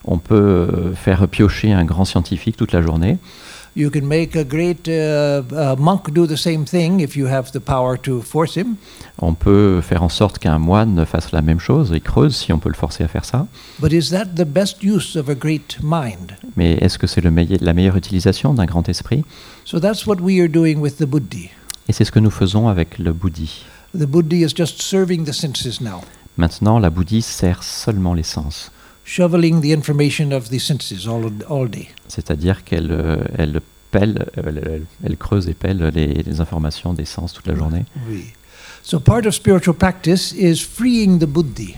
on 0.04 0.18
peut 0.18 0.92
faire 0.96 1.28
piocher 1.28 1.72
un 1.72 1.84
grand 1.84 2.04
scientifique 2.04 2.57
toute 2.57 2.72
la 2.72 2.82
journée. 2.82 3.18
You 3.76 3.90
can 3.90 4.06
make 4.06 4.34
a 4.34 4.42
great 4.44 4.88
uh, 4.88 5.42
uh, 5.52 5.76
monk 5.78 6.10
do 6.10 6.26
the 6.26 6.36
same 6.36 6.64
thing 6.64 7.00
if 7.00 7.14
you 7.14 7.26
have 7.26 7.50
the 7.52 7.60
power 7.60 7.98
to 8.04 8.22
force 8.22 8.56
him. 8.56 8.76
On 9.18 9.34
peut 9.34 9.82
faire 9.82 10.02
en 10.02 10.08
sorte 10.08 10.38
qu'un 10.38 10.58
moine 10.58 11.04
fasse 11.04 11.30
la 11.32 11.42
même 11.42 11.60
chose 11.60 11.92
et 11.92 12.00
creuse 12.00 12.34
si 12.36 12.54
on 12.54 12.58
peut 12.58 12.70
le 12.70 12.74
forcer 12.74 13.04
à 13.04 13.08
faire 13.08 13.26
ça. 13.26 13.46
But 13.78 13.92
is 13.92 14.08
that 14.12 14.28
the 14.34 14.46
best 14.46 14.82
use 14.82 15.14
of 15.16 15.28
a 15.28 15.34
great 15.34 15.76
mind? 15.82 16.32
Mais 16.56 16.72
est-ce 16.80 16.98
que 16.98 17.06
c'est 17.06 17.20
le 17.20 17.30
meille- 17.30 17.58
la 17.60 17.74
meilleure 17.74 17.96
utilisation 17.96 18.54
d'un 18.54 18.64
grand 18.64 18.88
esprit? 18.88 19.24
So 19.66 19.78
that's 19.78 20.06
what 20.06 20.16
we 20.22 20.40
are 20.40 20.48
doing 20.48 20.76
with 20.78 20.96
the 20.96 21.04
Buddhi. 21.06 21.50
Et 21.88 21.92
c'est 21.92 22.04
ce 22.06 22.12
que 22.12 22.18
nous 22.18 22.30
faisons 22.30 22.68
avec 22.68 22.98
le. 22.98 23.12
The 23.12 24.06
Buddhi 24.06 24.42
is 24.42 24.54
just 24.56 24.80
serving 24.80 25.24
the 25.24 25.32
senses 25.32 25.82
now, 25.82 26.00
Maintenant, 26.38 26.78
la 26.78 26.90
bouddhi 26.90 27.22
sert 27.22 27.62
seulement 27.62 28.12
les 28.12 28.22
sens. 28.22 28.70
Shoveling 29.07 29.61
the 29.62 29.72
information 29.72 30.32
of 30.32 30.50
the 30.50 30.59
senses 30.59 31.07
all, 31.07 31.30
all 31.48 31.68
day. 31.70 31.88
C'est-à-dire 32.09 32.64
qu'elle 32.64 32.90
euh, 32.90 33.16
elle 33.38 33.61
pèle, 33.92 34.26
euh, 34.36 34.42
elle, 34.46 34.62
elle- 34.66 34.82
elle 35.04 35.16
creuse 35.16 35.48
et 35.48 35.54
pèle 35.54 35.90
les, 35.94 36.09
les 36.24 36.40
informations 36.40 36.92
des 36.92 37.04
sens 37.04 37.32
toute 37.32 37.46
la 37.46 37.54
journée. 37.54 37.84
Oui. 38.11 38.24
So 38.82 38.98
part 39.00 39.24
of 39.26 39.34
spiritual 39.34 39.74
practice 39.76 40.32
is 40.36 40.57
freeing 40.61 41.18
the 41.18 41.24
Buddhi 41.26 41.74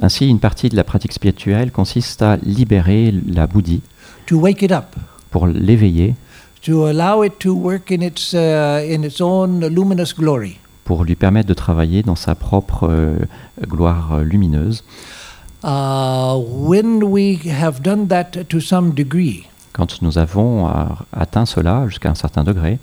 Ainsi, 0.00 0.28
une 0.28 0.40
partie 0.40 0.68
de 0.68 0.76
la 0.76 0.84
pratique 0.84 1.12
spirituelle 1.12 1.70
consiste 1.70 2.22
à 2.22 2.36
libérer 2.42 3.14
la 3.28 3.46
bouddhi 3.46 3.80
to 4.26 4.36
wake 4.38 4.62
it 4.62 4.72
up, 4.72 4.96
pour 5.30 5.46
l'éveiller, 5.46 6.14
to 6.62 6.84
allow 6.86 7.22
it 7.24 7.38
to 7.38 7.52
work 7.52 7.90
in 7.92 8.00
its, 8.00 8.32
uh, 8.32 8.82
in 8.92 9.02
its 9.04 9.20
own 9.20 9.64
luminous 9.66 10.14
glory. 10.16 10.58
pour 10.84 11.04
lui 11.04 11.14
permettre 11.14 11.48
de 11.48 11.54
travailler 11.54 12.02
dans 12.02 12.16
sa 12.16 12.34
propre 12.34 12.88
euh, 12.90 13.16
gloire 13.68 14.14
euh, 14.14 14.22
lumineuse. 14.24 14.82
Uh, 15.64 16.38
when 16.38 17.10
we 17.10 17.36
have 17.48 17.82
done 17.82 18.08
that 18.08 18.48
to 18.48 18.60
some 18.60 18.92
degree, 18.94 19.46
Quand 19.72 20.02
nous 20.02 20.18
avons 20.18 20.66
euh, 20.68 20.70
atteint 21.12 21.46
cela 21.46 21.86
jusqu'à 21.88 22.10
un 22.10 22.14
certain 22.14 22.42
degré, 22.44 22.78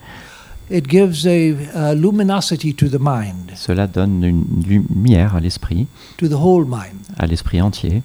it 0.72 0.88
gives 0.90 1.26
a, 1.28 1.54
a 1.76 1.94
luminosity 1.94 2.74
to 2.74 2.88
the 2.88 2.98
mind, 3.00 3.52
cela 3.56 3.86
donne 3.86 4.24
une 4.24 4.46
lumière 4.66 5.36
à 5.36 5.40
l'esprit, 5.40 5.88
to 6.18 6.28
the 6.28 6.34
whole 6.34 6.66
mind. 6.66 7.00
à 7.18 7.28
l'esprit 7.28 7.62
entier. 7.62 8.02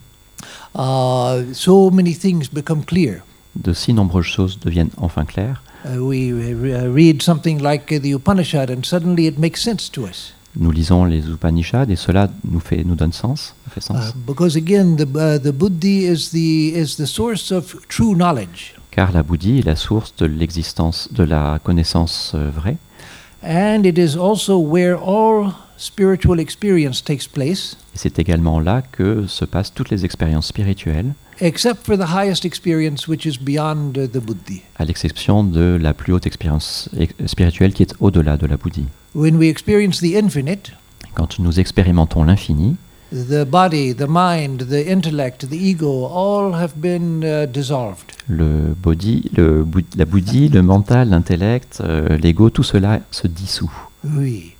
Uh, 0.75 1.45
so 1.53 1.91
many 1.91 2.13
things 2.15 2.49
become 2.53 2.85
clear. 2.85 3.23
De 3.55 3.73
si 3.73 3.93
nombreuses 3.95 4.27
choses 4.27 4.59
deviennent 4.59 4.91
enfin 4.99 5.25
claires. 5.25 5.63
Uh, 5.87 5.99
we 6.01 6.33
read 6.33 7.23
something 7.23 7.61
like 7.63 7.87
the 8.01 8.13
Upanishad, 8.15 8.71
and 8.71 8.85
suddenly 8.85 9.27
it 9.27 9.39
makes 9.39 9.63
sense 9.63 9.89
to 9.91 10.05
us. 10.05 10.35
Nous 10.57 10.71
lisons 10.71 11.05
les 11.05 11.29
Upanishads 11.29 11.89
et 11.89 11.97
cela 11.97 12.31
nous, 12.49 12.61
fait, 12.61 12.85
nous 12.85 12.95
donne 12.95 13.13
sens, 13.13 13.55
Uh, 13.91 14.13
because 14.25 14.57
again, 14.57 14.95
the, 14.97 15.07
uh, 15.17 15.39
the 15.39 15.53
Buddhi 15.53 16.07
is 16.07 16.31
the, 16.31 16.73
is 16.77 16.97
the 16.97 17.07
source 17.07 17.51
of 17.51 17.77
true 17.89 18.15
knowledge. 18.15 18.77
Car 18.93 19.11
la 19.11 19.25
bouddhie 19.25 19.59
est 19.59 19.67
la 19.67 19.75
source 19.75 20.15
de 20.17 20.27
l'existence, 20.27 21.09
de 21.13 21.25
la 21.25 21.59
connaissance 21.59 22.33
euh, 22.37 22.51
vraie. 22.55 22.77
And 23.43 23.85
it 23.85 23.99
is 23.99 24.17
also 24.17 24.59
where 24.59 24.97
all 24.97 25.53
spiritual 25.77 26.39
experience 26.39 27.03
takes 27.03 27.27
place, 27.27 27.77
Et 27.95 27.99
c'est 27.99 28.21
également 28.21 28.61
là 28.61 28.83
que 28.83 29.27
se 29.27 29.45
passent 29.45 29.75
toutes 29.75 29.91
les 29.91 30.05
expériences 30.05 30.47
spirituelles, 30.47 31.15
except 31.41 31.85
for 31.85 31.97
the 31.97 32.13
highest 32.15 32.45
experience, 32.45 33.09
which 33.09 33.27
is 33.27 33.39
beyond 33.41 33.93
the 33.95 34.19
Buddhi. 34.19 34.63
à 34.77 34.85
l'exception 34.85 35.45
de 35.45 35.79
la 35.81 35.93
plus 35.95 36.13
haute 36.13 36.27
expérience 36.27 36.89
ex- 36.99 37.15
spirituelle 37.27 37.73
qui 37.73 37.83
est 37.83 37.95
au-delà 38.01 38.37
de 38.37 38.47
la 38.47 38.57
bouddhie. 38.57 38.87
When 39.15 39.37
we 39.37 39.49
experience 39.49 40.01
the 40.01 40.15
infinite, 40.17 40.73
Quand 41.15 41.39
nous 41.39 41.61
expérimentons 41.61 42.25
l'infini, 42.25 42.77
the 43.13 43.45
body, 43.47 43.95
the 43.95 44.07
mind, 44.09 44.67
the 44.69 44.89
intellect, 44.91 45.49
the 45.49 45.55
ego, 45.55 46.07
all 46.07 46.55
have 46.55 46.73
been 46.77 47.23
uh, 47.23 47.47
dissolved. 47.47 48.13
le 48.29 48.75
body, 48.77 49.31
le, 49.37 49.65
la 49.97 50.05
bouddhie, 50.05 50.49
le 50.49 50.63
mental, 50.63 51.11
l'intellect, 51.11 51.81
euh, 51.85 52.17
l'ego, 52.19 52.51
tout 52.51 52.65
cela 52.65 53.01
se 53.13 53.29
dissout. 53.29 53.71
Oui. 54.03 54.55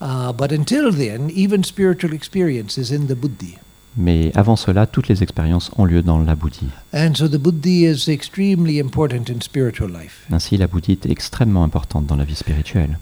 Uh, 0.00 0.32
but 0.32 0.50
until 0.52 0.90
then, 0.94 1.30
even 1.36 1.62
spiritual 1.62 2.14
experience 2.14 2.78
is 2.78 2.90
in 2.90 3.06
the 3.06 3.14
Buddhi. 3.14 3.58
Mais 3.96 4.30
avant 4.34 4.56
cela, 4.56 4.86
toutes 4.86 5.08
les 5.08 5.22
expériences 5.22 5.70
ont 5.76 5.84
lieu 5.84 6.02
dans 6.02 6.18
la 6.18 6.34
bouddhie. 6.34 6.70
And 6.94 7.14
so 7.14 7.28
the 7.28 7.38
Buddhi 7.38 7.86
is 7.86 8.08
extremely 8.08 8.78
important 8.78 9.24
in 9.28 9.40
spiritual 9.40 9.90
life. 9.90 10.26
Ainsi, 10.30 10.56
la 10.56 10.66
bouddhie 10.66 10.92
est 10.92 11.06
extrêmement 11.06 11.64
importante 11.64 12.06
dans 12.06 12.16
la 12.16 12.24
vie 12.24 12.36
spirituelle. 12.36 12.98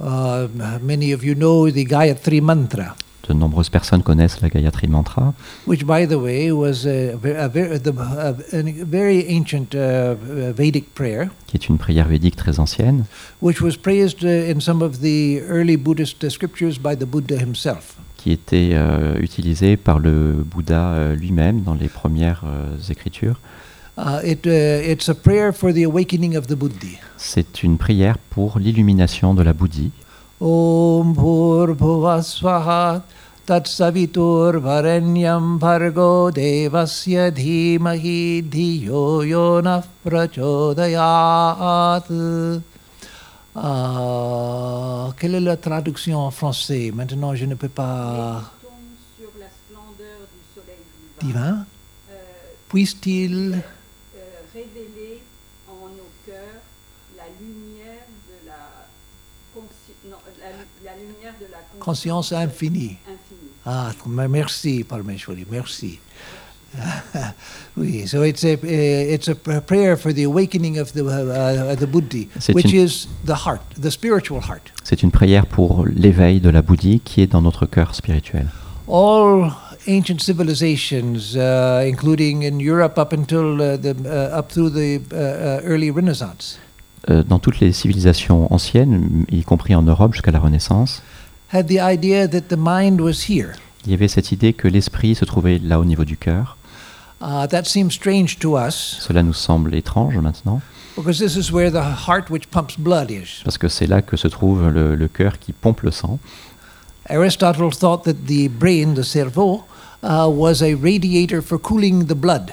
Uh, 0.00 0.46
many 0.80 1.12
of 1.12 1.24
you 1.24 1.34
know 1.34 1.68
the 1.68 1.84
Gayatri 1.84 2.40
Mantra, 2.40 2.94
De 3.28 3.34
nombreuses 3.34 3.68
personnes 3.68 4.02
connaissent 4.02 4.40
la 4.40 4.48
Gayatri 4.48 4.86
Mantra, 4.88 5.34
which, 5.66 5.84
by 5.84 6.06
the 6.06 6.16
way, 6.16 6.50
was 6.50 6.86
a, 6.86 7.12
a, 7.12 7.44
a, 7.44 8.30
a 8.30 8.84
very 8.86 9.26
ancient 9.28 9.74
uh, 9.74 10.14
Vedic 10.54 10.94
prayer, 10.94 11.28
qui 11.46 11.56
est 11.58 11.68
une 11.68 11.76
prière 11.76 12.08
védique 12.08 12.36
très 12.36 12.58
ancienne, 12.58 13.04
which 13.42 13.60
was 13.60 13.76
praised 13.76 14.24
uh, 14.24 14.50
in 14.50 14.60
some 14.60 14.82
of 14.82 15.00
the 15.00 15.42
early 15.46 15.76
Buddhist 15.76 16.24
uh, 16.24 16.30
scriptures 16.30 16.78
by 16.78 16.96
the 16.96 17.04
Buddha 17.04 17.36
himself. 17.38 17.96
Qui 18.18 18.32
était 18.32 18.72
euh, 18.72 19.14
utilisée 19.20 19.78
par 19.78 19.98
le 19.98 20.44
Bouddha 20.44 20.90
euh, 20.90 21.14
lui-même 21.14 21.62
dans 21.62 21.72
les 21.72 21.88
premières 21.88 22.42
euh, 22.44 22.76
écritures. 22.90 23.40
Uh, 23.96 24.20
it, 24.22 24.46
uh, 24.46 24.82
it's 24.84 25.08
a 25.08 25.14
prayer 25.14 25.52
for 25.52 25.72
the 25.72 25.84
awakening 25.84 26.36
of 26.36 26.46
the 26.46 26.54
Buddhi. 26.54 26.98
C'est 27.16 27.62
une 27.62 27.78
prière 27.78 28.18
pour 28.30 28.58
l'illumination 28.58 29.34
de 29.34 29.42
la 29.42 29.52
bouddhie. 29.52 29.90
Om 30.40 31.14
Bhur 31.14 31.74
Swaha 32.22 33.02
Tatsavitur 33.44 34.60
Varenyam 34.60 35.58
Bhargo 35.58 36.30
Devasya 36.30 37.32
Dhimahi 37.32 38.42
Dhiyo 38.42 39.24
Yona 39.24 39.82
Prachodayat. 40.04 42.04
Ah, 43.62 45.10
quelle 45.18 45.34
est 45.36 45.40
la 45.40 45.56
traduction 45.56 46.18
en 46.18 46.30
français? 46.30 46.90
Maintenant, 46.94 47.34
je 47.34 47.44
ne 47.44 47.54
peux 47.54 47.68
pas. 47.68 48.52
tombe 48.62 48.72
sur 49.18 49.30
la 49.38 49.46
splendeur 49.46 50.18
du 50.32 50.40
soleil 50.54 50.78
divin, 51.20 51.26
Divin 51.26 51.66
euh, 52.10 52.14
Puisse-t-il 52.68 53.54
euh, 53.54 54.20
révéler 54.54 55.22
en 55.68 55.88
nos 55.88 56.10
cœurs 56.26 56.60
la 57.16 57.24
lumière 57.40 58.04
de 58.28 58.46
la 58.46 58.86
consci- 59.54 60.08
non, 60.10 60.16
la, 60.38 60.90
la 60.90 60.96
lumière 60.96 61.34
de 61.40 61.46
la 61.50 61.58
Conscience 61.80 62.32
infinie. 62.32 62.96
infinie. 63.06 63.50
Ah, 63.66 63.92
merci, 64.28 64.84
Parmeshwari, 64.84 65.46
merci. 65.50 65.98
oui, 67.76 68.06
so 68.06 68.22
it's 68.22 68.44
a 68.44 68.54
uh, 68.54 68.58
it's 68.62 69.28
a 69.28 69.34
pr- 69.34 69.60
prayer 69.60 69.96
for 69.96 70.12
the 70.12 70.24
awakening 70.24 70.78
of 70.78 70.92
the 70.92 71.00
uh, 71.02 71.74
the 71.76 71.86
buddhi, 71.86 72.28
C'est 72.38 72.54
which 72.54 72.72
une- 72.72 72.84
is 72.84 73.08
the 73.26 73.34
heart, 73.46 73.60
the 73.80 73.90
spiritual 73.90 74.40
heart. 74.40 74.72
C'est 74.84 75.02
une 75.02 75.10
prière 75.10 75.46
pour 75.46 75.86
l'éveil 75.86 76.40
de 76.40 76.50
la 76.50 76.62
bouddhie 76.62 77.00
qui 77.00 77.22
est 77.22 77.26
dans 77.26 77.40
notre 77.42 77.66
cœur 77.66 77.94
spirituel. 77.94 78.46
All 78.88 79.50
ancient 79.88 80.18
civilizations, 80.20 81.34
uh, 81.36 81.86
including 81.88 82.44
in 82.44 82.58
Europe 82.58 82.98
up 82.98 83.12
until 83.12 83.60
uh, 83.60 83.76
the 83.78 83.94
uh, 84.04 84.38
up 84.38 84.48
through 84.50 84.70
the 84.70 85.00
early 85.64 85.90
Renaissance, 85.90 86.58
Euh, 87.10 87.22
dans 87.22 87.38
toutes 87.38 87.60
les 87.60 87.72
civilisations 87.72 88.52
anciennes, 88.52 89.24
y 89.30 89.42
compris 89.42 89.74
en 89.74 89.82
Europe 89.82 90.12
jusqu'à 90.12 90.32
la 90.32 90.40
Renaissance, 90.40 91.00
had 91.54 91.66
the 91.68 91.78
idea 91.80 92.26
that 92.28 92.42
the 92.54 92.56
mind 92.58 93.00
was 93.00 93.24
here. 93.30 93.52
il 93.86 93.92
y 93.92 93.94
avait 93.94 94.08
cette 94.08 94.32
idée 94.32 94.52
que 94.52 94.68
l'esprit 94.68 95.14
se 95.14 95.24
trouvait 95.24 95.58
là 95.62 95.78
au 95.80 95.84
niveau 95.86 96.04
du 96.04 96.16
cœur. 96.18 96.57
Uh, 97.20 97.46
that 97.48 97.64
seems 97.64 97.94
strange 97.94 98.38
to 98.38 98.56
us 98.56 98.98
Cela 99.00 99.22
nous 99.22 99.32
semble 99.34 99.74
étrange 99.74 100.16
maintenant, 100.18 100.60
because 100.96 101.18
this 101.18 101.36
is 101.36 101.50
where 101.52 101.70
the 101.70 101.82
heart, 102.06 102.30
which 102.30 102.48
pumps 102.50 102.76
blood, 102.78 103.10
is. 103.10 103.42
parce 103.44 103.58
que 103.58 103.68
c'est 103.68 103.86
là 103.86 104.02
que 104.02 104.16
se 104.16 104.28
trouve 104.28 104.68
le, 104.68 104.94
le 104.94 105.08
cœur 105.08 105.38
qui 105.38 105.52
pompe 105.52 105.82
le 105.82 105.90
sang. 105.90 106.18
Aristotle 107.08 107.70
thought 107.72 108.04
that 108.04 108.26
the 108.26 108.48
brain, 108.48 108.94
the 108.94 109.02
cerveau, 109.02 109.64
uh, 110.02 110.28
was 110.28 110.62
a 110.62 110.74
radiator 110.74 111.42
for 111.42 111.58
cooling 111.58 112.06
the 112.06 112.14
blood. 112.14 112.52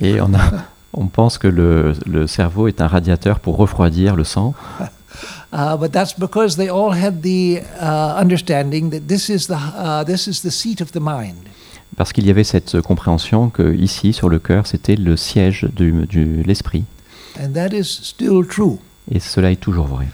Et 0.00 0.20
on, 0.20 0.34
a, 0.34 0.64
on 0.94 1.06
pense 1.06 1.38
que 1.38 1.46
le, 1.46 1.92
le 2.06 2.26
cerveau 2.26 2.66
est 2.66 2.80
un 2.80 2.88
radiateur 2.88 3.38
pour 3.38 3.56
refroidir 3.56 4.16
le 4.16 4.24
sang, 4.24 4.54
Uh, 5.52 5.76
but 5.76 5.92
that's 5.92 6.14
because 6.14 6.56
they 6.56 6.70
all 6.70 6.92
had 6.92 7.22
the 7.22 7.60
uh, 7.78 8.16
understanding 8.16 8.88
that 8.88 9.06
this 9.08 9.28
is 9.28 9.48
the 9.48 9.54
uh, 9.56 10.02
this 10.02 10.26
is 10.26 10.40
the 10.40 10.50
seat 10.50 10.80
of 10.80 10.92
the 10.92 11.00
mind. 11.00 11.46
Parce 11.96 12.12
qu'il 12.12 12.26
y 12.26 12.30
avait 12.30 12.44
cette 12.44 12.80
compréhension 12.80 13.50
que 13.50 13.74
ici, 13.74 14.12
sur 14.12 14.28
le 14.28 14.38
cœur, 14.38 14.66
c'était 14.66 14.96
le 14.96 15.16
siège 15.16 15.66
de 15.76 16.42
l'esprit. 16.44 16.84
And 17.40 17.52
that 17.52 17.68
is 17.74 17.84
still 17.84 18.46
true. 18.46 18.78
Et 19.10 19.20
cela 19.20 19.50
est 19.50 19.56
toujours 19.56 19.86
vrai. 19.86 20.06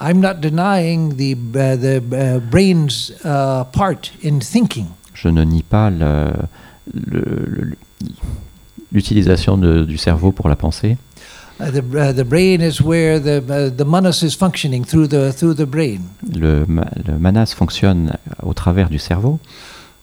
I'm 0.00 0.20
not 0.20 0.34
denying 0.40 1.16
the 1.16 1.34
uh, 1.34 1.76
the 1.76 2.00
uh, 2.12 2.38
brain's 2.40 3.12
uh, 3.24 3.64
part 3.72 4.12
in 4.24 4.38
thinking. 4.38 4.86
Je 5.14 5.28
ne 5.28 5.42
nie 5.42 5.64
pas 5.64 5.90
l'utilisation 8.92 9.56
du 9.58 9.98
cerveau 9.98 10.32
pour 10.32 10.48
la 10.48 10.56
pensée. 10.56 10.96
The 11.58 11.82
the 12.14 12.22
brain 12.22 12.60
is 12.60 12.80
where 12.80 13.18
the 13.20 13.42
the 13.76 13.84
manas 13.84 14.22
is 14.22 14.36
functioning 14.36 14.84
through 14.84 15.08
the 15.08 15.32
through 15.32 15.56
the 15.56 15.66
brain. 15.66 16.02
Le, 16.32 16.64
ma- 16.68 16.86
le 17.04 17.18
manas 17.18 17.52
fonctionne 17.56 18.16
au 18.44 18.54
travers 18.54 18.88
du 18.88 19.00
cerveau, 19.00 19.40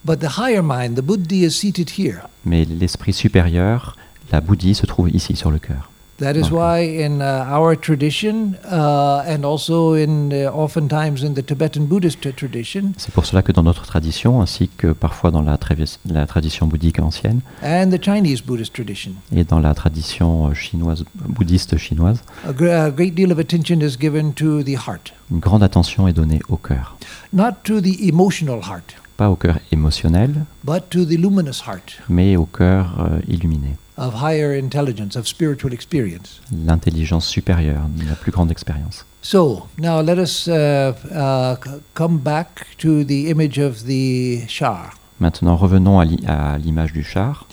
But 0.06 0.18
the 0.20 0.38
higher 0.38 0.62
mind, 0.62 0.96
the 0.96 1.02
buddhi, 1.02 1.44
is 1.46 1.52
seated 1.52 1.90
here. 1.98 2.22
mais 2.46 2.64
l'esprit 2.66 3.12
supérieur, 3.14 3.96
la 4.32 4.40
bouddhie, 4.40 4.76
se 4.76 4.86
trouve 4.86 5.10
ici 5.10 5.36
sur 5.36 5.50
le 5.52 5.58
cœur. 5.60 5.90
That 6.20 6.36
is 6.36 6.50
why 6.50 6.80
in 7.04 7.20
uh, 7.20 7.44
our 7.52 7.76
tradition, 7.76 8.54
uh, 8.72 9.24
and 9.28 9.44
also 9.44 9.96
in 9.96 10.30
uh, 10.32 10.50
oftentimes 10.56 11.26
in 11.26 11.34
the 11.34 11.46
Tibetan 11.46 11.82
Buddhist 11.88 12.34
tradition, 12.38 12.94
C'est 12.96 13.14
pour 13.14 13.26
cela 13.26 13.42
que 13.42 13.52
dans 13.52 13.64
notre 13.64 13.86
tradition, 13.86 14.42
ainsi 14.42 14.70
que 14.70 14.94
parfois 14.94 15.32
dans 15.32 15.42
la, 15.42 15.58
tradition 15.58 16.68
bouddhique 16.68 17.00
ancienne 17.02 17.42
and 17.62 17.90
the 17.90 18.02
Chinese 18.02 18.42
Buddhist 18.42 18.72
tradition, 18.74 19.12
et 19.36 19.44
dans 19.44 19.60
la 19.60 19.74
tradition 19.74 20.54
chinoise, 20.54 21.04
bouddhiste 21.16 21.78
chinoise, 21.78 22.20
a, 22.48 22.54
gr- 22.54 22.70
a 22.70 22.92
great 22.92 23.14
deal 23.14 23.34
of 23.34 23.38
attention 23.40 23.82
is 23.82 23.98
given 24.00 24.32
to 24.34 24.64
the 24.64 24.78
heart, 24.88 25.14
une 25.30 25.40
grande 25.40 25.64
attention 25.64 26.08
est 26.08 26.14
donnée 26.14 26.40
au 26.48 26.56
cœur. 26.56 26.96
not 27.34 27.56
to 27.66 27.82
the 27.82 28.08
emotional 28.08 28.62
heart, 28.62 28.96
Pas 29.18 29.30
au 29.30 29.36
cœur 29.36 29.60
émotionnel, 29.72 30.46
but 30.64 30.90
to 30.90 31.06
the 31.06 31.18
luminous 31.18 31.62
heart 31.68 32.02
mais 32.10 32.36
au 32.36 32.46
cœur 32.46 32.96
euh, 33.00 33.20
illuminé. 33.28 33.76
of 33.98 34.14
higher 34.16 34.52
intelligence, 34.52 35.16
of 35.16 35.26
spiritual 35.28 35.74
experience. 35.74 36.42
L'intelligence 36.52 37.26
supérieure, 37.28 37.88
la 38.08 38.16
plus 38.16 38.32
grande 38.32 38.52
expérience. 38.52 39.06
So 39.22 39.68
now 39.80 40.02
let 40.02 40.18
us 40.18 40.48
uh, 40.48 40.94
uh, 41.12 41.56
come 41.94 42.18
back 42.20 42.68
to 42.78 43.04
the 43.04 43.30
image 43.30 43.58
of 43.58 43.86
the 43.86 44.48
Shah. 44.48 44.92
Maintenant, 45.20 45.56
revenons 45.56 46.00
à 46.00 46.58
l'image 46.58 46.92
du 46.92 47.04
char. 47.04 47.48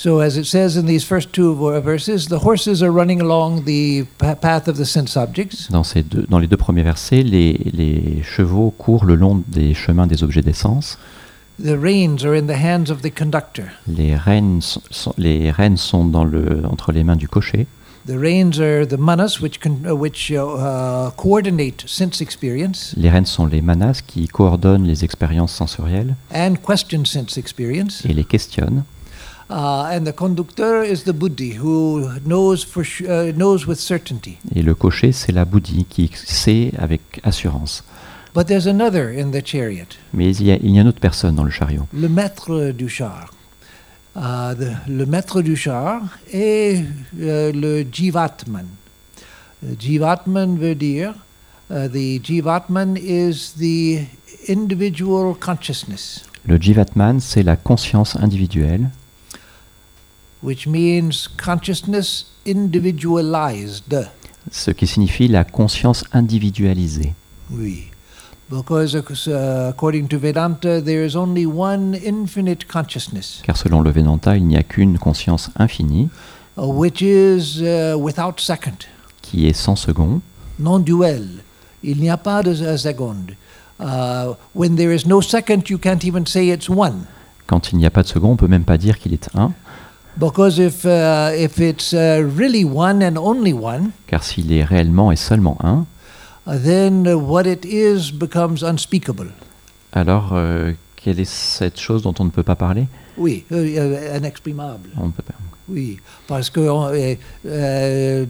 So, 0.00 0.20
as 0.20 0.36
it 0.36 0.44
says 0.44 0.76
in 0.76 0.86
these 0.86 1.04
first 1.04 1.32
two 1.32 1.54
verses, 1.82 2.28
the 2.28 2.38
horses 2.38 2.84
are 2.84 2.92
running 2.92 3.20
along 3.20 3.64
the 3.64 4.04
pa- 4.18 4.36
path 4.36 4.68
of 4.68 4.76
the 4.76 4.84
sense 4.84 5.16
objects, 5.16 5.68
Dans, 5.72 5.82
ces 5.82 6.04
deux- 6.04 6.24
dans 6.30 6.38
les 6.38 6.46
deux 6.46 6.56
premiers 6.56 6.84
versets, 6.84 7.24
les, 7.24 7.54
les 7.72 8.22
chevaux 8.22 8.70
courent 8.70 9.04
le 9.04 9.16
long 9.16 9.42
des 9.48 9.74
chemins 9.74 10.06
des 10.06 10.22
objets 10.22 10.42
d'essence. 10.42 10.98
the 11.60 11.74
reins 11.76 12.24
are 12.24 12.32
in 12.36 12.46
the 12.46 12.54
hands 12.54 12.92
of 12.92 13.02
the 13.02 13.10
conductor. 13.12 13.64
Les 13.88 14.14
rênes, 14.14 14.60
sont- 14.60 14.82
sont, 14.92 15.14
les 15.18 15.50
rênes 15.50 15.76
sont 15.76 16.04
dans 16.04 16.22
le, 16.24 16.62
entre 16.70 16.92
les 16.92 17.02
mains 17.02 17.16
du 17.16 17.26
cocher. 17.26 17.66
The 18.06 18.16
reins 18.16 18.60
are 18.60 18.86
the 18.86 18.96
manas, 18.96 19.40
which, 19.42 19.58
con- 19.60 19.80
uh, 19.84 19.92
which 19.96 20.30
uh, 20.30 20.36
uh, 20.36 21.10
coordinate 21.16 21.82
sense 21.88 22.20
experience 22.20 22.94
Les 22.96 23.10
rênes 23.10 23.26
sont 23.26 23.46
les 23.46 23.60
manas 23.62 24.00
qui 24.06 24.28
coordonnent 24.28 24.84
les 24.86 25.02
expériences 25.04 25.52
sensorielles 25.52 26.14
and 26.32 26.54
question 26.64 27.04
sense 27.04 27.36
experience. 27.36 28.04
et 28.08 28.14
les 28.14 28.24
questionnent. 28.24 28.84
Et 29.50 29.54
le 34.62 34.74
cocher, 34.74 35.12
c'est 35.12 35.32
la 35.32 35.44
bouddhie 35.44 35.84
qui 35.88 36.10
sait 36.14 36.72
avec 36.78 37.00
assurance. 37.22 37.84
But 38.34 38.46
there's 38.46 38.66
another 38.68 39.08
in 39.18 39.30
the 39.30 39.44
chariot, 39.44 39.86
Mais 40.12 40.34
il 40.36 40.46
y 40.46 40.52
a, 40.52 40.56
il 40.56 40.70
y 40.70 40.78
a 40.78 40.82
une 40.82 40.88
autre 40.88 41.00
personne 41.00 41.34
dans 41.34 41.44
le 41.44 41.50
chariot. 41.50 41.86
le 41.94 42.08
maître 42.08 42.70
du 42.72 42.88
char. 42.88 43.32
Uh, 44.16 44.54
the- 44.54 44.76
le 44.88 45.06
maître 45.06 45.42
du 45.42 45.56
char 45.56 46.02
est 46.32 46.82
euh, 47.20 47.52
le 47.52 47.86
Jivatman. 47.90 48.66
Uh, 49.62 49.74
Jivatman 49.78 50.58
veut 50.58 50.74
dire, 50.74 51.14
uh, 51.70 51.88
the 51.88 52.20
Jivatman 52.22 52.96
is 52.98 53.52
the 53.58 54.00
individual 54.50 55.34
consciousness, 55.38 56.24
Le 56.46 56.56
Jivatman, 56.60 57.20
c'est 57.20 57.42
la 57.42 57.56
conscience 57.56 58.16
individuelle, 58.16 58.90
which 60.42 60.66
means 60.66 61.28
consciousness 61.36 62.26
individualized. 62.46 64.08
ce 64.50 64.70
qui 64.70 64.86
signifie 64.86 65.28
la 65.28 65.44
conscience 65.44 66.04
individualisée. 66.12 67.14
Oui. 67.50 67.84
Because 68.50 68.94
uh, 68.94 69.68
according 69.68 70.08
to 70.08 70.18
Vedanta, 70.18 70.80
there 70.80 71.04
is 71.04 71.14
only 71.16 71.44
one 71.44 71.94
infinite 71.94 72.66
consciousness, 72.66 73.42
Car 73.44 73.58
selon 73.58 73.82
le 73.82 73.90
Vedanta, 73.90 74.36
il 74.38 74.46
n'y 74.46 74.56
a 74.56 74.62
qu'une 74.62 74.98
conscience 74.98 75.50
infinie 75.58 76.08
uh, 76.56 76.62
which 76.66 77.02
is 77.02 77.60
uh, 77.60 77.94
without 77.98 78.38
second. 78.40 78.86
qui 79.20 79.46
est 79.46 79.52
sans 79.52 79.76
second. 79.76 80.22
non 80.58 80.78
duel. 80.78 81.26
Il 81.82 81.98
n'y 82.00 82.08
a 82.08 82.16
pas 82.16 82.42
de 82.42 82.54
seconde. 82.76 83.32
Uh, 83.78 84.34
when 84.54 84.76
there 84.76 84.92
is 84.94 85.06
no 85.06 85.20
second, 85.20 85.68
you 85.68 85.78
can't 85.78 86.02
even 86.04 86.26
say 86.26 86.48
it's 86.48 86.68
one. 86.70 87.04
Quand 87.46 87.70
il 87.72 87.78
n'y 87.78 87.86
a 87.86 87.90
pas 87.90 88.02
de 88.02 88.08
second, 88.08 88.30
on 88.30 88.36
peut 88.36 88.48
même 88.48 88.64
pas 88.64 88.78
dire 88.78 88.98
qu'il 88.98 89.12
est 89.12 89.28
un, 89.34 89.52
Because 90.18 90.58
if, 90.58 90.84
uh, 90.84 91.30
if 91.32 91.60
it's 91.60 91.94
uh, 91.94 92.20
really 92.36 92.64
one 92.64 93.02
and 93.02 93.16
only 93.16 93.52
one, 93.52 93.92
car 94.08 94.24
s'il 94.24 94.52
est 94.52 94.64
réellement 94.64 95.12
et 95.12 95.16
seulement 95.16 95.56
un, 95.62 95.86
then 96.46 97.06
what 97.06 97.46
it 97.46 97.64
is 97.64 98.10
becomes 98.12 98.64
unspeakable. 98.64 99.32
alors 99.92 100.30
euh, 100.32 100.72
quelle 100.96 101.20
est 101.20 101.30
cette 101.30 101.78
chose 101.78 102.02
dont 102.02 102.14
on 102.18 102.24
ne 102.24 102.30
peut 102.30 102.42
pas 102.42 102.56
parler? 102.56 102.88
Oui, 103.16 103.44
euh, 103.52 103.64
euh, 103.78 104.18
inexprimable. 104.18 104.90
On 104.96 105.06
ne 105.06 105.12
peut 105.12 105.22
pas. 105.22 105.34
Oui, 105.68 105.98
parce 106.26 106.50
que 106.50 106.60
euh, 107.44 108.26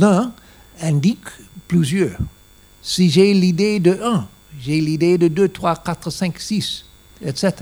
l'un 0.00 0.32
indique 0.80 1.28
plusieurs. 1.66 2.18
Si 2.80 3.10
j'ai 3.10 3.34
l'idée 3.34 3.80
de 3.80 3.98
un, 4.02 4.26
j'ai 4.60 4.80
l'idée 4.80 5.18
de 5.18 5.28
deux, 5.28 5.48
trois, 5.48 5.76
quatre, 5.76 6.10
cinq, 6.10 6.38
six, 6.38 6.84
etc. 7.24 7.52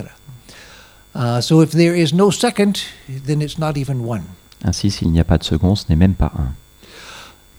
Uh, 1.14 1.40
so 1.40 1.60
if 1.60 1.72
there 1.72 1.94
is 1.94 2.12
no 2.12 2.30
second, 2.30 2.80
then 3.08 3.42
it's 3.42 3.58
not 3.58 3.76
even 3.76 4.06
one. 4.06 4.22
Ainsi, 4.64 4.90
s'il 4.90 5.10
n'y 5.10 5.20
a 5.20 5.24
pas 5.24 5.38
de 5.38 5.44
second, 5.44 5.74
ce 5.76 5.84
n'est 5.88 5.96
même 5.96 6.14
pas 6.14 6.32
un. 6.38 6.54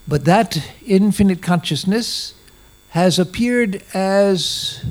But 0.07 0.25
that 0.25 0.57
infinite 0.87 1.41
consciousness 1.41 2.33
has 2.89 3.19
appeared 3.19 3.81
as 3.93 4.83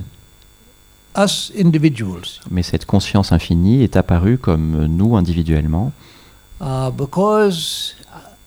us 1.17 1.51
individuals. 1.55 2.41
Mais 2.51 2.63
cette 2.63 2.87
conscience 2.87 3.33
infinie 3.33 3.83
est 3.83 3.97
apparue 3.97 4.39
comme 4.39 4.87
nous 4.87 5.17
individuellement, 5.17 5.93
uh, 6.61 6.91
because 6.91 7.95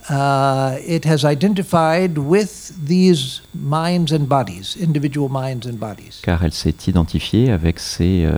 uh, 0.09 0.77
it 0.87 1.05
has 1.05 1.23
identified 1.23 2.17
with 2.17 2.73
these 2.83 3.41
minds 3.53 4.11
and 4.11 4.27
bodies, 4.27 4.75
individual 4.79 5.29
minds 5.29 5.67
and 5.67 5.79
bodies. 5.79 6.21
car 6.23 6.43
elle 6.43 6.53
s'est 6.53 6.75
identifiée 6.87 7.51
avec 7.51 7.79
ces 7.79 8.25
euh, 8.25 8.37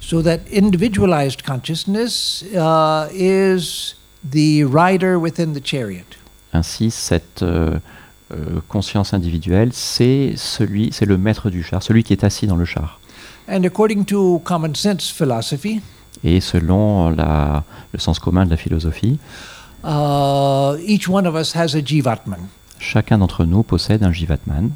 So 0.00 0.22
that 0.22 0.40
individualized 0.52 1.42
consciousness 1.44 2.44
uh, 2.54 3.08
is 3.12 3.96
the 4.22 4.64
rider 4.64 5.18
within 5.18 5.54
the 5.54 5.60
chariot. 5.64 6.04
Ainsi, 6.52 6.90
cette 6.90 7.42
euh, 7.42 7.78
euh, 8.32 8.60
conscience 8.68 9.14
individuelle, 9.14 9.70
c'est 9.72 10.34
celui, 10.36 10.90
c'est 10.92 11.06
le 11.06 11.16
maître 11.18 11.50
du 11.50 11.62
char, 11.62 11.82
celui 11.82 12.04
qui 12.04 12.12
est 12.12 12.22
assis 12.22 12.46
dans 12.46 12.56
le 12.56 12.64
char. 12.64 13.00
And 13.48 13.64
according 13.64 14.04
to 14.06 14.40
common 14.44 14.74
sense 14.74 15.10
philosophy, 15.10 15.80
Et 16.22 16.40
selon 16.40 17.10
la- 17.10 17.64
le 17.92 17.98
sens 17.98 18.18
commun 18.18 18.44
de 18.46 18.50
la 18.50 18.56
philosophie, 18.56 19.18
uh, 19.84 20.76
each 20.86 21.08
one 21.08 21.26
of 21.26 21.34
us 21.34 21.54
has 21.56 21.74
a 21.76 21.80
jivatman. 21.84 22.46
chacun 22.78 23.18
d'entre 23.18 23.44
nous 23.46 23.62
possède 23.62 24.02
un 24.02 24.12
jivatman. 24.12 24.70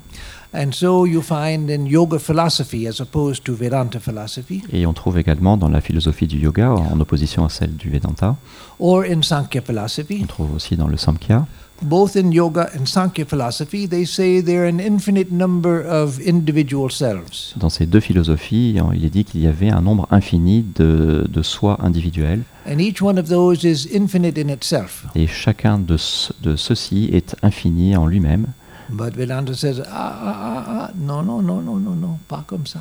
And 0.54 0.72
so 0.72 1.04
you 1.04 1.20
find 1.20 1.68
in 1.68 1.86
yoga 1.86 2.18
philosophy, 2.18 2.86
as 2.88 3.00
opposed 3.00 3.44
to 3.44 3.54
Vedanta 3.54 4.00
philosophy, 4.00 4.62
Et 4.72 4.86
on 4.86 4.94
trouve 4.94 5.18
également 5.18 5.58
dans 5.58 5.68
la 5.68 5.80
philosophie 5.82 6.26
du 6.26 6.38
yoga, 6.38 6.70
en 6.72 6.98
opposition 7.00 7.44
à 7.44 7.50
celle 7.50 7.76
du 7.76 7.90
Vedanta, 7.90 8.34
or 8.80 9.02
in 9.02 9.20
Sankhya 9.22 9.60
philosophy, 9.60 10.20
on 10.22 10.26
trouve 10.26 10.54
aussi 10.54 10.74
dans 10.76 10.88
le 10.88 10.96
Samkhya, 10.96 11.46
both 11.82 12.16
in 12.16 12.30
yoga 12.32 12.70
and 12.74 12.86
Sankhya 12.86 13.26
philosophy, 13.26 13.86
they 13.86 14.06
say 14.06 14.42
there 14.42 14.62
are 14.64 14.68
an 14.68 14.78
infinite 14.80 15.30
number 15.30 15.84
of 15.86 16.18
individual 16.26 16.90
selves. 16.90 17.54
dans 17.56 17.68
ces 17.68 17.84
deux 17.84 18.00
philosophies, 18.00 18.74
il 18.94 19.04
est 19.04 19.10
dit 19.10 19.24
qu'il 19.24 19.42
y 19.42 19.46
avait 19.46 19.70
un 19.70 19.82
nombre 19.82 20.06
infini 20.10 20.64
de, 20.76 21.26
de 21.28 21.42
soi 21.42 21.76
individuels, 21.82 22.40
And 22.66 22.78
each 22.80 23.00
one 23.02 23.18
of 23.18 23.28
those 23.28 23.64
is 23.64 23.86
infinite 23.94 24.38
in 24.38 24.48
itself. 24.48 25.04
et 25.14 25.26
chacun 25.26 25.78
de, 25.78 25.98
ce- 25.98 26.32
de 26.42 26.56
ceux-ci 26.56 27.10
est 27.12 27.36
infini 27.42 27.96
en 27.96 28.06
lui-même. 28.06 28.46
But 28.90 29.14
Vedanta 29.14 29.54
says, 29.54 29.80
ah, 29.80 29.86
ah, 29.90 30.36
ah, 30.38 30.64
ah, 30.66 30.90
non, 30.96 31.22
non, 31.22 31.42
non, 31.42 31.60
non, 31.60 31.76
non, 31.76 31.94
non, 31.94 32.18
pas 32.26 32.44
comme 32.46 32.66
ça. 32.66 32.80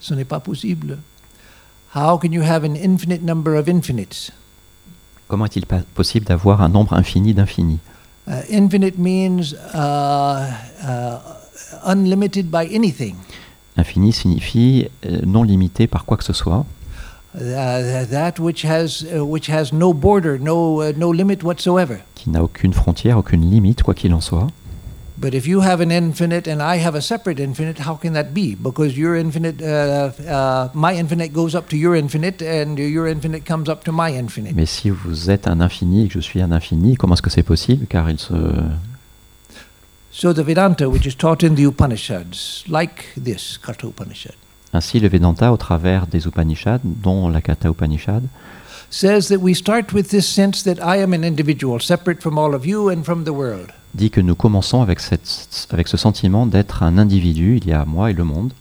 Ce 0.00 0.14
n'est 0.14 0.24
pas 0.24 0.40
possible. 0.40 0.98
How 1.94 2.16
can 2.18 2.32
you 2.32 2.42
have 2.42 2.64
an 2.64 2.74
infinite 2.76 3.22
number 3.22 3.54
of 3.56 3.68
infinites? 3.68 4.30
Comment 5.28 5.44
est-il 5.44 5.66
possible 5.94 6.24
d'avoir 6.26 6.62
un 6.62 6.68
nombre 6.70 6.94
infini 6.94 7.34
d'infinis? 7.34 7.78
Uh, 8.26 8.42
infinite 8.50 8.98
means 8.98 9.54
uh, 9.74 10.50
uh, 10.82 11.18
unlimited 11.84 12.50
by 12.50 12.66
anything. 12.74 13.16
Infini 13.76 14.12
signifie 14.12 14.88
euh, 15.04 15.20
non 15.26 15.42
limité 15.42 15.86
par 15.86 16.04
quoi 16.04 16.16
que 16.16 16.24
ce 16.24 16.32
soit, 16.32 16.64
Uh, 17.34 18.06
that 18.06 18.40
which 18.40 18.64
has 18.64 19.04
uh, 19.14 19.22
which 19.22 19.50
has 19.50 19.70
no 19.70 19.92
border, 19.92 20.38
no 20.38 20.80
uh, 20.80 20.92
no 20.96 21.12
limit 21.12 21.44
whatsoever. 21.44 21.98
qui 22.14 22.30
n'a 22.30 22.42
aucune 22.42 22.72
frontière, 22.72 23.18
aucune 23.18 23.48
limite, 23.48 23.82
quoi 23.82 23.92
qu'il 23.94 24.14
en 24.14 24.20
soit. 24.22 24.46
But 25.20 25.34
if 25.34 25.48
you 25.48 25.60
have 25.60 25.80
an 25.80 25.90
infinite 25.90 26.46
and 26.46 26.62
I 26.62 26.76
have 26.76 26.94
a 26.94 27.02
separate 27.02 27.40
infinite, 27.40 27.78
how 27.78 27.96
can 27.96 28.12
that 28.12 28.32
be? 28.32 28.54
Because 28.54 28.96
your 28.96 29.16
infinite, 29.16 29.60
uh, 29.60 30.12
uh, 30.30 30.68
my 30.74 30.94
infinite 30.94 31.32
goes 31.32 31.56
up 31.56 31.68
to 31.70 31.76
your 31.76 31.96
infinite, 31.96 32.40
and 32.40 32.78
your 32.78 33.08
infinite 33.08 33.44
comes 33.44 33.68
up 33.68 33.82
to 33.84 33.92
my 33.92 34.10
infinite. 34.12 34.54
Mais 34.54 34.66
si 34.66 34.90
vous 34.90 35.28
êtes 35.28 35.48
un 35.48 35.60
infini 35.60 36.04
et 36.04 36.08
que 36.08 36.14
je 36.14 36.20
suis 36.20 36.40
un 36.40 36.52
infini, 36.52 36.96
comment 36.96 37.14
est-ce 37.14 37.22
que 37.22 37.30
c'est 37.30 37.42
possible 37.42 37.86
Car 37.86 38.08
il 38.08 38.18
se, 38.18 38.34
So 40.12 40.32
the 40.32 40.42
Vedanta, 40.42 40.88
which 40.88 41.06
is 41.06 41.14
taught 41.14 41.42
in 41.42 41.54
the 41.54 41.64
Upanishads, 41.64 42.64
like 42.68 43.04
this 43.16 43.58
Katha 43.58 43.88
Upanishad, 43.88 44.34
Ainsi, 44.72 45.00
le 45.00 45.08
Vedanta, 45.08 45.52
au 45.52 45.56
travers 45.56 46.06
des 46.06 46.26
Upanishads, 46.26 46.80
dont 46.84 47.28
la 47.28 47.40
Katha 47.40 47.68
Upanishad, 47.70 48.22
says 48.90 49.28
that 49.28 49.40
we 49.40 49.54
start 49.54 49.92
with 49.92 50.10
this 50.10 50.26
sense 50.26 50.62
that 50.62 50.80
I 50.80 50.96
am 51.02 51.12
an 51.12 51.24
individual, 51.24 51.80
separate 51.80 52.22
from 52.22 52.38
all 52.38 52.54
of 52.54 52.64
you 52.66 52.88
and 52.88 53.04
from 53.04 53.24
the 53.24 53.32
world. 53.32 53.72
Dit 53.98 54.10
que 54.10 54.22
nous 54.22 54.34
commençons 54.34 54.80
avec, 54.80 55.00
cette, 55.00 55.68
avec 55.70 55.88
ce 55.88 55.98
sentiment 55.98 56.46
d'être 56.46 56.82
un 56.82 56.96
individu, 56.96 57.58
il 57.58 57.68
y 57.68 57.72
a 57.72 57.84
moi 57.84 58.10
et 58.10 58.14
le 58.14 58.24
monde. 58.24 58.52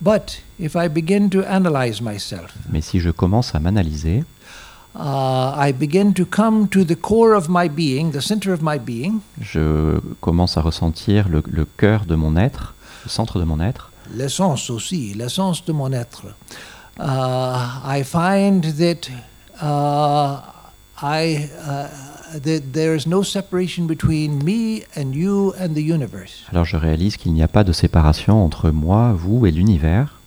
But 0.00 0.42
if 0.58 0.74
I 0.74 0.88
begin 0.88 1.30
to 1.30 1.40
analyze 1.48 2.02
myself, 2.02 2.52
Mais 2.68 2.82
si 2.82 3.00
je 3.00 3.10
commence 3.10 3.54
à 3.54 3.60
m'analyser, 3.60 4.24
uh, 4.96 5.54
I 5.56 5.72
begin 5.72 6.12
to 6.12 6.26
come 6.26 6.68
to 6.68 6.84
the 6.84 7.00
core 7.00 7.34
of 7.34 7.48
my 7.48 7.68
being, 7.68 8.10
the 8.10 8.20
center 8.20 8.52
of 8.52 8.60
my 8.60 8.78
being, 8.78 9.20
je 9.40 9.98
commence 10.20 10.58
à 10.58 10.60
ressentir 10.60 11.28
le, 11.28 11.42
le 11.48 11.64
cœur 11.64 12.04
de 12.04 12.16
mon 12.16 12.36
être, 12.36 12.74
le 13.04 13.10
centre 13.10 13.38
de 13.38 13.44
mon 13.44 13.60
être, 13.60 13.92
l'essence 14.12 14.68
aussi, 14.68 15.14
l'essence 15.14 15.64
de 15.64 15.72
mon 15.72 15.92
être. 15.92 16.26
Uh, 16.98 17.02
I 17.84 18.02
find 18.04 18.62
that 18.76 19.08
uh, 19.62 20.42
I 21.00 21.48
uh, 21.66 22.13
that 22.42 22.60
there 22.72 22.94
is 22.96 23.06
no 23.06 23.22
separation 23.22 23.86
between 23.86 24.42
me 24.44 24.82
and 24.96 25.14
you 25.14 25.52
and 25.60 25.74
the 25.74 25.82
universe. 25.82 26.44
alors 26.50 26.64
je 26.64 26.76
réalise 26.76 27.16
qu'il 27.16 27.32
n'y 27.32 27.42
a 27.42 27.48
pas 27.48 27.64
de 27.64 27.72
séparation 27.72 28.44
entre 28.44 28.70
moi, 28.70 29.12
vous 29.12 29.46
et 29.46 29.50
l'univers. 29.50 30.20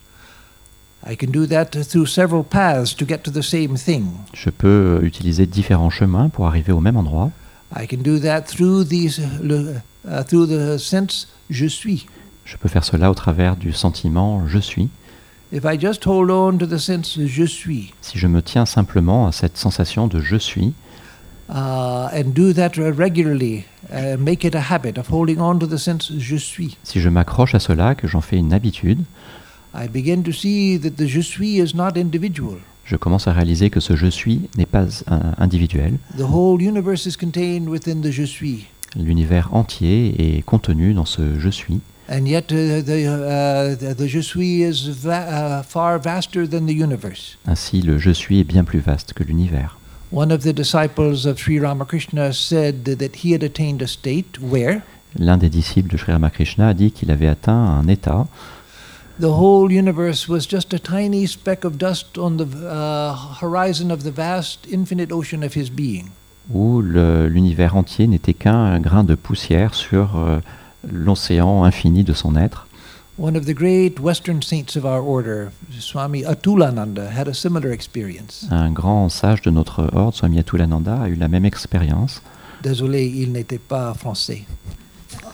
I 1.09 1.15
can 1.15 1.27
do 1.31 1.45
that 1.47 1.65
through 1.87 2.05
several 2.07 2.43
paths 2.43 2.95
to 2.97 3.05
get 3.07 3.19
to 3.19 3.31
the 3.31 3.41
same 3.41 3.77
thing. 3.77 4.05
Je 4.33 4.49
peux 4.49 4.99
utiliser 5.03 5.45
différents 5.45 5.89
chemins 5.89 6.29
pour 6.29 6.47
arriver 6.47 6.71
au 6.73 6.79
même 6.81 6.97
endroit. 6.97 7.31
I 7.77 7.87
can 7.87 7.97
do 8.03 8.19
that 8.19 8.41
through 8.43 8.85
these 8.85 9.21
le- 9.41 9.75
uh, 10.05 10.23
through 10.25 10.47
the 10.47 10.77
sense 10.77 11.27
je 11.49 11.65
suis. 11.65 12.07
Je 12.45 12.57
peux 12.57 12.69
faire 12.69 12.83
cela 12.83 13.11
au 13.11 13.13
travers 13.13 13.55
du 13.57 13.71
sentiment 13.73 14.47
je 14.47 14.59
suis. 14.59 14.89
If 15.53 15.63
I 15.63 15.79
just 15.79 16.05
hold 16.05 16.29
on 16.29 16.57
to 16.57 16.65
the 16.65 16.77
sense 16.77 17.17
je 17.25 17.43
suis 17.45 17.93
Si 18.01 18.17
je 18.17 18.27
me 18.27 18.41
tiens 18.41 18.65
simplement 18.65 19.27
à 19.27 19.31
cette 19.31 19.57
sensation 19.57 20.07
de 20.07 20.19
je 20.19 20.35
suis, 20.35 20.73
and 21.49 22.33
do 22.33 22.53
that 22.53 22.77
regularly, 22.77 23.65
uh, 23.91 24.17
make 24.19 24.43
it 24.45 24.53
a 24.55 24.61
habit 24.71 24.97
of 24.97 25.07
holding 25.09 25.39
on 25.39 25.59
to 25.59 25.65
the 25.67 25.77
sense 25.77 26.11
je 26.17 26.35
suis, 26.35 26.77
si 26.83 26.99
je 26.99 27.09
m'accroche 27.09 27.55
à 27.55 27.59
cela, 27.59 27.95
que 27.95 28.07
j'en 28.07 28.21
fais 28.21 28.37
une 28.37 28.53
habitude, 28.53 28.99
I 29.73 29.87
begin 29.87 30.21
to 30.23 30.31
see 30.31 30.79
that 30.79 30.91
the 30.97 31.07
je 31.07 31.21
suis 31.21 31.57
is 31.59 31.73
not 31.75 31.97
individual. 31.97 32.57
je 32.85 32.95
commence 32.95 33.27
à 33.27 33.33
réaliser 33.33 33.69
que 33.69 33.79
ce 33.79 33.95
je 33.95 34.07
suis 34.07 34.49
n'est 34.57 34.65
pas 34.65 34.85
euh, 35.11 35.19
individuel. 35.37 35.93
The 36.17 36.21
whole 36.21 36.61
universe 36.61 37.05
is 37.05 37.15
contained 37.17 37.67
within 37.69 38.01
the 38.01 38.11
je 38.11 38.23
suis. 38.23 38.67
L'univers 38.95 39.53
entier 39.53 40.37
est 40.37 40.41
contenu 40.43 40.93
dans 40.93 41.05
ce 41.05 41.37
je 41.39 41.49
suis. 41.49 41.79
And 42.09 42.25
yet, 42.25 42.45
uh, 42.53 42.81
the, 42.81 43.03
uh, 43.05 43.75
the, 43.75 43.93
the 43.93 44.07
je 44.07 44.19
suis 44.21 44.61
is 44.63 44.87
va- 45.03 45.59
uh, 45.59 45.63
far 45.63 45.99
vaster 45.99 46.47
than 46.47 46.65
the 46.65 46.71
universe. 46.71 47.37
Ainsi, 47.45 47.81
le 47.81 47.97
je 47.97 48.11
suis 48.11 48.39
est 48.39 48.45
bien 48.45 48.63
plus 48.63 48.79
vaste 48.79 49.11
que 49.13 49.23
l'univers. 49.25 49.77
One 50.11 50.31
of 50.31 50.43
the 50.43 50.53
disciples 50.53 51.25
of 51.25 51.37
Sri 51.37 51.59
Ramakrishna 51.59 52.31
said 52.33 52.85
that 52.85 53.17
he 53.17 53.33
had 53.33 53.43
attained 53.43 53.81
a 53.81 53.87
state 53.87 54.39
where 54.39 54.81
L'un 55.19 55.37
des 55.37 55.49
disciples 55.49 55.89
de 55.89 55.97
Sri 55.97 56.13
Ramakrishna 56.13 56.69
a 56.69 56.73
dit 56.73 56.91
qu'il 56.91 57.11
avait 57.11 57.27
atteint 57.27 57.79
un 57.79 57.87
état 57.87 58.27
the 59.19 59.25
whole 59.25 59.71
universe 59.71 60.27
was 60.29 60.41
just 60.47 60.73
a 60.73 60.79
tiny 60.79 61.25
speck 61.25 61.63
of 61.63 61.77
dust 61.79 62.19
on 62.19 62.37
the 62.37 62.45
uh, 62.45 63.15
horizon 63.41 63.89
of 63.89 64.03
the 64.03 64.11
vast 64.11 64.67
infinite 64.69 65.11
ocean 65.11 65.43
of 65.43 65.55
his 65.55 65.69
being. 65.69 66.11
où 66.49 66.81
l'univers 66.81 67.75
entier 67.75 68.07
n'était 68.07 68.33
qu'un 68.33 68.79
grain 68.79 69.03
de 69.03 69.15
poussière 69.15 69.73
sur 69.73 70.17
euh, 70.17 70.39
l'océan 70.89 71.63
infini 71.63 72.03
de 72.03 72.13
son 72.13 72.35
être. 72.35 72.66
One 73.17 73.35
of 73.35 73.47
the 73.47 73.55
great 73.55 73.99
Western 73.99 74.43
saints 74.43 74.75
of 74.75 74.85
our 74.85 75.01
order, 75.01 75.51
Swami 75.79 76.21
Atulananda, 76.21 77.09
had 77.09 77.27
a 77.27 77.33
similar 77.33 77.71
experience. 77.71 78.45
Un 78.51 78.73
grand 78.73 79.09
sage 79.11 79.41
de 79.41 79.49
notre 79.49 79.89
ordre, 79.91 80.15
Swami 80.15 80.37
Atulananda, 80.37 81.01
a 81.01 81.09
eu 81.09 81.15
la 81.15 81.27
même 81.27 81.43
expérience. 81.43 82.21
Désolé, 82.61 83.07
il 83.07 83.31
n'était 83.31 83.57
pas 83.57 83.95
français. 83.95 84.45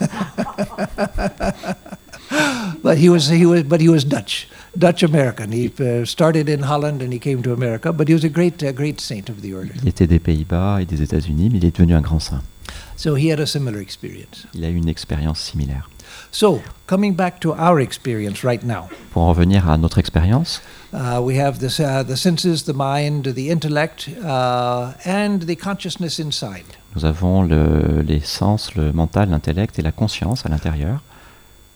but 2.82 2.96
he 2.96 3.10
was 3.10 3.28
he 3.28 3.44
was 3.44 3.64
but 3.64 3.82
he 3.82 3.90
was 3.90 4.02
Dutch, 4.02 4.48
Dutch 4.78 5.02
American. 5.02 5.52
He 5.52 5.70
uh, 5.78 6.06
started 6.06 6.48
in 6.48 6.62
Holland 6.62 7.02
and 7.02 7.12
he 7.12 7.18
came 7.18 7.42
to 7.42 7.52
America. 7.52 7.92
But 7.92 8.08
he 8.08 8.14
was 8.14 8.24
a 8.24 8.30
great 8.30 8.62
uh, 8.62 8.72
great 8.72 8.98
saint 8.98 9.28
of 9.28 9.42
the 9.42 9.52
order. 9.52 9.74
Il 9.82 9.88
était 9.88 10.06
des 10.06 10.20
Pays-Bas 10.20 10.80
et 10.80 10.86
des 10.86 11.02
États-Unis, 11.02 11.50
mais 11.52 11.58
il 11.58 11.66
est 11.66 11.76
devenu 11.76 11.94
un 11.94 12.00
grand 12.00 12.18
saint. 12.18 12.40
So 12.96 13.16
he 13.16 13.30
had 13.32 13.40
a 13.40 13.46
similar 13.46 13.80
experience. 13.80 14.46
Il 14.54 14.64
a 14.64 14.68
eu 14.70 14.76
une 14.76 14.88
expérience 14.88 15.40
similaire. 15.40 15.90
So 16.30 16.60
coming 16.86 17.14
back 17.14 17.40
to 17.40 17.52
our 17.58 17.80
experience 17.80 18.44
right 18.44 18.62
now, 18.62 18.88
Pour 19.12 19.22
en 19.22 19.28
revenir 19.30 19.68
à 19.68 19.76
notre 19.78 19.98
expérience, 19.98 20.62
uh, 20.92 21.18
we 21.20 21.38
have 21.38 21.58
this, 21.58 21.80
uh, 21.80 22.04
the 22.06 22.14
senses, 22.16 22.64
the 22.64 22.72
mind, 22.74 23.34
the 23.34 23.50
intellect, 23.50 24.08
uh, 24.22 24.92
and 25.04 25.40
the 25.46 25.56
consciousness 25.56 26.18
inside. 26.18 26.64
nous 26.94 27.04
avons 27.04 27.42
le- 27.42 28.02
les 28.02 28.20
sens, 28.20 28.74
le 28.76 28.92
mental, 28.92 29.28
l'intellect 29.30 29.78
et 29.78 29.82
la 29.82 29.90
conscience 29.92 30.46
à 30.46 30.48
l'intérieur. 30.48 31.02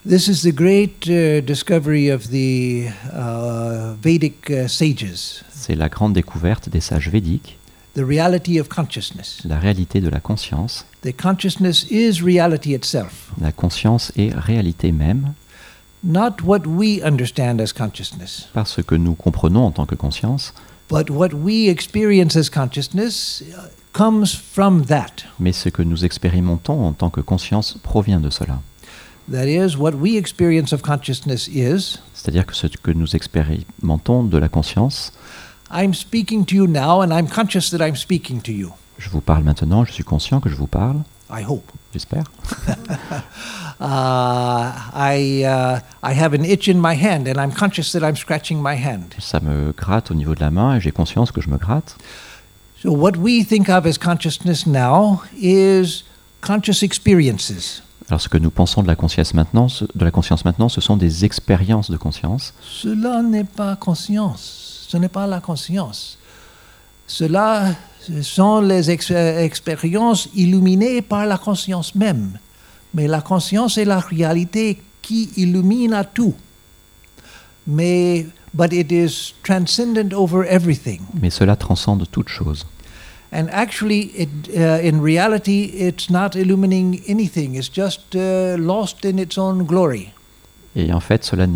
This 0.09 0.29
is 0.29 0.43
the 0.49 0.55
great 0.55 1.07
uh, 1.09 1.41
discovery 1.45 2.09
of 2.11 2.29
the 2.31 2.87
uh, 3.13 3.95
Vedic 4.01 4.49
uh, 4.51 4.69
sages, 4.69 5.43
C'est 5.51 5.75
la 5.75 5.89
grande 5.89 6.13
découverte 6.13 6.69
des 6.69 6.81
sages 6.81 7.09
védiques, 7.11 7.58
the 7.99 8.05
reality 8.07 8.59
of 8.61 8.69
consciousness. 8.69 9.41
la 9.45 9.59
réalité 9.59 10.01
de 10.01 10.09
la 10.09 10.21
conscience. 10.21 10.85
The 11.03 11.13
consciousness 11.13 11.85
is 11.91 12.23
reality 12.23 12.75
itself, 12.75 13.33
La 13.41 13.51
conscience 13.53 14.13
est 14.17 14.33
réalité 14.35 14.93
même, 14.93 15.35
not 16.05 16.43
what 16.45 16.61
we 16.67 17.03
understand 17.03 17.61
as 17.61 17.73
consciousness, 17.73 18.49
pas 18.53 18.65
ce 18.65 18.81
que 18.83 18.95
nous 18.95 19.15
comprenons 19.15 19.65
en 19.67 19.71
tant 19.73 19.87
que 19.87 19.97
conscience, 19.97 20.53
but 20.89 21.11
what 21.11 21.31
we 21.35 21.69
experience 21.69 22.37
as 22.37 22.49
consciousness 22.49 23.43
comes 23.93 24.27
from 24.35 24.85
that. 24.87 25.25
mais 25.41 25.53
ce 25.53 25.69
que 25.69 25.83
nous 25.83 26.05
expérimentons 26.05 26.85
en 26.87 26.93
tant 26.93 27.11
que 27.11 27.21
conscience 27.21 27.77
provient 27.83 28.21
de 28.21 28.31
cela. 28.31 28.61
That 29.31 29.47
is, 29.47 29.77
what 29.77 29.93
we 29.93 30.17
experience 30.17 30.73
of 30.73 30.81
consciousness 30.83 31.49
is 31.49 31.99
C'est-à-dire 32.15 32.47
que 32.47 32.55
ce 32.55 32.67
que 32.69 32.91
nous 32.93 33.15
expérimentons 33.15 34.23
de 34.25 34.39
la 34.39 34.49
conscience, 34.49 35.13
I'm 35.71 35.93
speaking 35.95 36.45
to 36.47 36.55
you 36.55 36.67
now, 36.67 37.03
and 37.03 37.13
I'm 37.13 37.29
conscious 37.29 37.71
that 37.71 37.81
I'm 37.81 37.97
speaking 37.97 38.41
to 38.43 38.53
you. 38.53 38.71
je 38.99 39.09
vous 39.11 39.21
parle 39.21 39.45
maintenant, 39.45 39.85
je 39.85 39.93
suis 39.93 40.05
conscient 40.05 40.41
que 40.41 40.49
je 40.49 40.57
vous 40.57 40.67
parle, 40.67 41.03
I 41.31 41.45
hope. 41.47 41.71
j'espère. 41.93 42.25
Uh, 43.81 44.73
I, 44.93 45.45
uh, 45.45 45.79
I 46.03 46.13
have 46.13 46.35
an 46.35 46.45
itch 46.45 46.67
in 46.69 46.81
my 46.81 46.95
hand 46.97 47.29
and 47.29 47.39
I'm 47.41 47.53
conscious 47.53 47.93
that 47.93 48.03
I'm 48.03 48.17
scratching 48.17 48.61
my 48.61 48.75
hand. 48.75 49.15
Ça 49.21 49.39
me 49.41 49.73
gratte 49.73 50.11
au 50.11 50.15
niveau 50.15 50.35
de 50.35 50.41
la 50.41 50.51
main 50.51 50.75
et 50.77 50.81
j'ai 50.81 50.91
conscience 50.91 51.31
que 51.31 51.41
je 51.41 51.49
me 51.49 51.59
gratte. 51.59 51.97
So, 52.83 52.91
what 52.93 53.13
we 53.17 53.45
think 53.47 53.69
of 53.69 53.87
as 53.87 53.97
consciousness 53.97 54.67
now 54.67 55.21
is 55.41 56.03
conscious 56.41 56.83
experiences. 56.83 57.83
Alors 58.09 58.21
ce 58.21 58.29
que 58.29 58.39
nous 58.39 58.51
pensons 58.51 58.83
de 58.83 58.89
la 58.89 58.97
conscience 58.97 59.33
maintenant, 59.35 59.69
ce- 59.69 59.85
de 59.95 60.05
la 60.05 60.11
conscience 60.11 60.45
maintenant, 60.45 60.69
ce 60.69 60.81
sont 60.81 60.97
des 60.97 61.25
expériences 61.25 61.89
de 61.91 61.97
conscience. 61.97 62.55
Cela 62.63 63.23
n'est 63.23 63.45
pas 63.45 63.77
conscience, 63.77 64.78
ce 64.89 64.97
n'est 64.97 65.11
pas 65.11 65.27
la 65.27 65.41
conscience. 65.41 66.19
Cela 67.07 67.75
ce 68.01 68.23
sont 68.23 68.63
les 68.63 68.91
ex- 68.91 69.11
expériences 69.11 70.29
illuminées 70.35 71.03
par 71.03 71.27
la 71.27 71.37
conscience 71.37 71.95
même. 71.95 72.39
Mais 72.95 73.07
la 73.07 73.21
conscience 73.21 73.77
est 73.77 73.85
la 73.85 74.01
réalité 74.01 74.81
qui 75.03 75.29
illumine 75.37 75.93
à 75.93 76.05
tout. 76.05 76.35
Mais, 77.67 78.27
but 78.55 78.73
it 78.73 78.91
is 78.91 79.35
transcendent 79.43 80.15
over 80.15 80.47
everything. 80.49 81.01
Mais 81.21 81.29
cela 81.29 81.55
transcende 81.55 82.07
toute 82.11 82.31
chose. 82.31 82.65
And 83.31 83.49
actually, 83.53 84.11
it, 84.17 84.31
uh, 84.57 84.81
in 84.83 85.03
reality, 85.03 85.65
it's 85.75 86.09
not 86.09 86.31
illumining 86.35 87.03
anything. 87.07 87.57
It's 87.57 87.71
just 87.71 88.15
uh, 88.17 88.57
lost 88.57 89.05
in 89.05 89.19
its 89.19 89.37
own 89.37 89.67
glory. 89.67 90.15
Et 90.77 90.93
en 90.93 91.01
fait, 91.01 91.25
cela 91.25 91.47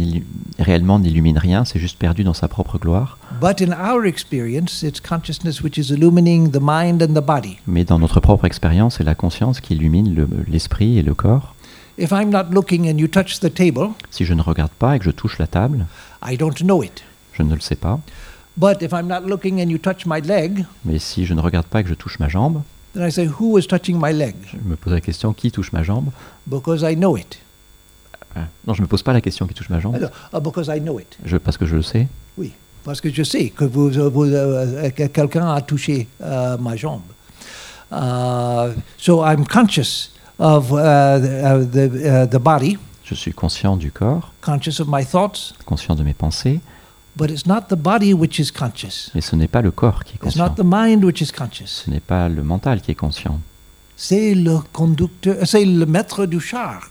réellement 0.59 0.99
n'illumine 0.99 1.39
rien, 1.39 1.65
c'est 1.65 1.79
juste 1.79 1.99
perdu 1.99 2.25
dans 2.25 2.33
sa 2.35 2.49
propre 2.49 2.79
gloire. 2.79 3.19
But 3.41 3.61
in 3.63 3.71
our 3.73 4.05
experience, 4.05 4.83
it's 4.83 5.01
consciousness 5.01 5.63
which 5.63 5.77
is 5.79 5.93
illumining 5.93 6.51
the 6.51 6.61
mind 6.61 7.03
and 7.03 7.15
the 7.15 7.25
body. 7.25 7.59
Mais 7.67 7.85
dans 7.85 7.99
notre 7.99 8.21
propre 8.21 8.47
expérience, 8.47 8.97
c'est 8.97 9.05
la 9.05 9.15
conscience 9.15 9.61
qui 9.61 9.75
illumine 9.75 10.15
le- 10.15 10.29
l'esprit 10.49 10.99
et 10.99 11.03
le 11.03 11.15
corps. 11.15 11.55
If 11.99 12.11
I'm 12.11 12.31
not 12.31 12.45
looking 12.53 12.91
and 12.91 12.99
you 12.99 13.07
touch 13.07 13.39
the 13.41 13.53
table, 13.53 13.91
Si 14.11 14.25
je 14.25 14.33
ne 14.35 14.41
regarde 14.43 14.73
pas 14.73 14.97
et 14.97 14.99
que 14.99 15.05
je 15.05 15.11
touche 15.11 15.39
la 15.39 15.47
table, 15.47 15.87
I 16.27 16.37
don't 16.37 16.55
know 16.63 16.83
it. 16.83 17.05
je 17.35 17.43
ne 17.43 17.55
le 17.55 17.61
sais 17.61 17.77
pas. 17.77 18.01
But 18.57 18.83
if 18.83 18.93
I'm 18.93 19.07
not 19.07 19.21
looking 19.29 19.61
and 19.63 19.69
you 19.71 19.79
touch 19.79 20.05
my 20.07 20.21
leg, 20.21 20.65
Mais 20.85 20.99
si 20.99 21.27
je 21.27 21.35
ne 21.35 21.41
regarde 21.41 21.67
pas 21.67 21.81
et 21.81 21.83
que 21.85 21.89
je 21.91 21.95
touche 21.95 22.19
ma 22.19 22.29
jambe, 22.29 22.63
then 22.95 23.07
I 23.07 23.13
say, 23.13 23.29
Who 23.41 23.59
is 23.59 23.67
touching 23.67 23.99
my 24.03 24.13
leg? 24.13 24.35
je 24.51 24.57
me 24.69 24.75
pose 24.77 24.93
la 24.95 25.01
question 25.01 25.33
qui 25.33 25.51
touche 25.53 25.73
ma 25.73 25.83
jambe? 25.83 26.11
Because 26.47 26.83
I 26.83 26.97
know 26.97 27.17
it. 27.17 27.39
Ah, 28.35 28.41
Non, 28.67 28.75
je 28.75 28.81
ne 28.81 28.87
me 28.87 28.89
pose 28.89 29.03
pas 29.03 29.13
la 29.13 29.21
question 29.21 29.47
qui 29.47 29.55
touche 29.55 29.69
ma 29.71 29.81
jambe, 29.81 29.99
ah, 30.33 30.41
because 30.41 30.69
I 30.69 30.81
know 30.81 30.99
it. 30.99 31.17
je, 31.25 31.37
parce 31.37 31.57
que 31.57 31.67
je 31.67 31.77
le 31.77 31.83
sais. 31.83 32.09
Oui, 32.39 32.53
parce 32.85 33.01
que 33.01 33.11
je 33.11 33.23
sais 33.23 33.51
que 33.51 33.65
vous, 33.65 33.91
vous, 34.11 34.25
euh, 34.25 34.91
que 34.91 35.07
quelqu'un 35.07 35.53
a 35.53 35.61
touché 35.61 36.09
euh, 36.23 36.57
ma 36.59 36.77
jambe. 36.77 37.03
Uh, 37.91 38.73
so 38.97 39.23
I'm 39.23 39.45
conscious 39.47 40.11
of 40.39 40.73
uh, 40.73 41.19
the, 41.19 41.45
uh, 41.45 41.65
the, 41.71 42.25
uh, 42.25 42.27
the 42.27 42.39
body, 42.39 42.79
Je 43.05 43.15
suis 43.15 43.33
conscient 43.35 43.77
du 43.77 43.91
corps, 43.93 44.33
conscious 44.41 44.81
of 44.81 44.89
my 44.89 45.05
thoughts, 45.05 45.53
conscient 45.67 45.95
de 45.95 46.03
mes 46.03 46.15
pensées, 46.15 46.61
but 47.17 47.31
it's 47.31 47.45
not 47.47 47.65
the 47.69 47.77
body 47.77 48.15
which 48.15 48.39
is 48.39 48.51
conscious. 48.51 49.11
mais 49.15 49.21
ce 49.21 49.37
n'est 49.37 49.49
pas 49.49 49.61
le 49.61 49.71
corps 49.71 50.05
qui 50.05 50.13
est 50.15 50.17
It's 50.17 50.23
conscient. 50.37 50.47
not 50.47 50.55
the 50.55 50.65
mind 50.65 51.05
which 51.05 51.21
is 51.21 51.31
conscious. 51.31 51.83
Ce 51.85 51.91
n'est 51.91 52.01
pas 52.01 52.29
le 52.31 52.43
mental 52.43 52.81
qui 52.81 52.93
est 52.93 52.95
conscient. 52.95 53.39
C'est 53.95 54.35
le 54.35 54.59
conducteur, 54.73 55.37
c'est 55.45 55.65
le 55.67 55.85
maître 55.85 56.25
du 56.25 56.41
char, 56.41 56.89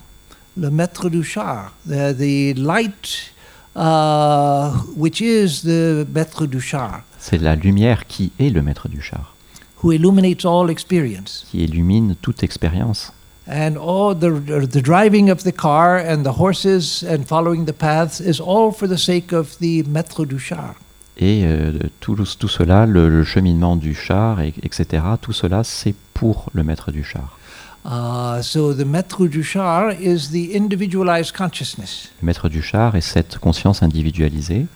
le 0.57 0.69
maître 0.69 1.09
du 1.09 1.23
char, 1.23 1.73
the, 1.87 2.13
the 2.17 2.53
light 2.57 3.31
uh, 3.75 4.71
which 4.95 5.21
is 5.21 5.61
the 5.63 6.05
maître 6.13 6.45
du 6.45 6.59
char, 6.61 7.01
C'est 7.19 7.37
la 7.41 7.55
lumière 7.55 8.05
qui 8.07 8.31
est 8.39 8.49
le 8.49 8.61
maître 8.61 8.87
du 8.89 9.01
char, 9.01 9.35
who 9.83 9.91
illuminates 9.91 10.45
all 10.45 10.69
experience. 10.69 11.45
qui 11.49 11.63
illumine 11.63 12.15
toute 12.21 12.43
expérience. 12.43 13.11
And 13.47 13.75
all 13.77 14.15
the, 14.15 14.29
the 14.67 14.81
driving 14.81 15.29
of 15.31 15.43
the 15.43 15.51
car 15.51 15.97
and 15.97 16.23
the 16.23 16.37
horses 16.39 17.03
and 17.03 17.23
following 17.25 17.65
the 17.65 17.73
paths 17.73 18.19
is 18.21 18.39
all 18.39 18.71
for 18.71 18.87
the 18.87 18.97
sake 18.97 19.33
of 19.33 19.57
the 19.59 19.83
maître 19.87 20.25
du 20.25 20.37
char. 20.39 20.75
Et 21.17 21.41
euh, 21.45 21.73
tout, 21.99 22.15
tout 22.15 22.47
cela, 22.47 22.85
le, 22.85 23.09
le 23.09 23.23
cheminement 23.23 23.75
du 23.75 23.93
char, 23.93 24.39
et- 24.41 24.53
etc., 24.63 25.03
tout 25.21 25.33
cela, 25.33 25.63
c'est 25.63 25.93
pour 26.13 26.49
le 26.53 26.63
maître 26.63 26.91
du 26.91 27.03
char. 27.03 27.37
Uh, 27.83 28.41
so 28.41 28.73
the 28.73 28.85
maître 28.85 29.27
du 29.27 29.43
char 29.43 29.91
is 29.99 30.29
the 30.31 30.55
individualized 30.55 31.35
consciousness. 31.35 32.11
Le 32.21 32.27
maître 32.27 32.47
du 32.49 32.61
char 32.61 32.95
est 32.95 33.01
cette 33.01 33.37
conscience 33.39 33.81
individualisée. 33.81 34.67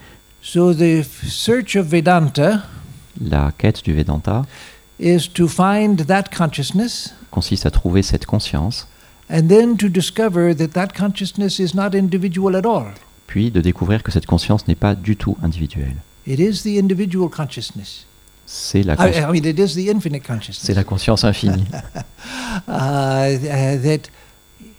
So 0.41 0.73
the 0.73 1.03
search 1.03 1.75
of 1.75 1.87
Vedanta 1.87 2.63
La 3.21 3.51
quête 3.57 3.83
du 3.83 3.93
Vedanta 3.93 4.45
is 4.99 5.27
to 5.33 5.47
find 5.47 6.05
that 6.07 6.25
consciousness 6.35 7.13
consiste 7.31 7.65
à 7.65 7.71
trouver 7.71 8.01
cette 8.01 8.25
conscience, 8.25 8.87
and 9.29 9.47
then 9.47 9.77
to 9.77 9.87
discover 9.89 10.55
that 10.55 10.69
that 10.69 10.89
consciousness 10.97 11.59
is 11.59 11.75
not 11.75 11.95
individual 11.95 12.55
at 12.55 12.65
all. 12.65 12.93
puis 13.27 13.51
de 13.51 13.61
découvrir 13.61 14.03
que 14.03 14.11
cette 14.11 14.25
conscience 14.25 14.67
n'est 14.67 14.75
pas 14.75 14.95
du 14.95 15.15
tout 15.15 15.37
individuelle. 15.43 15.95
It 16.27 16.39
is 16.39 16.63
the 16.63 16.79
individual 16.79 17.29
consciousness. 17.29 18.05
C'est 18.45 18.83
la, 18.83 18.93
I, 18.93 18.97
cons- 18.97 19.17
I 19.17 19.25
mean, 19.41 19.45
it 19.49 19.57
is 19.59 19.73
the 19.75 19.89
infinite 19.89 20.21
c'est 20.23 20.33
consciousness. 20.33 20.75
la 20.75 20.83
conscience 20.83 21.23
infinie. 21.23 21.65
Uh, 22.67 22.71
uh, 22.71 23.77
that 23.83 24.09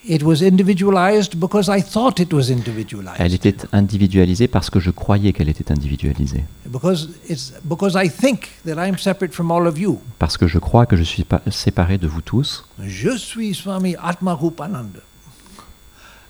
it 0.04 0.22
was 0.22 0.40
individualized 0.42 1.38
because 1.38 1.68
I 1.68 1.80
thought 1.82 2.18
it 2.20 2.32
was 2.32 2.48
Elle 2.50 2.58
individualized. 2.58 3.32
était 3.34 3.56
individualisée 3.72 4.48
parce 4.48 4.70
que 4.70 4.80
je 4.80 4.90
croyais 4.90 5.32
qu'elle 5.32 5.48
était 5.48 5.70
individualisée. 5.70 6.44
Because 6.64 7.08
it's 7.28 7.52
because 7.64 7.94
I 7.94 8.08
think 8.08 8.48
that 8.64 8.76
I'm 8.84 8.96
separate 8.98 9.32
from 9.34 9.50
all 9.50 9.66
of 9.66 9.78
you. 9.78 10.00
Parce 10.18 10.36
que 10.36 10.46
je 10.48 10.58
crois 10.58 10.86
que 10.86 10.96
je 10.96 11.02
suis 11.02 11.24
séparé 11.50 11.98
de 11.98 12.06
vous 12.08 12.22
tous. 12.22 12.64
Je 12.82 13.16
suis 13.16 13.54
Swami 13.54 13.94
Atmarupananda. 14.02 15.00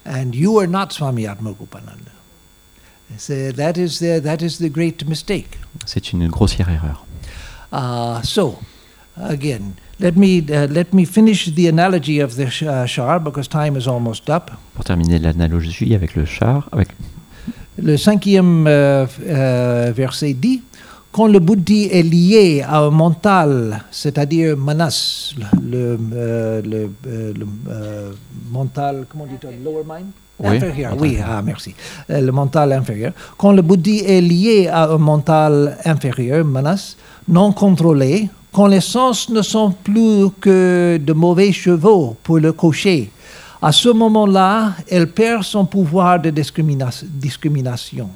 And 0.04 0.32
you 0.34 0.58
are 0.58 0.68
not 0.68 0.88
Swami 0.92 1.26
Atmarupananda. 1.26 2.12
So 3.18 3.52
that 3.52 3.74
is 3.78 3.98
the, 4.00 4.20
that 4.22 4.42
is 4.42 4.58
the 4.58 4.68
great 4.70 5.06
mistake. 5.06 5.58
C'est 5.86 6.12
une 6.12 6.28
grossière 6.28 6.68
erreur. 6.68 7.05
Uh, 7.76 8.22
so, 8.22 8.56
again, 9.20 9.74
let 10.00 10.16
me, 10.16 10.40
uh, 10.50 10.66
let 10.68 10.94
me 10.94 11.04
finish 11.04 11.46
the 11.54 11.68
analogy 11.68 12.20
of 12.20 12.34
the 12.36 12.48
sh- 12.48 12.62
uh, 12.62 12.86
Shar 12.86 13.20
because 13.20 13.48
time 13.48 13.76
is 13.76 13.86
almost 13.86 14.30
up. 14.30 14.50
Pour 14.74 14.84
terminer 14.84 15.18
l'analogie 15.18 15.94
avec 15.94 16.14
le 16.16 16.24
char, 16.24 16.68
avec 16.72 16.88
Le 17.78 17.98
cinquième 17.98 18.66
euh, 18.66 19.04
euh, 19.28 19.92
verset 19.94 20.32
dit 20.32 20.62
quand 21.12 21.26
le 21.26 21.38
buddhi 21.38 21.84
est 21.92 22.02
lié 22.02 22.62
à 22.66 22.78
un 22.80 22.90
mental, 22.90 23.84
c'est-à-dire 23.90 24.56
manas, 24.56 25.34
le, 25.62 25.98
euh, 26.14 26.62
le, 26.62 26.90
euh, 27.06 27.32
le, 27.36 27.46
euh, 27.70 28.12
mental, 28.50 29.04
comment 29.10 29.26
dit-on, 29.26 29.52
lower 29.62 29.82
mind? 29.86 30.06
Oui, 30.38 30.56
Inférieur, 30.56 30.94
oui, 30.98 31.16
ah, 31.26 31.40
merci. 31.42 31.74
Euh, 32.10 32.20
le 32.20 32.30
mental 32.32 32.70
inférieur. 32.72 33.12
Quand 33.38 33.52
le 33.52 33.62
buddhi 33.62 34.00
est 34.00 34.20
lié 34.20 34.68
à 34.68 34.88
un 34.90 34.98
mental 34.98 35.78
inférieur, 35.86 36.44
manas, 36.44 36.96
non 37.28 37.52
contrôlé, 37.52 38.28
quand 38.52 38.66
les 38.66 38.80
sens 38.80 39.28
ne 39.28 39.42
sont 39.42 39.72
plus 39.72 40.30
que 40.40 40.98
de 40.98 41.12
mauvais 41.12 41.52
chevaux 41.52 42.16
pour 42.22 42.38
le 42.38 42.52
cocher, 42.52 43.10
à 43.60 43.72
ce 43.72 43.88
moment-là, 43.88 44.72
elle 44.88 45.10
perd 45.10 45.42
son 45.42 45.64
pouvoir 45.66 46.20
de 46.20 46.30
discrimina- 46.30 47.04
discrimination. 47.04 48.08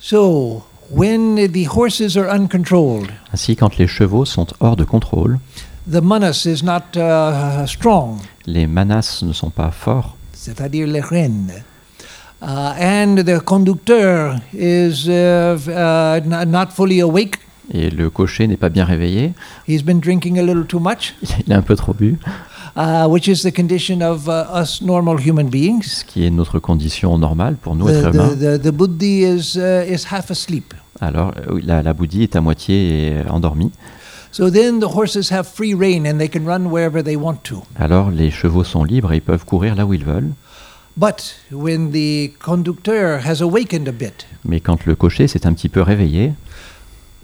So, 0.00 0.62
when 0.90 1.36
the 1.52 1.66
horses 1.66 2.16
are 2.16 2.28
uncontrolled, 2.30 3.08
ainsi 3.32 3.56
quand 3.56 3.76
les 3.78 3.86
chevaux 3.86 4.24
sont 4.24 4.46
hors 4.60 4.76
de 4.76 4.84
contrôle, 4.84 5.38
the 5.90 6.00
manas 6.02 6.44
is 6.46 6.62
not 6.62 6.96
uh, 6.96 7.66
strong, 7.66 8.18
les 8.46 8.66
manas 8.66 9.20
ne 9.22 9.32
sont 9.32 9.50
pas 9.50 9.70
forts, 9.70 10.16
c'est-à-dire 10.32 10.86
les 10.86 11.00
rênes. 11.00 11.52
Uh, 12.40 12.74
and 12.76 13.22
the 13.24 13.38
conductor 13.44 14.34
is 14.52 15.06
uh, 15.08 15.56
uh, 15.68 16.20
not 16.44 16.72
fully 16.72 17.00
awake. 17.00 17.36
Et 17.72 17.90
le 17.90 18.10
cocher 18.10 18.46
n'est 18.46 18.56
pas 18.56 18.68
bien 18.68 18.84
réveillé, 18.84 19.32
He's 19.68 19.82
been 19.82 20.00
drinking 20.00 20.38
a 20.38 20.42
little 20.42 20.66
too 20.66 20.80
much, 20.80 21.14
il 21.46 21.52
a 21.52 21.56
un 21.56 21.62
peu 21.62 21.76
trop 21.76 21.94
bu, 21.94 22.18
uh, 22.76 23.06
which 23.08 23.28
is 23.28 23.42
the 23.48 23.54
condition 23.54 24.00
of 24.00 24.26
uh, 24.28 24.60
us 24.60 24.82
normal 24.82 25.18
human 25.18 25.48
beings. 25.48 25.82
ce 25.82 26.04
qui 26.04 26.24
est 26.26 26.30
notre 26.30 26.58
condition 26.58 27.16
normale 27.18 27.56
pour 27.56 27.76
nous, 27.76 27.86
The, 27.86 27.90
êtres 27.90 28.10
the, 28.10 28.14
humains. 28.14 28.58
the, 28.58 28.62
the 28.62 28.72
buddhi 28.72 29.22
is, 29.24 29.56
uh, 29.56 29.84
is 29.88 30.06
half 30.10 30.30
asleep. 30.30 30.74
Alors 31.00 31.32
la, 31.64 31.82
est 31.82 32.36
à 32.36 32.40
moitié 32.40 33.12
euh, 33.14 33.24
endormie, 33.30 33.70
So 34.34 34.50
then 34.50 34.80
the 34.80 34.84
horses 34.94 35.30
have 35.30 35.46
free 35.46 35.74
rein 35.74 36.06
and 36.06 36.16
they 36.18 36.28
can 36.28 36.46
run 36.46 36.70
wherever 36.70 37.02
they 37.04 37.16
want 37.16 37.42
to. 37.44 37.62
alors 37.78 38.10
les 38.10 38.30
chevaux 38.30 38.64
sont 38.64 38.82
libres 38.82 39.12
et 39.12 39.16
ils 39.16 39.22
peuvent 39.22 39.44
courir 39.44 39.74
là 39.74 39.84
où 39.86 39.92
ils 39.94 40.04
veulent, 40.04 40.30
But 40.96 41.36
when 41.50 41.90
the 41.90 42.32
conductor 42.38 43.18
has 43.26 43.40
awakened 43.42 43.88
a 43.88 43.92
bit, 43.92 44.26
mais 44.44 44.60
quand 44.60 44.84
le 44.84 44.94
cocher 44.94 45.26
s'est 45.26 45.46
un 45.46 45.54
petit 45.54 45.70
peu 45.70 45.80
réveillé, 45.80 46.32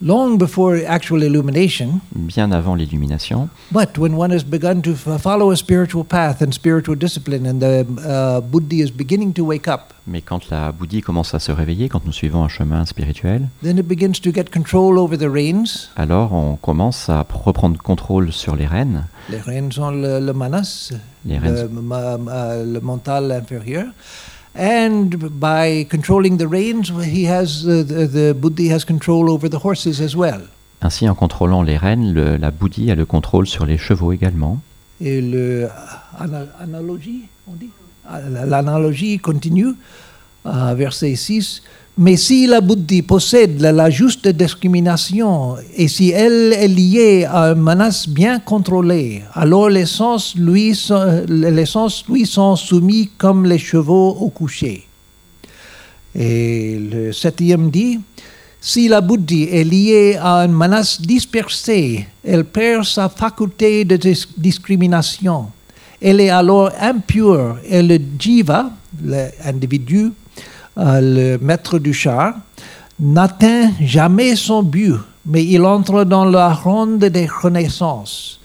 long 0.01 0.37
before 0.39 0.79
actual 0.87 1.23
illumination. 1.23 2.01
bien 2.15 2.53
avant 2.53 2.75
l'illumination. 2.77 3.49
But 3.73 3.99
when 3.99 4.15
one 4.15 4.33
has 4.33 4.45
begun 4.45 4.81
to 4.83 4.95
follow 4.95 5.51
a 5.51 5.57
spiritual 5.57 6.05
path 6.05 6.41
and 6.43 6.53
spiritual 6.53 6.97
discipline, 6.97 7.47
and 7.47 7.59
the 7.61 7.85
uh, 8.07 8.41
buddhi 8.41 8.81
is 8.83 8.91
beginning 8.91 9.33
to 9.35 9.45
wake 9.45 9.67
up, 9.69 9.93
Mais 10.07 10.23
quand 10.23 10.49
la 10.51 10.73
bouddhie 10.73 11.03
commence 11.03 11.35
à 11.35 11.39
se 11.39 11.53
réveiller, 11.53 11.89
quand 11.89 12.05
nous 12.07 12.13
suivons 12.13 12.43
un 12.45 12.49
chemin 12.49 12.85
spirituel, 12.87 13.49
then 13.63 13.77
it 13.79 13.87
begins 13.87 14.21
to 14.23 14.33
get 14.33 14.45
control 14.53 14.99
over 14.99 15.19
the 15.19 15.29
reins. 15.31 15.89
alors 15.97 16.33
on 16.33 16.57
commence 16.57 17.09
à 17.11 17.27
reprendre 17.29 17.77
contrôle 17.83 18.33
sur 18.33 18.57
les 18.57 18.67
rênes, 18.67 19.05
Les 19.31 19.39
reins 19.41 19.71
sont 19.71 19.91
le, 19.91 20.21
le 20.21 20.33
manas, 20.33 20.93
les 21.27 21.39
le, 21.39 21.41
rênes 21.43 21.69
ma- 21.83 22.17
ma- 22.17 22.57
le 22.57 22.81
mental 22.81 23.31
inférieur. 23.33 23.87
And 24.59 25.11
by 25.39 25.85
controlling 25.89 26.37
the 26.39 26.49
reins, 26.49 26.91
he 27.05 27.25
has 27.27 27.65
uh, 27.65 27.85
the, 27.87 28.07
the 28.09 28.35
buddhi 28.35 28.69
has 28.73 28.85
control 28.85 29.31
over 29.31 29.49
the 29.49 29.59
horses 29.63 30.01
as 30.01 30.17
well. 30.17 30.41
Ainsi, 30.83 31.09
en 31.09 31.15
contrôlant 31.15 31.63
les 31.63 31.77
rênes, 31.77 32.13
le- 32.13 32.37
la 32.37 32.51
bouddhie 32.51 32.91
a 32.91 32.95
le 32.97 33.05
contrôle 33.07 33.47
sur 33.47 33.67
les 33.67 33.79
chevaux 33.79 34.13
également. 34.13 34.61
Et 35.01 35.21
le 35.21 35.69
ana- 36.19 36.47
analogie, 36.61 37.29
on 37.47 37.55
dit? 37.55 37.71
Ah, 38.09 38.21
la- 38.29 38.47
L'analogie 38.47 39.19
continue, 39.19 39.75
verset 40.45 41.15
6. 41.15 41.63
Mais 42.01 42.17
si 42.17 42.47
la 42.47 42.61
buddhi 42.61 43.03
possède 43.03 43.61
la, 43.61 43.91
juste 43.91 44.29
discrimination 44.29 45.57
et 45.77 45.89
si 45.89 46.11
elle 46.11 46.53
est 46.53 46.69
liée 46.69 47.25
à 47.25 47.51
un 47.51 47.55
menace 47.57 48.09
bien 48.09 48.39
contrôlée, 48.39 49.25
alors 49.35 49.69
les 49.69 49.85
sens 49.85 50.37
lui 50.37 50.77
sont, 50.77 51.25
les 51.29 51.67
sens 51.67 52.05
lui 52.09 52.25
sont 52.25 52.55
soumis 52.55 53.11
comme 53.19 53.45
les 53.47 53.59
chevaux 53.59 54.11
au 54.11 54.29
coucher. 54.29 54.87
Et 56.15 56.79
le 56.79 57.13
septième 57.13 57.69
dit, 57.69 57.99
si 58.61 58.87
la 58.87 59.01
buddhi 59.01 59.49
est 59.51 59.65
liée 59.65 60.17
à 60.23 60.45
une 60.45 60.53
menace 60.53 61.01
dispersée, 61.01 62.07
elle 62.23 62.45
perd 62.45 62.85
sa 62.85 63.09
faculté 63.09 63.85
de 63.85 63.97
dis- 63.97 64.29
discrimination. 64.37 65.47
Elle 66.01 66.21
est 66.21 66.31
alors 66.31 66.71
impure 66.81 67.57
et 67.69 67.83
le 67.83 67.99
jiva, 68.21 68.71
l'individu, 69.05 70.13
le 70.79 71.37
maître 71.39 71.79
du 71.79 71.93
char, 71.93 72.35
n'atteint 73.01 73.71
jamais 73.81 74.37
son 74.37 74.63
but, 74.63 74.95
mais 75.27 75.45
il 75.45 75.65
entre 75.65 76.05
dans 76.05 76.25
la 76.25 76.53
ronde 76.53 76.99
des 76.99 77.27
renaissances. 77.27 78.39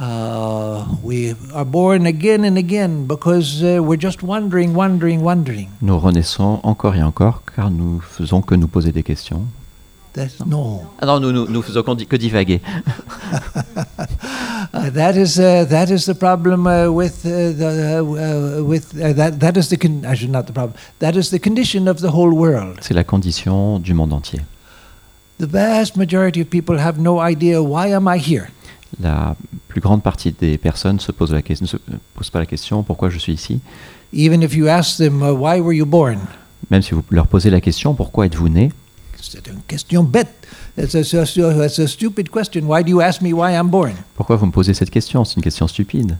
Uh, 0.00 0.84
we 1.02 1.34
are 1.52 1.64
born 1.64 2.06
again 2.06 2.44
and 2.44 2.56
again 2.56 3.04
because 3.04 3.64
uh, 3.64 3.82
we're 3.82 4.00
just 4.00 4.22
wondering, 4.22 4.72
wondering, 4.72 5.22
wondering. 5.22 5.68
Nous 5.82 5.98
renaissons 5.98 6.60
encore 6.62 6.94
et 6.94 7.02
encore 7.02 7.42
car 7.56 7.68
nous 7.70 8.00
faisons 8.00 8.40
que 8.40 8.54
nous 8.54 8.68
poser 8.68 8.92
des 8.92 9.02
questions. 9.02 9.42
That's, 10.18 10.44
no. 10.44 10.82
Ah 11.00 11.06
non, 11.06 11.20
nous, 11.20 11.30
nous, 11.30 11.46
nous 11.46 11.62
faisons 11.62 11.84
que 11.84 12.16
divaguer. 12.16 12.60
Uh, 14.74 14.90
that 14.90 15.16
is 15.16 15.38
uh, 15.38 15.64
that 15.64 15.88
is 15.88 16.04
the 16.04 16.14
problem 16.14 16.66
uh, 16.66 16.90
with 16.90 17.24
uh, 17.24 17.52
the 17.56 18.00
uh, 18.02 18.62
with 18.62 18.92
uh, 19.00 19.14
that 19.14 19.40
that 19.40 19.56
is 19.56 19.70
the 19.70 19.78
con- 19.78 20.04
actually 20.04 20.30
not 20.30 20.44
the 20.46 20.52
problem. 20.52 20.74
That 20.98 21.16
is 21.16 21.30
the 21.30 21.38
condition 21.38 21.88
of 21.88 22.00
the 22.00 22.10
whole 22.10 22.32
world. 22.32 22.76
C'est 22.82 22.92
la 22.92 23.02
condition 23.02 23.78
du 23.78 23.94
monde 23.94 24.12
entier. 24.12 24.42
The 25.38 25.46
vast 25.46 25.96
majority 25.96 26.42
of 26.42 26.48
people 26.50 26.78
have 26.78 26.98
no 26.98 27.18
idea 27.18 27.62
why 27.62 27.94
am 27.94 28.08
I 28.08 28.18
here? 28.18 28.50
La 29.00 29.36
plus 29.68 29.80
grande 29.80 30.02
partie 30.02 30.32
des 30.32 30.58
personnes 30.58 31.00
se 31.00 31.12
posent 31.12 31.32
la 31.32 31.42
question, 31.42 31.64
ne 31.64 31.68
se 31.68 31.76
posent 32.14 32.30
pas 32.30 32.40
la 32.40 32.46
question 32.46 32.82
pourquoi 32.82 33.08
je 33.08 33.18
suis 33.18 33.32
ici? 33.32 33.60
Even 34.12 34.42
if 34.42 34.54
you 34.54 34.68
ask 34.68 34.98
them 34.98 35.22
uh, 35.22 35.32
why 35.32 35.60
were 35.60 35.74
you 35.74 35.86
born, 35.86 36.18
Même 36.70 36.82
si 36.82 36.92
vous 36.92 37.02
leur 37.10 37.26
posez 37.26 37.48
la 37.48 37.62
question 37.62 37.94
pourquoi 37.94 38.26
êtes-vous 38.26 38.50
né, 38.50 38.70
c'est 39.20 39.46
une 39.46 39.60
question 39.66 40.02
bête. 40.04 40.28
It's 40.76 40.94
a, 40.94 41.00
it's 41.00 41.78
a- 41.78 41.86
stupid 41.88 42.30
question. 42.30 42.62
Why 42.66 42.82
do 42.82 42.90
you 42.90 43.00
ask 43.00 43.20
me 43.20 43.32
why 43.32 43.52
I'm 43.52 43.68
born? 43.68 43.92
pourquoi 44.14 44.36
vous 44.36 44.46
me 44.46 44.52
posez 44.52 44.74
cette 44.74 44.90
question? 44.90 45.24
C'est 45.24 45.36
une 45.36 45.42
question 45.42 45.66
stupide. 45.66 46.16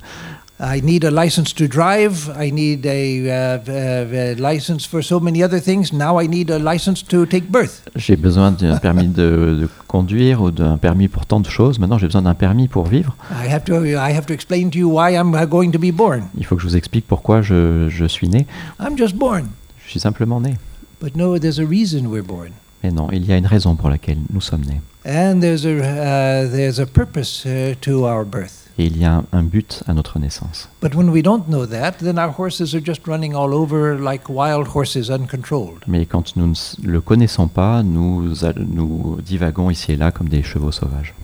I 0.61 0.81
need 0.83 1.05
a 1.05 1.11
license 1.13 1.55
to 1.55 1.69
drive. 1.69 2.33
I 2.37 2.51
need 2.51 2.85
a, 2.85 3.29
uh, 3.29 3.61
uh, 3.69 3.73
uh, 3.73 4.35
license 4.41 4.85
for 4.85 5.05
so 5.05 5.21
many 5.21 5.41
other 5.45 5.61
things. 5.61 5.93
Now 5.93 6.21
I 6.21 6.27
need 6.27 6.51
a 6.51 6.59
license 6.59 7.05
to 7.07 7.27
take 7.27 7.49
birth. 7.49 7.83
J'ai 7.95 8.17
besoin 8.17 8.51
d'un 8.51 8.77
permis 8.83 9.07
de, 9.07 9.57
de 9.61 9.69
conduire 9.87 10.43
ou 10.43 10.51
d'un 10.51 10.77
permis 10.77 11.07
pour 11.07 11.27
tant 11.27 11.39
de 11.39 11.49
choses. 11.49 11.79
Maintenant, 11.79 11.97
j'ai 11.97 12.07
besoin 12.09 12.23
d'un 12.23 12.35
permis 12.35 12.67
pour 12.67 12.87
vivre. 12.89 13.17
I 13.31 13.49
have 13.49 13.63
to 13.67 13.85
I 13.85 14.13
have 14.13 14.27
to 14.27 14.33
explain 14.35 14.71
to 14.71 14.79
you 14.79 14.89
why 14.91 15.13
I'm 15.15 15.33
uh, 15.33 15.47
going 15.47 15.71
to 15.71 15.79
be 15.79 15.93
born. 15.95 16.25
Il 16.37 16.45
faut 16.45 16.57
que 16.57 16.63
je 16.63 16.67
vous 16.67 16.77
explique 16.77 17.07
pourquoi 17.07 17.41
je, 17.41 17.89
je 17.89 18.07
suis 18.07 18.29
né. 18.29 18.45
I'm 18.81 18.99
just 18.99 19.15
born. 19.15 19.45
Je 19.85 19.91
suis 19.91 20.01
simplement 20.01 20.41
né. 20.41 20.57
But 21.01 21.15
no, 21.15 21.39
there's 21.39 21.61
a 21.61 21.65
reason 21.65 22.07
we're 22.09 22.27
born. 22.27 22.51
Mais 22.83 22.91
non, 22.91 23.09
il 23.11 23.25
y 23.27 23.33
a 23.33 23.37
une 23.37 23.47
raison 23.47 23.75
pour 23.75 23.91
laquelle 23.91 24.19
nous 24.33 24.41
sommes 24.41 24.65
nés. 24.65 24.81
And 25.05 25.41
there's 25.41 25.65
a, 25.65 25.71
uh, 25.71 26.51
there's 26.51 26.79
a 26.79 26.87
purpose 26.87 27.47
uh, 27.47 27.75
to 27.81 28.05
our 28.05 28.25
birth. 28.25 28.69
Et 28.79 28.87
il 28.87 28.99
y 28.99 29.05
a 29.05 29.25
un, 29.33 29.43
but 29.43 29.83
à 29.89 29.95
notre 29.95 30.21
naissance. 30.21 30.69
But 30.81 30.95
when 30.95 31.09
we 31.09 31.21
don't 31.21 31.49
know 31.49 31.67
that, 31.67 31.99
then 31.99 32.17
our 32.17 32.31
horses 32.31 32.75
are 32.75 32.85
just 32.85 33.07
running 33.09 33.35
all 33.35 33.53
over 33.53 33.99
like 33.99 34.29
wild 34.29 34.69
horses, 34.69 35.11
uncontrolled. 35.11 35.83
Mais 35.89 36.07
quand 36.07 36.37
nous 36.37 36.47
ne 36.47 36.55
le 36.85 37.01
connaissons 37.01 37.49
pas, 37.49 37.83
nous, 37.83 38.35
nous 38.57 39.19
divagons 39.21 39.71
ici 39.71 39.93
et 39.93 39.97
là 39.97 40.13
comme 40.13 40.29
des 40.29 40.45
chevaux 40.45 40.71
sauvages. 40.71 41.15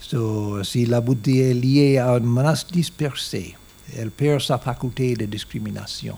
So, 0.00 0.62
si 0.62 0.86
la 0.86 1.00
buddhi 1.00 1.40
est 1.40 1.54
liée 1.54 1.98
à 1.98 2.16
une 2.16 2.26
menace 2.26 2.66
dispersée, 2.66 3.56
elle 3.96 4.10
perd 4.10 4.40
sa 4.40 4.58
faculté 4.58 5.14
de 5.14 5.26
discrimination. 5.26 6.16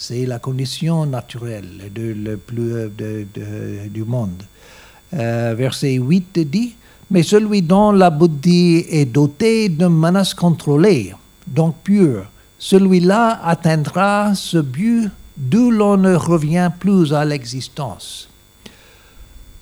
C'est 0.00 0.26
la 0.26 0.38
condition 0.38 1.06
naturelle 1.06 1.90
de, 1.92 2.14
le 2.16 2.36
plus, 2.36 2.72
euh, 2.72 2.88
de- 2.96 3.26
de- 3.34 3.88
du 3.88 4.04
monde. 4.04 4.44
Euh, 5.12 5.54
verset 5.58 5.94
8 5.94 6.38
dit 6.48 6.76
Mais 7.10 7.24
celui 7.24 7.62
dont 7.62 7.90
la 7.90 8.08
buddhi 8.10 8.84
est 8.88 9.06
doté 9.06 9.68
d'une 9.70 9.88
menace 9.88 10.34
contrôlée, 10.34 11.14
donc 11.46 11.74
pure, 11.82 12.26
celui-là 12.60 13.40
atteindra 13.42 14.34
ce 14.36 14.58
but 14.58 15.10
d'où 15.36 15.70
l'on 15.72 15.96
ne 15.96 16.14
revient 16.14 16.70
plus 16.78 17.12
à 17.12 17.24
l'existence. 17.24 18.28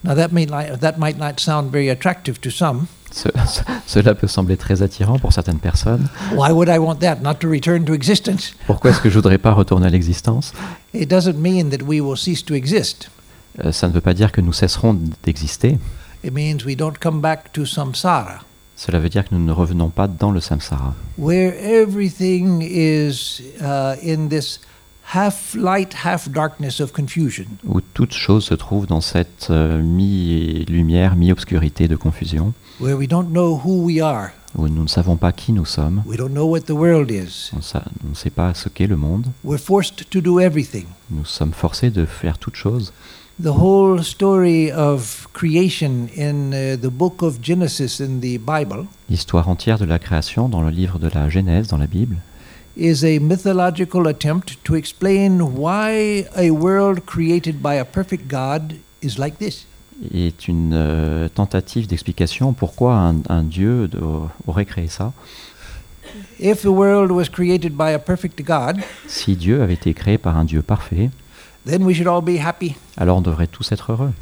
Now, 0.05 0.15
that, 0.17 0.29
may, 0.33 0.45
that 0.47 0.99
might 0.99 1.17
not 1.19 1.39
sound 1.41 1.71
very 1.73 1.89
attractive 1.89 2.39
to 2.41 2.51
some. 2.51 2.87
Ce- 3.17 3.29
ce- 3.47 3.63
cela 3.87 4.15
peut 4.15 4.27
sembler 4.27 4.59
très 4.59 4.83
attirant 4.83 5.19
pour 5.19 5.33
certaines 5.33 5.59
personnes. 5.59 6.07
Why 6.35 6.51
would 6.51 6.69
I 6.69 6.77
want 6.77 6.97
that? 6.97 7.17
Not 7.23 7.37
to 7.41 7.49
return 7.49 7.85
to 7.87 7.95
existence? 7.95 8.53
Pourquoi 8.67 8.91
est-ce 8.91 9.01
que 9.01 9.09
je 9.09 9.15
voudrais 9.15 9.39
pas 9.39 9.53
retourner 9.55 9.87
à 9.87 9.91
l'existence? 9.91 10.53
It 10.93 11.09
doesn't 11.11 11.39
mean 11.39 11.71
that 11.71 11.83
we 11.83 12.01
will 12.03 12.19
cease 12.19 12.45
to 12.45 12.53
exist. 12.55 13.11
Euh, 13.65 13.73
Ça 13.73 13.89
ne 13.89 13.93
veut 13.95 14.03
pas 14.03 14.13
dire 14.13 14.33
que 14.33 14.43
nous 14.43 14.53
cesserons 14.53 14.99
d'exister. 15.25 15.79
It 16.25 16.33
means 16.35 16.59
we 16.67 16.77
don't 16.77 16.99
come 17.01 17.23
back 17.23 17.53
to 17.55 17.65
samsara, 17.65 18.41
Cela 18.77 18.99
veut 18.99 19.09
dire 19.09 19.25
que 19.27 19.35
nous 19.35 19.43
ne 19.43 19.53
revenons 19.53 19.89
pas 19.89 20.07
dans 20.09 20.31
le 20.31 20.41
samsara, 20.41 20.95
where 21.17 21.55
everything 21.59 22.61
is 22.61 23.41
uh, 23.63 23.95
in 24.07 24.29
this 24.29 24.61
half 25.15 25.55
light, 25.55 25.95
half 26.05 26.29
darkness 26.29 26.81
of 26.81 26.93
confusion, 26.93 27.47
où 27.65 27.81
toute 27.81 28.13
chose 28.13 28.45
se 28.45 28.55
trouve 28.55 28.87
dans 28.87 29.01
cette 29.01 29.49
euh, 29.51 29.81
mi-lumière, 29.83 31.17
mi-obscurité 31.17 31.89
de 31.89 31.97
confusion, 31.97 32.53
where 32.81 32.97
we 32.97 33.09
don't 33.09 33.31
know 33.31 33.61
who 33.65 33.83
we 33.85 34.01
are, 34.01 34.31
où 34.57 34.69
nous 34.69 34.83
ne 34.83 34.89
savons 34.89 35.17
pas 35.17 35.33
qui 35.33 35.53
nous 35.53 35.65
sommes, 35.65 36.03
we 36.07 36.17
don't 36.17 36.33
know 36.33 36.47
what 36.47 36.63
the 36.63 36.71
world 36.71 37.11
is. 37.11 37.51
on 37.53 38.09
ne 38.09 38.15
sait 38.15 38.31
pas 38.31 38.55
ce 38.55 38.69
qu'est 38.69 38.87
le 38.87 38.97
monde, 38.97 39.27
We're 39.45 39.61
forced 39.61 40.09
to 40.11 40.21
do 40.21 40.41
everything. 40.41 40.87
nous 41.11 41.25
sommes 41.25 41.53
forcés 41.53 41.91
de 41.91 42.05
faire 42.05 42.39
toute 42.39 42.57
chose. 42.57 42.93
The 43.43 43.49
whole 43.49 44.03
story 44.03 44.73
of 44.73 45.29
creation 45.35 46.09
in 46.17 46.53
uh, 46.55 46.77
the 46.81 46.89
book 46.91 47.23
of 47.23 47.39
Genesis 47.43 48.01
in 48.01 48.19
the 48.21 48.39
Bible 48.41 48.87
L'histoire 49.11 49.51
entière 49.51 49.79
de 49.79 49.85
la 49.85 49.99
création 49.99 50.49
dans 50.49 50.63
le 50.63 50.71
livre 50.71 50.99
de 50.99 51.11
la 51.13 51.29
Genèse, 51.29 51.69
dans 51.69 51.77
la 51.77 51.87
Bible, 51.87 52.17
is 52.77 53.05
a 53.05 53.19
mythological 53.21 54.07
attempt 54.07 54.59
to 54.65 54.75
explain 54.75 55.41
why 55.41 56.27
a 56.37 56.51
world 56.51 57.01
created 57.07 57.57
by 57.63 57.75
a 57.79 57.85
perfect 57.85 58.27
God 58.31 58.75
is 59.03 59.17
like 59.19 59.39
this. 59.39 59.67
est 60.13 60.47
une 60.47 60.73
euh, 60.75 61.29
tentative 61.29 61.87
d'explication 61.87 62.53
pourquoi 62.53 62.95
un, 62.97 63.17
un 63.31 63.43
Dieu 63.43 63.89
de- 63.89 63.99
aurait 64.47 64.67
créé 64.67 64.89
ça. 64.89 65.13
If 66.39 66.63
the 66.63 66.67
world 66.67 67.11
was 67.11 67.29
created 67.31 67.73
by 67.77 67.93
a 67.95 67.99
perfect 67.99 68.43
God, 68.45 68.79
Si 69.07 69.37
Dieu 69.37 69.63
avait 69.63 69.75
été 69.75 69.95
créé 69.95 70.19
par 70.19 70.37
un 70.37 70.45
Dieu 70.45 70.63
parfait, 70.63 71.11
then 71.67 71.83
we 71.83 71.95
should 71.95 72.07
all 72.09 72.23
be 72.23 72.39
happy. 72.39 72.75
alors 72.97 73.17
on 73.19 73.23
devrait 73.23 73.47
tous 73.47 73.73
être 73.73 73.93
heureux. 73.93 74.13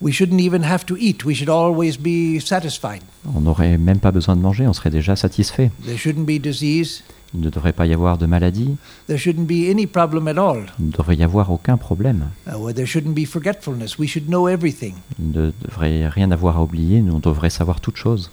We 0.00 0.12
shouldn't 0.12 0.40
even 0.40 0.62
have 0.62 0.84
to 0.86 0.96
eat. 0.98 1.24
We 1.24 1.34
should 1.34 1.48
always 1.48 1.96
be 1.98 2.38
satisfied. 2.40 3.00
On 3.34 3.40
n'aurait 3.40 3.78
même 3.78 3.98
pas 3.98 4.10
besoin 4.12 4.36
de 4.36 4.42
manger, 4.42 4.66
on 4.66 4.74
serait 4.74 4.90
déjà 4.90 5.16
satisfait. 5.16 5.70
There 5.86 5.96
shouldn't 5.96 6.26
be 6.26 6.38
disease. 6.40 7.02
Il 7.34 7.40
ne 7.40 7.50
devrait 7.50 7.72
pas 7.72 7.86
y 7.86 7.92
avoir 7.92 8.18
de 8.18 8.26
maladie, 8.26 8.76
There 9.08 9.18
shouldn't 9.18 9.46
be 9.46 9.68
any 9.70 9.86
problem 9.86 10.28
at 10.28 10.38
all. 10.38 10.66
il 10.78 10.86
ne 10.86 10.90
devrait 10.92 11.16
y 11.16 11.22
avoir 11.22 11.50
aucun 11.50 11.76
problème. 11.76 12.28
Uh, 12.46 12.56
well, 12.58 12.74
there 12.74 12.86
shouldn't 12.86 13.14
be 13.14 13.26
forgetfulness. 13.26 13.98
We 13.98 14.06
should 14.08 14.26
know 14.28 14.48
everything. 14.48 14.94
Il 15.18 15.30
ne 15.32 15.50
devrait 15.66 16.06
rien 16.08 16.30
avoir 16.30 16.58
à 16.58 16.62
oublier, 16.62 17.00
nous 17.00 17.14
on 17.14 17.18
devrait 17.18 17.50
savoir 17.50 17.80
toute 17.80 17.96
chose. 17.96 18.30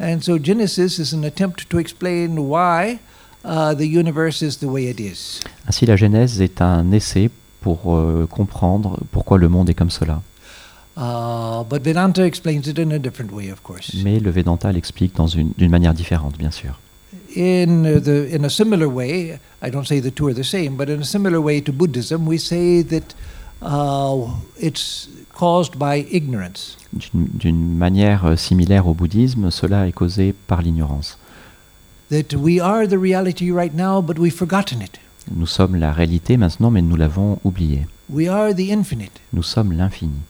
And 0.00 0.18
so 0.20 0.38
Genesis 0.42 0.98
is 0.98 1.14
an 1.14 1.24
attempt 1.24 1.68
to 1.70 1.78
explain 1.78 2.36
why 2.38 2.98
uh, 3.44 3.74
the 3.74 3.86
universe 3.86 4.42
is 4.42 4.58
the 4.58 4.64
way 4.66 4.84
it 4.90 5.00
is. 5.00 5.40
Ainsi 5.66 5.86
la 5.86 5.96
Genèse 5.96 6.40
est 6.42 6.60
un 6.60 6.92
essai 6.92 7.30
pour 7.62 7.96
euh, 7.96 8.26
comprendre 8.30 8.98
pourquoi 9.10 9.38
le 9.38 9.48
monde 9.48 9.68
est 9.70 9.74
comme 9.74 9.90
cela. 9.90 10.22
Mais 14.04 14.20
le 14.20 14.30
Vedanta 14.30 14.72
l'explique 14.72 15.14
dans 15.16 15.26
une- 15.26 15.52
d'une 15.58 15.70
manière 15.70 15.94
différente, 15.94 16.36
bien 16.38 16.50
sûr. 16.50 16.78
In 17.36 17.84
uh, 17.84 18.00
the 18.00 18.32
in 18.34 18.44
a 18.44 18.48
similar 18.48 18.86
way, 18.88 19.38
I 19.62 19.70
don't 19.70 19.84
say 19.84 20.00
the 20.00 20.10
two 20.14 20.26
are 20.28 20.34
the 20.34 20.42
same, 20.42 20.76
but 20.76 20.88
in 20.88 21.00
a 21.00 21.04
similar 21.04 21.38
way 21.38 21.60
to 21.60 21.70
Buddhism, 21.72 22.26
we 22.26 22.38
say 22.38 22.82
that 22.84 23.14
uh, 23.62 24.26
it's 24.58 25.08
caused 25.34 25.76
by 25.76 26.06
ignorance. 26.10 26.78
D'une 26.94 27.26
d'une 27.34 27.76
manière 27.76 28.24
euh, 28.24 28.36
similaire 28.36 28.86
au 28.88 28.94
bouddhisme, 28.94 29.50
cela 29.50 29.86
est 29.86 29.92
causé 29.92 30.34
par 30.46 30.62
l'ignorance. 30.62 31.18
That 32.10 32.34
we 32.38 32.58
are 32.60 32.86
the 32.88 32.96
reality 32.98 33.50
right 33.52 33.74
now, 33.74 34.00
but 34.00 34.18
we've 34.18 34.32
forgotten 34.34 34.80
it. 34.80 34.98
Nous 35.34 35.46
sommes 35.46 35.74
la 35.76 35.92
réalité 35.92 36.38
maintenant, 36.38 36.70
mais 36.70 36.80
nous 36.80 36.96
l'avons 36.96 37.38
oublié. 37.44 37.86
We 38.08 38.28
are 38.28 38.54
the 38.54 38.70
infinite. 38.70 39.20
Nous 39.34 39.42
sommes 39.42 39.72
l'infini. 39.72 40.20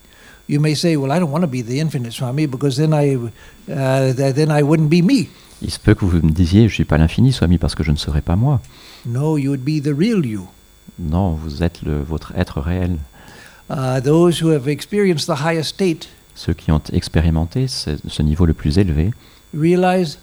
You 0.48 0.60
may 0.60 0.74
say, 0.76 0.96
"Well, 0.96 1.10
I 1.12 1.18
don't 1.18 1.30
want 1.32 1.40
to 1.42 1.48
be 1.48 1.62
the 1.62 1.78
infinite, 1.80 2.12
Swami, 2.12 2.46
because 2.46 2.76
then 2.76 2.92
I, 2.94 3.16
uh, 3.16 4.14
th- 4.14 4.34
then 4.34 4.50
I 4.50 4.62
wouldn't 4.62 4.88
be 4.88 5.02
me." 5.02 5.28
Il 5.62 5.70
se 5.70 5.78
peut 5.80 5.94
que 5.94 6.04
vous 6.04 6.18
me 6.22 6.30
disiez, 6.30 6.60
je 6.62 6.64
ne 6.66 6.74
suis 6.74 6.84
pas 6.84 6.98
l'infini, 6.98 7.32
Swami, 7.32 7.58
parce 7.58 7.74
que 7.74 7.82
je 7.82 7.90
ne 7.90 7.96
serai 7.96 8.20
pas 8.20 8.36
moi. 8.36 8.60
No, 9.06 9.38
you 9.38 9.50
would 9.50 9.64
be 9.64 9.82
the 9.82 9.92
real 9.96 10.24
you. 10.24 10.46
Non, 10.98 11.32
vous 11.32 11.62
êtes 11.62 11.82
le- 11.82 12.02
votre 12.02 12.32
être 12.36 12.60
réel. 12.60 12.96
Uh, 13.70 14.00
those 14.04 14.40
who 14.42 14.50
have 14.50 14.68
experienced 14.68 15.26
the 15.26 15.40
highest 15.44 15.70
state 15.70 16.08
Ceux 16.36 16.52
qui 16.54 16.70
ont 16.70 16.82
expérimenté 16.92 17.66
ce, 17.66 17.90
ce 18.06 18.22
niveau 18.22 18.46
le 18.46 18.52
plus 18.54 18.78
élevé 18.78 19.10
realize 19.56 20.18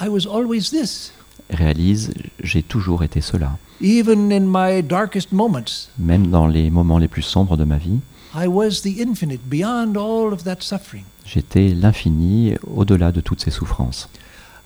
I 0.00 0.08
was 0.08 0.26
always 0.26 0.70
this. 0.70 1.12
réalisent, 1.50 2.10
j'ai 2.42 2.62
toujours 2.62 3.04
été 3.04 3.20
cela. 3.20 3.56
Even 3.82 4.32
in 4.32 4.46
my 4.48 4.82
darkest 4.82 5.30
moments, 5.30 5.88
Même 5.98 6.28
dans 6.28 6.46
les 6.46 6.70
moments 6.70 6.98
les 6.98 7.06
plus 7.08 7.22
sombres 7.22 7.56
de 7.56 7.64
ma 7.64 7.76
vie, 7.76 8.00
I 8.34 8.48
was 8.48 8.82
the 8.82 9.00
infinite 9.00 9.48
beyond 9.48 9.96
all 9.96 10.32
of 10.32 10.44
that 10.44 10.56
suffering. 10.60 11.04
j'étais 11.24 11.68
l'infini 11.68 12.54
au-delà 12.74 13.12
de 13.12 13.20
toutes 13.20 13.40
ces 13.40 13.50
souffrances. 13.50 14.08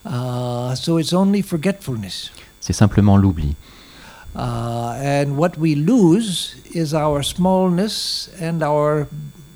Uh, 0.07 0.75
so 0.75 0.99
it's 0.99 1.13
only 1.13 1.43
forgetfulness. 1.43 2.31
C'est 2.61 2.73
simplement 2.73 3.17
l'oubli. 3.17 3.55
Uh, 4.35 4.95
and 5.03 5.37
what 5.37 5.53
we 5.59 5.75
lose 5.75 6.57
is 6.73 6.95
our 6.95 7.23
smallness 7.23 8.31
and 8.41 8.63
our 8.63 9.07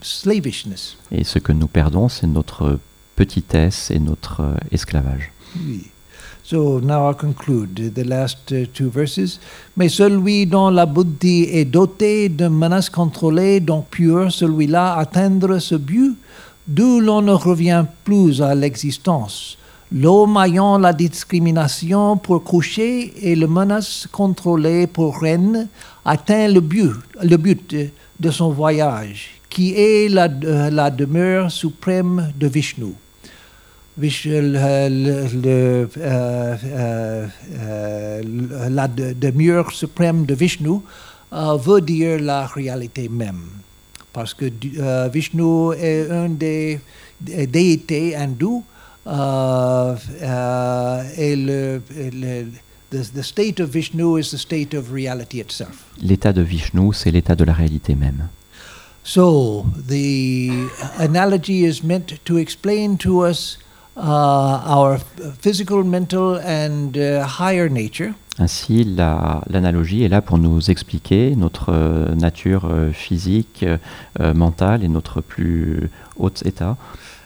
slavishness. 0.02 0.96
Et 1.10 1.24
ce 1.24 1.38
que 1.38 1.52
nous 1.52 1.68
perdons, 1.68 2.08
c'est 2.08 2.26
notre 2.26 2.78
petitesse 3.16 3.90
et 3.90 3.98
notre 3.98 4.40
euh, 4.40 4.54
esclavage. 4.72 5.30
Oui. 5.56 5.91
So 6.44 6.80
now 6.80 7.06
I'll 7.06 7.14
conclude 7.14 7.94
the 7.94 8.04
last 8.04 8.50
uh, 8.50 8.66
two 8.74 8.90
verses. 8.90 9.38
Mais 9.76 9.88
celui 9.88 10.46
dont 10.46 10.70
la 10.70 10.86
buddhi 10.86 11.44
est 11.44 11.64
dotée 11.64 12.28
de 12.28 12.48
menaces 12.48 12.90
contrôlées, 12.90 13.60
donc 13.60 13.86
pure, 13.90 14.32
celui-là 14.32 14.94
atteindre 14.94 15.58
ce 15.60 15.76
but, 15.76 16.16
d'où 16.66 17.00
l'on 17.00 17.22
ne 17.22 17.32
revient 17.32 17.84
plus 18.04 18.42
à 18.42 18.54
l'existence. 18.54 19.56
L'homme 19.92 20.36
ayant 20.38 20.78
la 20.78 20.92
discrimination 20.92 22.16
pour 22.16 22.42
coucher 22.42 23.12
et 23.20 23.36
le 23.36 23.46
menace 23.46 24.08
contrôlée 24.10 24.86
pour 24.86 25.20
reine 25.20 25.68
atteint 26.04 26.48
le 26.48 26.60
but, 26.60 26.92
le 27.22 27.36
but 27.36 27.76
de, 28.18 28.30
son 28.30 28.50
voyage, 28.50 29.30
qui 29.48 29.74
est 29.74 30.08
la, 30.08 30.28
euh, 30.44 30.70
la 30.70 30.90
demeure 30.90 31.50
suprême 31.50 32.32
de 32.38 32.46
Vishnu. 32.46 32.94
Le, 33.98 34.08
euh, 34.38 35.86
euh, 35.98 37.26
euh, 37.60 38.22
la 38.70 38.88
de- 38.88 39.12
demeure 39.12 39.70
suprême 39.70 40.24
de 40.24 40.34
Vishnu 40.34 40.78
veut 41.30 41.80
dire 41.82 42.18
la 42.20 42.46
réalité 42.46 43.08
même. 43.10 43.42
Parce 44.12 44.32
que 44.34 44.46
Vishnu 45.12 45.74
est 45.78 46.08
une 46.10 46.36
des, 46.36 46.80
déités 47.20 48.16
hindoues 48.16 48.64
et 49.06 49.10
le, 51.36 51.82
le- 52.12 52.46
the, 52.90 53.12
the 53.14 53.22
state 53.22 53.60
of 53.60 53.68
Vishnu 53.70 54.18
is 54.18 54.30
the 54.30 54.38
state 54.38 54.74
of 54.74 54.90
reality 54.90 55.40
itself. 55.40 55.84
L'état 56.00 56.32
de 56.32 56.40
Vishnu, 56.42 56.92
c'est 56.94 57.10
l'état 57.10 57.34
de 57.36 57.44
la 57.44 57.52
réalité 57.52 57.94
même. 57.94 58.28
So 59.04 59.66
the 59.88 60.50
analogy 60.98 61.64
is 61.66 61.82
meant 61.84 62.14
to 62.24 62.38
explain 62.38 62.96
to 62.98 63.26
us 63.26 63.58
our 63.96 64.98
physical, 65.40 65.84
mental, 65.84 66.36
and 66.44 66.96
uh, 66.96 67.24
higher 67.26 67.68
nature, 67.68 68.12
Ainsi, 68.38 68.84
la- 68.84 69.42
l'analogie 69.50 70.04
est 70.04 70.08
là 70.08 70.22
pour 70.22 70.38
nous 70.38 70.70
expliquer 70.70 71.36
notre 71.36 71.66
euh, 71.70 72.14
nature 72.14 72.64
euh, 72.64 72.90
physique, 72.90 73.62
euh, 74.20 74.32
mentale 74.34 74.82
et 74.82 74.88
notre 74.88 75.20
plus 75.20 75.90
haut 76.16 76.30
état. 76.44 76.76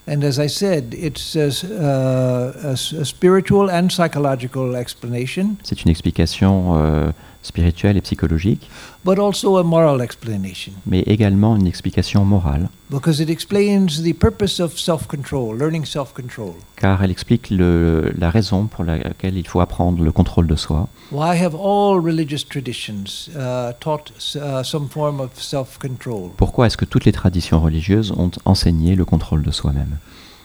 and 0.09 0.23
as 0.25 0.39
I 0.39 0.49
said, 0.49 0.95
it's 0.95 1.35
a, 1.37 1.49
uh, 1.65 2.53
a 2.65 2.73
a 3.01 3.05
spiritual 3.05 3.71
and 3.71 3.89
psychological 3.91 4.75
explanation, 4.77 5.57
C'est 5.63 5.83
une 5.85 5.91
explication 5.91 6.75
euh, 6.77 7.11
spirituelle 7.43 7.97
et 7.97 8.01
psychologique, 8.01 8.69
but 9.05 9.19
also 9.19 9.57
a 9.57 9.63
moral 9.63 10.01
explanation 10.01 10.73
mais 10.87 11.01
également 11.07 11.57
une 11.57 11.67
explication 11.67 12.25
morale, 12.25 12.69
because 12.91 13.21
it 13.21 13.31
explains 13.31 14.03
the 14.03 14.13
purpose 14.15 14.61
of 14.61 14.77
self-control, 14.79 15.57
learning 15.59 15.85
self-control. 15.85 16.55
car 16.77 17.03
elle 17.03 17.11
explique 17.11 17.51
le- 17.51 18.13
la 18.19 18.31
raison 18.31 18.67
pour 18.67 18.85
laquelle 18.85 19.37
il 19.37 19.47
faut 19.47 19.61
apprendre 19.61 20.03
le 20.03 20.13
contrôle 20.13 20.47
de 20.47 20.57
soi. 20.57 20.89
Why 21.13 21.37
have 21.41 21.55
all 21.55 22.01
religious 22.01 22.45
traditions 22.49 23.29
uh, 23.37 23.73
taught 23.81 24.13
s- 24.19 24.37
uh, 24.37 24.65
some 24.65 24.89
form 24.89 25.21
of 25.21 25.31
self-control? 25.41 26.31
Pourquoi 26.37 26.67
est-ce 26.67 26.77
que 26.77 26.85
toutes 26.85 27.05
les 27.05 27.13
traditions 27.13 27.61
religieuses 27.61 28.13
ont 28.17 28.31
enseigné 28.45 28.95
le 28.97 29.05
contrôle 29.05 29.43
de 29.43 29.51
soi-même? 29.51 29.99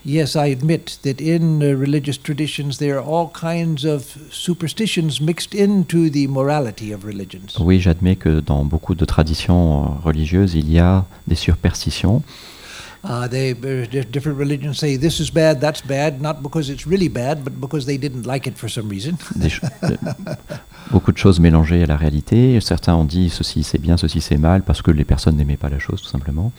Yes, 0.03 0.35
I 0.35 0.47
admit 0.47 0.97
that 1.03 1.21
in 1.21 1.61
uh, 1.61 1.77
religious 1.77 2.17
traditions 2.17 2.79
there 2.79 2.97
are 2.97 3.03
all 3.03 3.29
kinds 3.29 3.85
of 3.85 4.17
superstitions 4.31 5.21
mixed 5.21 5.53
into 5.53 6.09
the 6.09 6.25
morality 6.27 6.91
of 6.91 7.05
religions. 7.05 7.55
Oui, 7.59 7.79
j'admets 7.79 8.15
que 8.15 8.39
dans 8.39 8.65
beaucoup 8.65 8.95
de 8.95 9.05
traditions 9.05 9.83
euh, 9.83 9.87
religieuses, 10.03 10.55
il 10.55 10.71
y 10.71 10.79
a 10.79 11.05
des 11.27 11.35
superstitions. 11.35 12.23
Uh, 13.03 13.27
they, 13.27 13.51
uh, 13.53 13.87
di- 13.89 14.03
different 14.11 14.37
religions 14.37 14.77
say 14.77 14.95
this 14.95 15.19
is 15.19 15.31
bad, 15.31 15.59
that's 15.59 15.81
bad, 15.81 16.21
not 16.21 16.43
because 16.43 16.69
it's 16.69 16.85
really 16.85 17.09
bad, 17.09 17.43
but 17.43 17.51
because 17.59 17.87
they 17.87 17.97
didn't 17.97 18.27
like 18.27 18.45
it 18.47 18.55
for 18.55 18.69
some 18.69 18.87
reason. 18.89 19.17
beaucoup 20.91 21.11
de 21.11 21.17
choses 21.17 21.39
mélangées 21.39 21.83
à 21.83 21.85
la 21.87 21.97
réalité. 21.97 22.59
Certains 22.61 22.93
ont 22.95 23.05
dit 23.05 23.29
ceci 23.29 23.63
c'est 23.63 23.79
bien, 23.79 23.97
ceci 23.97 24.21
c'est 24.21 24.37
mal, 24.37 24.61
parce 24.61 24.81
que 24.83 24.91
les 24.91 25.03
personnes 25.03 25.35
n'aimaient 25.37 25.57
pas 25.57 25.69
la 25.69 25.79
chose, 25.79 26.01
tout 26.01 26.09
simplement. 26.09 26.51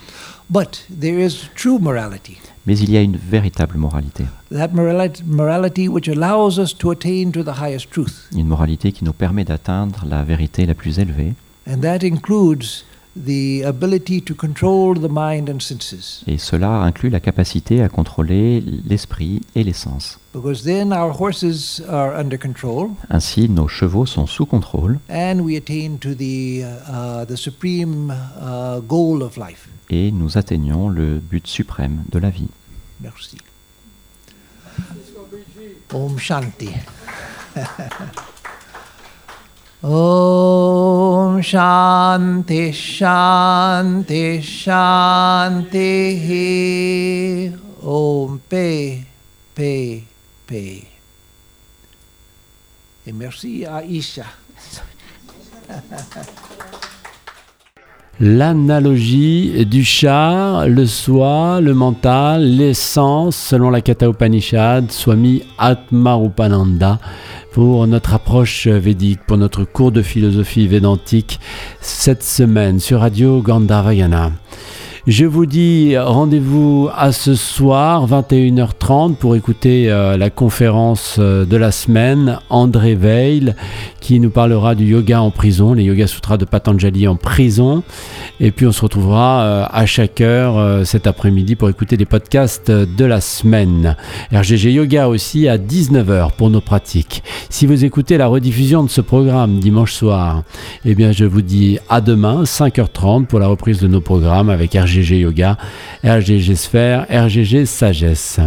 But 0.51 0.85
there 1.01 1.25
is 1.25 1.49
true 1.55 1.79
morality. 1.79 2.39
Mais 2.67 2.77
il 2.79 2.91
y 2.91 2.97
a 2.97 3.03
une 3.03 3.17
véritable 3.17 3.77
moralité, 3.79 4.25
That 4.53 4.69
morality, 4.73 5.23
morality 5.25 5.89
which 5.89 6.09
allows 6.09 6.59
us 6.59 6.77
to 6.79 6.91
attain 6.91 7.31
to 7.33 7.43
the 7.43 7.57
highest 7.61 7.91
truth. 7.91 8.29
une 8.35 8.47
moralité 8.49 8.93
qui 8.93 9.05
nous 9.05 9.13
permet 9.13 9.45
d'atteindre 9.45 10.05
la 10.09 10.23
vérité 10.25 10.67
la 10.67 10.75
plus 10.75 10.99
élevée, 10.99 11.35
And 11.71 11.79
that 11.83 11.99
includes 12.05 12.85
the 13.17 13.63
ability 13.65 14.21
to 14.23 14.35
control 14.35 14.95
the 14.95 15.09
mind 15.09 15.49
and 15.49 15.61
senses. 15.61 16.23
et 16.27 16.39
cela 16.39 16.83
inclut 16.83 17.11
la 17.11 17.21
capacité 17.21 17.83
à 17.83 17.89
contrôler 17.89 18.61
l'esprit 18.61 19.41
et 19.55 19.65
les 19.65 19.73
sens. 19.73 20.19
Because 20.33 20.63
then 20.65 20.93
our 20.93 21.13
horses 21.21 21.83
are 21.89 22.15
under 22.19 22.39
control. 22.39 22.91
Ainsi, 23.11 23.49
nos 23.49 23.69
chevaux 23.69 24.07
sont 24.07 24.27
sous 24.27 24.47
contrôle 24.47 24.99
and 25.11 25.41
we 25.41 25.57
attain 25.57 25.97
to 26.01 26.15
the 26.15 26.63
uh, 26.89 27.25
the 27.27 27.37
supreme 27.37 28.11
uh, 28.41 28.81
goal 28.81 29.23
of 29.23 29.37
life. 29.37 29.69
et 29.91 30.11
nous 30.11 30.39
atteignons 30.39 30.89
le 30.89 31.19
but 31.19 31.47
suprême 31.47 32.05
de 32.11 32.19
la 32.19 32.31
vie. 32.31 32.49
Merci. 33.01 33.37
Om 35.93 36.19
Shanti. 36.19 36.71
Om 39.83 41.43
Shanti 41.43 42.73
Shanti 42.73 44.41
Shanti 44.41 45.83
Om 47.83 48.41
Pe 48.49 49.05
Pe 49.53 50.03
Pe. 50.47 50.87
Et 53.05 53.13
merci 53.13 53.67
à 53.67 53.83
Isha. 53.83 54.27
L'analogie 58.21 59.67
du 59.67 59.83
char, 59.83 60.69
le 60.69 60.87
soi, 60.87 61.61
le 61.61 61.75
mental, 61.75 62.45
l'essence, 62.45 63.35
selon 63.35 63.71
la 63.71 63.81
Katha 63.81 64.07
Upanishad, 64.07 64.93
Swami 64.93 65.43
Atmarupananda, 65.59 67.01
pour 67.53 67.87
notre 67.87 68.15
approche 68.15 68.67
védique, 68.67 69.21
pour 69.27 69.37
notre 69.37 69.65
cours 69.65 69.93
de 69.93 70.03
philosophie 70.03 70.67
védantique 70.67 71.39
cette 71.81 72.23
semaine 72.23 72.81
sur 72.81 73.01
Radio 73.01 73.43
Gandharvayana. 73.43 74.33
Je 75.09 75.25
vous 75.25 75.47
dis 75.47 75.99
rendez-vous 75.99 76.89
à 76.97 77.11
ce 77.11 77.35
soir, 77.35 78.07
21h30, 78.07 79.17
pour 79.17 79.35
écouter 79.35 79.91
euh, 79.91 80.17
la 80.17 80.31
conférence 80.31 81.17
euh, 81.19 81.45
de 81.45 81.57
la 81.57 81.73
semaine. 81.73 82.39
André 82.51 82.95
Veil, 82.95 83.57
qui 84.01 84.21
nous 84.21 84.31
parlera 84.31 84.77
du 84.77 84.85
yoga 84.85 85.21
en 85.21 85.33
prison, 85.33 85.75
les 85.75 85.83
Yoga 85.83 86.07
Sutras 86.07 86.37
de 86.37 86.45
Patanjali 86.45 87.09
en 87.09 87.17
prison. 87.17 87.83
Et 88.39 88.53
puis 88.53 88.65
on 88.65 88.71
se 88.71 88.81
retrouvera 88.81 89.43
euh, 89.43 89.67
à 89.73 89.87
chaque 89.87 90.21
heure 90.21 90.87
cet 90.87 91.09
après-midi 91.09 91.57
pour 91.57 91.69
écouter 91.69 91.97
les 91.97 92.05
podcasts 92.05 92.71
de 92.71 93.05
la 93.05 93.21
semaine. 93.21 93.97
RGG 94.33 94.73
Yoga 94.73 95.09
aussi 95.09 95.49
à 95.49 95.59
19h 95.59 96.31
pour 96.37 96.49
nos 96.49 96.61
pratiques. 96.61 97.25
Si 97.51 97.67
vous 97.67 97.85
écoutez 97.85 98.19
la 98.19 98.29
rediffusion 98.29 98.85
de 98.85 98.89
ce 98.89 99.01
programme 99.01 99.59
dimanche 99.59 99.95
soir, 99.95 100.45
eh 100.85 100.95
bien 100.95 101.11
je 101.11 101.25
vous 101.25 101.43
dis 101.43 101.81
à 101.89 102.01
demain, 102.01 102.45
5h30, 102.45 103.27
pour 103.27 103.41
la 103.41 103.49
reprise 103.49 103.81
de 103.81 103.89
nos 103.89 104.01
programmes 104.01 104.49
avec 104.49 104.77
RGG 104.93 105.21
Yoga, 105.21 105.57
RGG 106.05 106.55
Sphère, 106.55 107.07
RGG 107.11 107.65
Sagesse. 107.65 108.41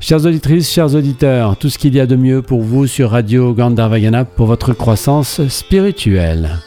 Chères 0.00 0.24
auditrices, 0.24 0.70
chers 0.70 0.94
auditeurs, 0.94 1.56
tout 1.56 1.68
ce 1.68 1.78
qu'il 1.78 1.94
y 1.94 2.00
a 2.00 2.06
de 2.06 2.16
mieux 2.16 2.42
pour 2.42 2.62
vous 2.62 2.86
sur 2.86 3.10
Radio 3.10 3.54
Gandharvagana 3.54 4.24
pour 4.24 4.46
votre 4.46 4.72
croissance 4.72 5.46
spirituelle. 5.48 6.58